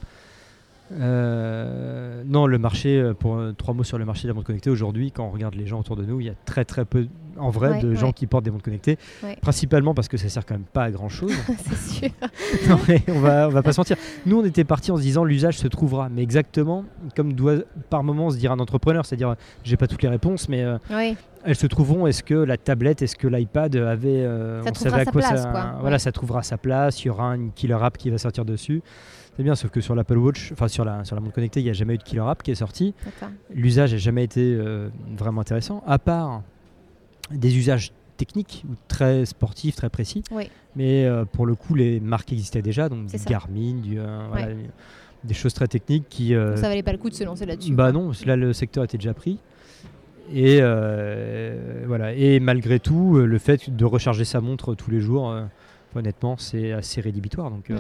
[1.00, 4.48] Euh, non, le marché, euh, pour euh, trois mots sur le marché de la montre
[4.48, 6.86] connectée, aujourd'hui, quand on regarde les gens autour de nous, il y a très très
[6.86, 8.98] peu, en vrai, Ouais, de gens qui portent des montres connectées.
[9.24, 9.38] Ouais.
[9.42, 11.32] Principalement parce que ça sert quand même pas à grand chose.
[11.70, 12.10] c'est sûr.
[12.70, 13.98] non, mais on va, on va pas se mentir.
[14.26, 16.10] Nous, on était partis en se disant l'usage se trouvera.
[16.10, 16.86] Mais exactement
[17.16, 17.56] comme doit
[17.90, 21.16] par moment se dire un entrepreneur, c'est-à-dire j'ai pas toutes les réponses, mais euh, Oui.
[21.46, 22.06] elles se trouveront.
[22.08, 24.10] Est-ce que la tablette, est-ce que l'iPad avait.
[24.10, 25.50] euh, Ça on savait à sa quoi place, ça.
[25.50, 25.76] quoi.
[25.80, 26.00] Voilà, Ouais.
[26.00, 27.04] ça trouvera sa place.
[27.04, 28.82] Il y aura une killer app qui va sortir dessus.
[29.38, 31.64] C'est bien, sauf que sur l'Apple Watch, enfin sur la, sur la montre connectée, il
[31.64, 32.94] n'y a jamais eu de killer app qui est sorti.
[33.54, 36.42] L'usage n'a jamais été euh, vraiment intéressant, à part
[37.32, 40.24] des usages techniques ou très sportifs, très précis.
[40.32, 40.50] Oui.
[40.76, 43.30] Mais euh, pour le coup, les marques existaient déjà, donc du ça.
[43.30, 44.58] Garmin, du, euh, voilà, Ouais.
[45.24, 46.34] des choses très techniques qui.
[46.36, 47.74] Donc ça valait pas le coup de se lancer là-dessus.
[47.74, 49.40] bah non, là le secteur était déjà pris.
[50.34, 50.60] Et
[51.88, 52.14] voilà.
[52.14, 55.34] Et malgré tout, le fait de recharger sa montre tous les jours,
[55.96, 57.50] honnêtement, c'est assez rédhibitoire.
[57.50, 57.72] Donc.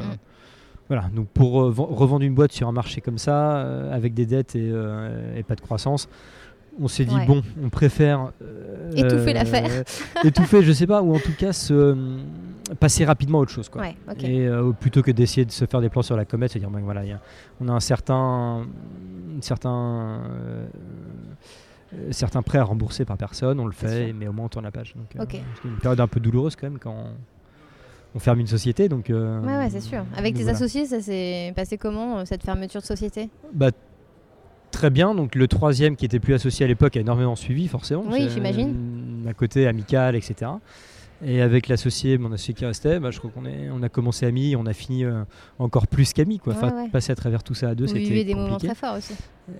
[0.93, 1.09] Voilà.
[1.15, 4.25] Donc pour euh, ven- revendre une boîte sur un marché comme ça, euh, avec des
[4.25, 6.09] dettes et, euh, et pas de croissance.
[6.81, 7.25] On s'est dit Ouais.
[7.25, 8.31] bon, on préfère
[8.95, 9.83] Étouffer l'affaire.
[10.23, 11.97] étouffer, je sais pas, ou en tout cas se,
[12.79, 13.67] passer rapidement à autre chose.
[13.67, 13.81] Quoi.
[13.81, 13.95] Ouais.
[14.23, 14.47] Et
[14.79, 17.03] plutôt que d'essayer de se faire des plans sur la comète, se dire ben, voilà,
[17.03, 17.19] il y a-
[17.59, 20.21] on a un certain, un certain,
[22.11, 24.71] certains prêts à rembourser par personne, on le fait, mais au moins on tourne la
[24.71, 24.93] page.
[24.95, 25.25] Donc, euh,
[25.61, 27.11] c'est une période un peu douloureuse quand même quand on,
[28.15, 28.89] on ferme une société.
[28.89, 30.03] Donc, euh, Ouais, ouais, c'est sûr.
[30.15, 30.57] Avec tes voilà.
[30.57, 33.29] associés, ça s'est passé comment, euh, cette fermeture de société?
[33.53, 33.71] Bah,
[34.71, 38.05] Très bien, donc le troisième qui était plus associé à l'époque a énormément suivi forcément.
[38.09, 39.25] Oui, j'imagine.
[39.27, 40.49] Un côté amical, etc.
[41.23, 44.25] Et avec l'associé, mon associé qui restait, bah, je crois qu'on est, on a commencé
[44.25, 45.23] amis, on a fini euh,
[45.59, 46.39] encore plus qu'amis.
[46.39, 46.53] Quoi.
[46.53, 46.89] Enfin, ouais.
[46.89, 49.13] passer à travers tout ça à deux, Vous c'était vivez des moments très forts aussi.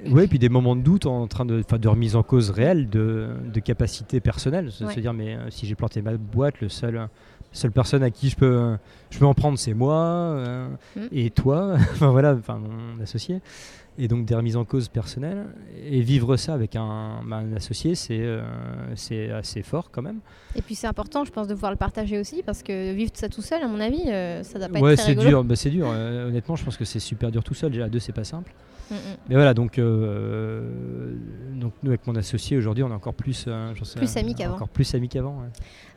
[0.10, 3.28] Oui, puis des moments de doute en train de, de remise en cause réelle de,
[3.54, 4.72] de capacité personnelle.
[4.72, 4.94] Se, Ouais.
[4.96, 7.10] se dire, mais euh, si j'ai planté ma boîte, le seul,
[7.52, 8.78] seule personne à qui je peux,
[9.10, 11.00] je peux en prendre, c'est moi euh, Mm.
[11.12, 11.76] et toi.
[11.94, 13.42] enfin voilà, enfin mon associé.
[13.98, 15.46] Et donc des remises en cause personnelles.
[15.86, 18.42] Et vivre ça avec un, bah, un associé, c'est euh,
[18.96, 20.20] c'est assez fort quand même.
[20.56, 23.28] Et puis c'est important, je pense, de pouvoir le partager aussi, parce que vivre ça
[23.28, 25.44] tout seul, à mon avis, euh, ça doit pas ouais, être très c'est dur.
[25.44, 25.88] Bah, c'est dur.
[25.88, 27.72] Honnêtement, je pense que c'est super dur tout seul.
[27.72, 28.54] Déjà à deux, c'est pas simple.
[28.92, 28.98] Mm, mm.
[29.30, 31.14] Mais voilà, donc, euh,
[31.54, 34.56] donc nous avec mon associé aujourd'hui, on est encore plus, euh, sais- Plus amis qu'avant.
[34.56, 35.38] Encore plus amis qu'avant.
[35.40, 35.48] ouais.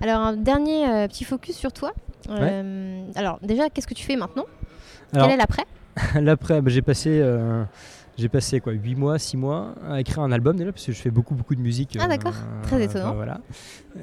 [0.00, 1.92] Alors, un dernier euh, petit focus sur toi.
[2.30, 4.44] Euh, Alors, déjà, qu'est-ce que tu fais maintenant?
[5.12, 5.64] Alors, Quel est l'après?
[6.20, 7.22] L'après, bah, j'ai passé,
[8.18, 10.98] j'ai passé quoi, 8 mois, 6 mois à écrire un album déjà, parce que je
[11.00, 11.96] fais beaucoup, beaucoup de musique.
[12.00, 12.34] Ah, d'accord.
[12.64, 13.14] Très étonnant.
[13.14, 13.40] voilà.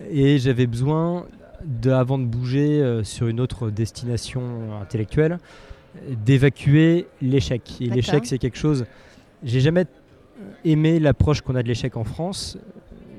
[0.09, 1.25] Et j'avais besoin,
[1.65, 4.41] de, avant de bouger sur une autre destination
[4.81, 5.37] intellectuelle,
[6.25, 7.77] d'évacuer l'échec.
[7.81, 8.85] Et l'échec, c'est quelque chose.
[9.43, 9.85] J'ai jamais
[10.65, 12.57] aimé l'approche qu'on a de l'échec en France,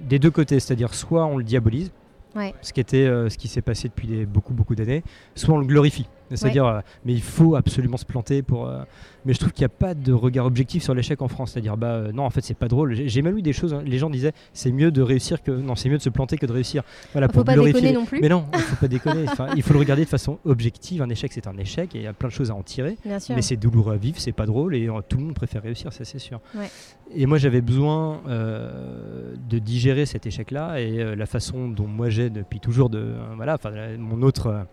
[0.08, 1.90] des deux côtés, c'est-à-dire soit on le diabolise,
[2.34, 2.54] Ouais.
[2.62, 5.02] ce qui était euh, ce qui s'est passé depuis des- beaucoup beaucoup d'années,
[5.34, 6.06] soit on le glorifie.
[6.36, 8.66] C'est-à-dire, euh, mais il faut absolument se planter pour.
[8.66, 8.82] euh,
[9.24, 11.52] mais je trouve qu'il n'y a pas de regard objectif sur l'échec en France.
[11.52, 12.94] C'est-à-dire, bah euh, non, en fait, c'est pas drôle.
[12.94, 13.72] J'ai même eu des choses.
[13.72, 16.36] hein, les gens disaient, c'est mieux de réussir que non, c'est mieux de se planter
[16.38, 16.82] que de réussir.
[17.12, 17.80] Voilà, Faut pour pas glorifier.
[17.80, 18.20] déconner non plus.
[18.20, 19.24] Mais non, il faut pas déconner.
[19.28, 21.02] Enfin, il faut le regarder de façon objective.
[21.02, 22.96] Un échec, c'est un échec et il y a plein de choses à en tirer.
[23.04, 23.36] Bien sûr.
[23.36, 25.92] Mais c'est douloureux à vivre, c'est pas drôle et euh, tout le monde préfère réussir,
[25.92, 26.40] ça c'est sûr.
[26.56, 26.68] Ouais.
[27.14, 32.08] Et moi j'avais besoin euh, de digérer cet échec-là et euh, la façon dont moi
[32.10, 33.58] j'ai depuis toujours de voilà,
[33.98, 34.66] mon autre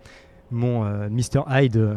[0.52, 1.94] mon euh, Mr Hyde euh,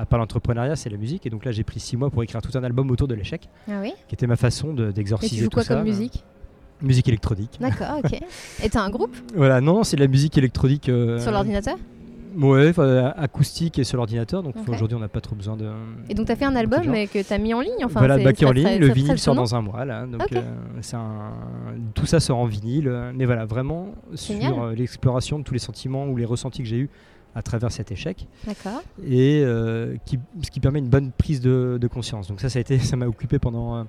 [0.00, 2.40] à part l'entrepreneuriat, c'est la musique et donc là j'ai pris six mois pour écrire
[2.42, 5.36] tout un album autour de l'échec, Ah oui qui était ma façon de- Et d'exorciser
[5.36, 5.74] tu joues tout quoi ça.
[5.74, 6.24] comme musique
[6.80, 7.58] Musique électronique.
[7.60, 8.12] D'accord, ok.
[8.64, 10.88] Et t'as un groupe Voilà, non, non, c'est de la musique électronique.
[10.88, 11.76] euh, sur l'ordinateur
[12.38, 12.72] Ouais,
[13.16, 14.42] acoustique et sur l'ordinateur.
[14.44, 15.68] Donc aujourd'hui on n'a pas trop besoin de.
[16.08, 18.44] Et donc t'as fait un album que t'as mis en ligne enfin, voilà, bah, qui
[18.44, 18.64] en ligne.
[18.64, 20.06] très- le vinyle sort dans un mois, là.
[20.06, 20.32] Donc, Ok.
[20.34, 20.42] euh,
[20.82, 21.32] c'est un...
[21.94, 22.86] tout ça sort en vinyle.
[22.86, 24.52] euh, Mais voilà, vraiment Génial.
[24.52, 26.90] sur euh, l'exploration de tous les sentiments ou les ressentis que j'ai eus
[27.38, 28.26] à travers cet échec.
[29.06, 32.26] Et euh, qui, ce qui permet une bonne prise de, de conscience.
[32.28, 33.84] Donc ça, ça a été, ça m'a occupé pendant, euh,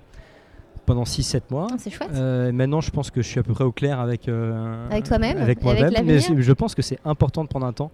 [0.86, 1.68] pendant 6-7 mois.
[1.72, 2.12] Ah, c'est chouette.
[2.14, 5.06] Euh, maintenant, je pense que je suis à peu près au clair avec, euh, Avec
[5.06, 5.94] toi-même avec moi-même.
[6.06, 7.92] mais je pense que c'est important de prendre un temps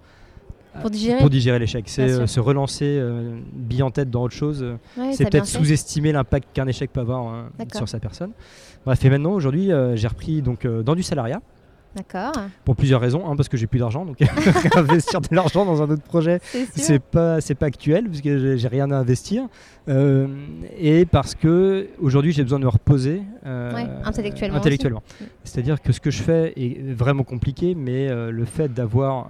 [0.82, 1.86] Pour digérer pour digérer l'échec.
[1.88, 4.62] C'est euh, se relancer euh, bille en tête dans autre chose.
[4.98, 7.78] Ouais, c'est peut-être sous-estimer l'impact qu'un échec peut avoir D'accord.
[7.78, 8.32] sur sa personne.
[8.86, 11.42] Bref, et maintenant, aujourd'hui, euh, j'ai repris donc, dans du salariat
[11.96, 12.34] D'accord.
[12.66, 13.30] pour plusieurs raisons.
[13.30, 14.18] Un, parce que j'ai plus d'argent, donc
[14.76, 16.40] investir de l'argent dans un autre projet,
[16.74, 19.48] C'est pas, c'est pas actuel, parce que j'ai- rien à investir.
[19.88, 20.28] Euh,
[20.78, 25.04] et parce que aujourd'hui, j'ai besoin de me reposer euh, Ouais, intellectuellement.
[25.44, 29.28] C'est-à-dire que ce que je fais est vraiment compliqué, mais euh, le fait d'avoir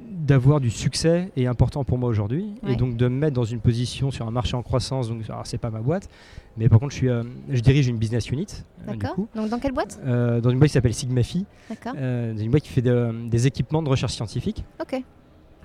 [0.00, 2.72] d'avoir du succès est important pour moi aujourd'hui Ouais.
[2.72, 5.46] et donc de me mettre dans une position sur un marché en croissance donc alors
[5.46, 6.08] c'est pas ma boîte
[6.56, 8.46] mais par contre je suis euh, je dirige une business unit
[8.88, 9.16] euh, D'accord.
[9.34, 9.98] Donc dans quelle boîte?
[10.04, 11.94] Euh, dans une boîte qui s'appelle Sigmafi D'accord.
[11.94, 15.02] dans une boîte qui fait de- des équipements de recherche scientifique Ok.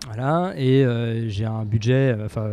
[0.06, 0.86] voilà et
[1.28, 2.47] j'ai un budget enfin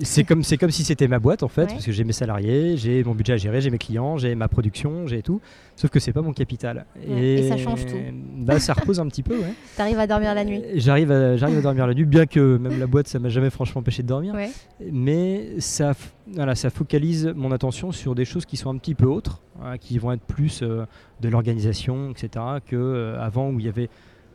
[0.00, 1.66] c'est comme c'est comme si c'était ma boîte en fait Ouais.
[1.68, 4.46] parce que j'ai mes salariés j'ai mon budget à gérer j'ai mes clients j'ai ma
[4.48, 5.40] production j'ai tout
[5.76, 7.96] sauf que c'est pas mon capital Ouais, et ça change tout.
[8.36, 11.58] bah ça repose un petit peu ouais T'arrives à dormir la nuit J'arrive à, j'arrive
[11.58, 14.08] à dormir la nuit, bien que même la boîte, ça m'a jamais franchement empêché de
[14.08, 14.34] dormir.
[14.34, 14.50] Ouais.
[14.92, 15.92] Mais ça,
[16.32, 19.78] voilà, ça focalise mon attention sur des choses qui sont un petit peu autres, hein,
[19.78, 20.84] qui vont être plus euh,
[21.20, 23.88] de l'organisation, etc., que euh, avant où il y avait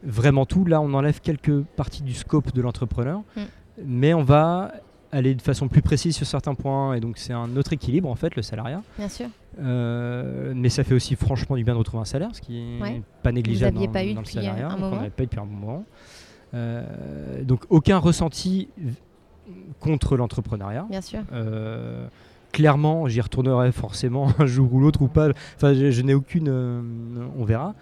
[0.03, 0.65] vraiment tout.
[0.65, 3.41] Là, on enlève quelques parties du scope de l'entrepreneur, Mm.
[3.85, 4.71] mais on va
[5.13, 8.15] aller de façon plus précise sur certains points, et donc c'est un autre équilibre en
[8.15, 8.81] fait, le salariat.
[8.97, 9.27] Bien sûr.
[9.61, 12.81] Euh, mais ça fait aussi franchement du bien de retrouver un salaire, ce qui est
[12.81, 13.01] Ouais.
[13.21, 14.93] pas négligeable aviez dans, pas eu dans le depuis, salariat, un donc moment.
[14.93, 15.85] on n'avait pas eu depuis un moment.
[16.55, 18.67] Euh, donc aucun ressenti
[19.79, 20.85] contre l'entrepreneuriat.
[20.89, 21.19] Bien sûr.
[21.33, 22.07] Euh,
[22.51, 25.29] clairement, j'y retournerai forcément un jour ou l'autre ou pas.
[25.55, 26.49] Enfin, je, je n'ai aucune.
[27.37, 27.75] on verra.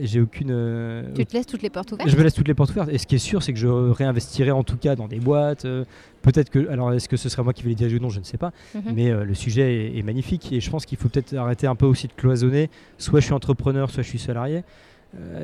[0.00, 0.50] J'ai aucune.
[0.50, 2.88] euh, Tu te laisses toutes les portes ouvertes je me laisse toutes les portes ouvertes.
[2.90, 5.64] Et ce qui est sûr, c'est que je réinvestirai en tout cas dans des boîtes.
[5.64, 5.84] euh,
[6.22, 6.68] Peut-être que.
[6.68, 8.38] Alors, est-ce que ce sera moi qui vais les diriger ou non Je ne sais
[8.38, 8.52] pas.
[8.74, 8.82] Mhm.
[8.94, 10.52] Mais euh, le sujet est, est magnifique.
[10.52, 12.70] Et je pense qu'il faut peut-être arrêter un peu aussi de cloisonner.
[12.98, 14.62] Soit je suis entrepreneur, soit je suis salarié.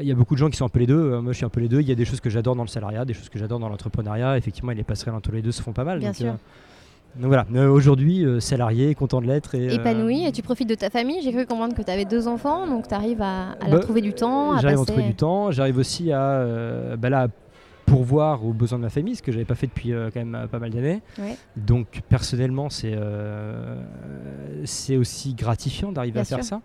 [0.01, 1.20] il y a beaucoup de gens qui sont un peu les deux.
[1.20, 1.80] moi, je suis un peu les deux.
[1.80, 3.68] Il y a des choses que j'adore dans le salariat, des choses que j'adore dans
[3.68, 4.38] l'entrepreneuriat.
[4.38, 5.99] Effectivement, les passerelles entre les deux se font pas mal.
[5.99, 6.36] Bien sûr.
[7.16, 9.54] Donc voilà, aujourd'hui, salarié, content de l'être.
[9.54, 11.20] Et, Épanoui, et tu profites de ta famille.
[11.22, 13.80] J'ai cru comprendre que tu avais deux enfants, donc tu arrives à, à leur bah,
[13.80, 14.56] trouver du temps.
[14.59, 15.50] J'arrive à trouver du temps.
[15.50, 16.44] J'arrive aussi à,
[16.96, 17.28] bah là,
[17.88, 20.34] pourvoir aux besoins de ma famille, ce que j'avais pas fait depuis euh, quand même
[20.34, 21.00] euh, pas mal d'années.
[21.56, 23.82] Donc personnellement, c'est euh,
[24.64, 26.61] c'est aussi gratifiant d'arriver à faire ça.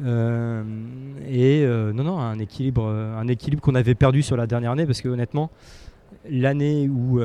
[0.00, 5.00] et non, non, un équilibre, un équilibre qu'on avait perdu sur la dernière année, parce
[5.00, 5.50] que honnêtement,
[6.30, 7.20] l'année où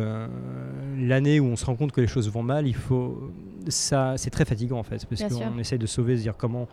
[0.98, 3.32] l'année où on se rend compte que les choses vont mal, il faut
[3.68, 6.68] ça, c'est très fatigant en fait, parce qu'on essaye de sauver, se dire comment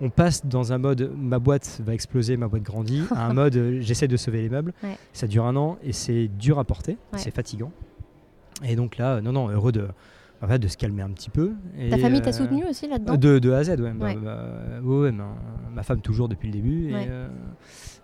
[0.00, 3.56] on passe dans un mode ma boîte va exploser, ma boîte grandit, à un mode
[3.56, 4.72] euh, j'essaie de sauver les meubles.
[5.12, 7.70] Ça dure un an et c'est dur à porter, c'est fatigant.
[8.64, 9.88] Et donc là, non, non, heureux de,
[10.42, 11.52] de se calmer un petit peu.
[11.90, 13.16] Ta famille t'a euh, soutenu aussi là-dedans?
[13.16, 13.92] de, A à Z, ouais.
[14.82, 15.12] ouais.
[15.12, 16.92] ma, femme toujours depuis le début.
[16.92, 17.08] Et,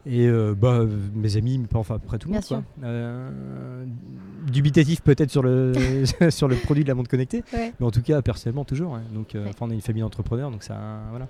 [0.08, 0.80] et euh, bah,
[1.14, 2.44] mes amis, enfin à peu près tout le monde.
[2.44, 2.62] Quoi.
[4.50, 5.72] dubitatif peut-être sur le,
[6.30, 8.94] sur le produit de la montre connectée, mais en tout cas personnellement toujours.
[8.94, 9.02] Hein.
[9.12, 10.76] Donc, on est une famille d'entrepreneurs, donc ça,
[11.10, 11.28] voilà.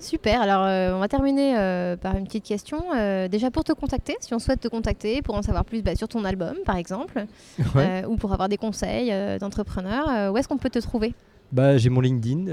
[0.00, 2.78] Super, alors euh, on va terminer euh, par une petite question.
[2.94, 5.96] Euh, déjà pour te contacter, si on souhaite te contacter, pour en savoir plus bah,
[5.96, 7.24] sur ton album par exemple,
[8.08, 11.14] ou pour avoir des conseils d'entrepreneurs, où est-ce qu'on peut te trouver?
[11.50, 12.46] Bah, J'ai mon LinkedIn,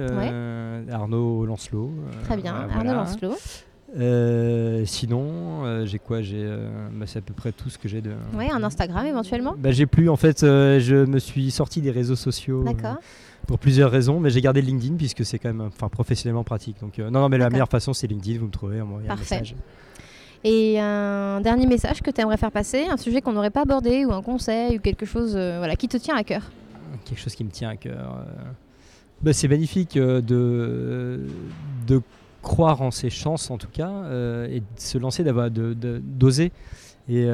[0.91, 1.91] Arnaud Lancelot.
[2.23, 3.35] Très bien, Arnaud Lancelot.
[4.85, 6.45] Sinon, j'ai quoi J'ai,
[6.93, 8.11] bah, c'est à peu près tout ce que j'ai de.
[8.33, 9.55] Oui, un Instagram éventuellement?
[9.57, 10.41] Bah, j'ai plus en fait.
[10.41, 12.63] je me suis sorti des réseaux sociaux.
[12.63, 12.97] D'accord
[13.45, 16.79] pour plusieurs raisons, mais j'ai gardé LinkedIn puisque c'est quand même enfin, professionnellement pratique.
[16.81, 19.15] Donc, euh, non, non, mais la meilleure façon, c'est LinkedIn, vous me trouvez, envoyez un
[19.15, 19.55] message.
[20.43, 24.05] Et un dernier message que tu aimerais faire passer, un sujet qu'on n'aurait pas abordé,
[24.05, 26.43] ou un conseil, ou quelque chose euh, voilà, qui te tient à cœur?
[27.05, 28.19] Quelque chose qui me tient à cœur.
[28.19, 28.43] Euh,
[29.21, 30.21] bah, c'est magnifique de,
[31.87, 32.01] de
[32.45, 34.05] croire en ses chances, en tout cas,
[34.49, 36.51] et de se lancer, d'avoir, d'oser,
[37.09, 37.25] et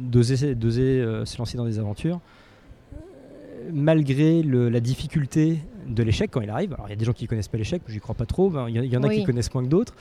[0.00, 2.20] d'oser, se lancer dans des aventures
[3.72, 7.24] malgré la difficulté de l'échec quand il arrive, alors il y a des gens qui
[7.24, 9.64] ne connaissent pas l'échec, j'y crois pas trop, il y, en a qui connaissent moins
[9.64, 9.94] que d'autres,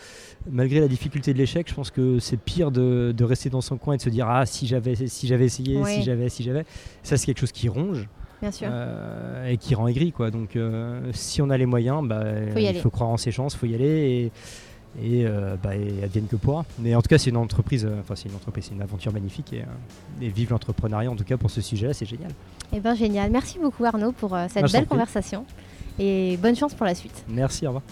[0.50, 3.96] malgré la difficulté de l'échec, je pense que c'est pire de, rester dans son coin
[3.96, 6.66] et de se dire ah si j'avais si j'avais essayé, si j'avais, si j'avais,
[7.04, 8.08] ça c'est quelque chose qui ronge.
[8.42, 10.32] Euh, et qui rend aigri quoi.
[10.32, 12.24] Donc euh, si on a les moyens, bah,
[12.56, 14.32] il faut croire en ses chances, faut y aller et
[15.02, 15.72] et, euh, bah,
[16.04, 16.66] advienne que pourra.
[16.80, 19.14] Mais en tout cas, c'est une entreprise, euh, enfin, c'est une entreprise, c'est une aventure
[19.14, 22.32] magnifique et, euh, et vive l'entrepreneuriat en tout cas pour ce sujet-là, c'est génial.
[22.72, 23.32] Et eh bien, génial.
[23.32, 25.46] Merci beaucoup Arnaud pour cette ah, belle conversation
[25.98, 27.26] et bonne chance pour la suite.
[27.28, 27.84] Merci, au revoir.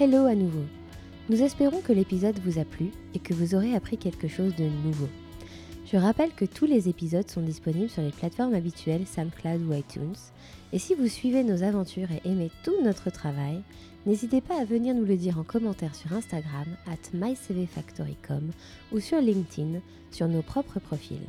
[0.00, 0.64] Hello à nouveau.
[1.30, 4.64] Nous espérons que l'épisode vous a plu et que vous aurez appris quelque chose de
[4.64, 5.08] nouveau.
[5.92, 10.14] Je rappelle que tous les épisodes sont disponibles sur les plateformes habituelles SoundCloud ou iTunes
[10.72, 13.60] et si vous suivez nos aventures et aimez tout notre travail,
[14.06, 18.52] n'hésitez pas à venir nous le dire en commentaire sur Instagram at mycvfactory.com
[18.92, 19.80] ou sur LinkedIn
[20.10, 21.28] sur nos propres profils.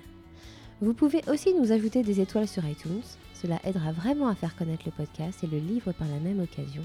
[0.80, 3.04] Vous pouvez aussi nous ajouter des étoiles sur iTunes,
[3.34, 6.84] cela aidera vraiment à faire connaître le podcast et le livre par la même occasion,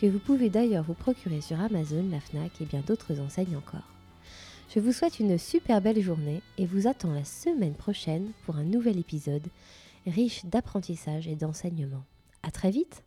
[0.00, 3.95] que vous pouvez d'ailleurs vous procurer sur Amazon, la FNAC et bien d'autres enseignes encore.
[4.76, 8.62] Je vous souhaite une super belle journée et vous attends la semaine prochaine pour un
[8.62, 9.46] nouvel épisode
[10.06, 12.04] riche d'apprentissage et d'enseignement.
[12.42, 13.02] À très vite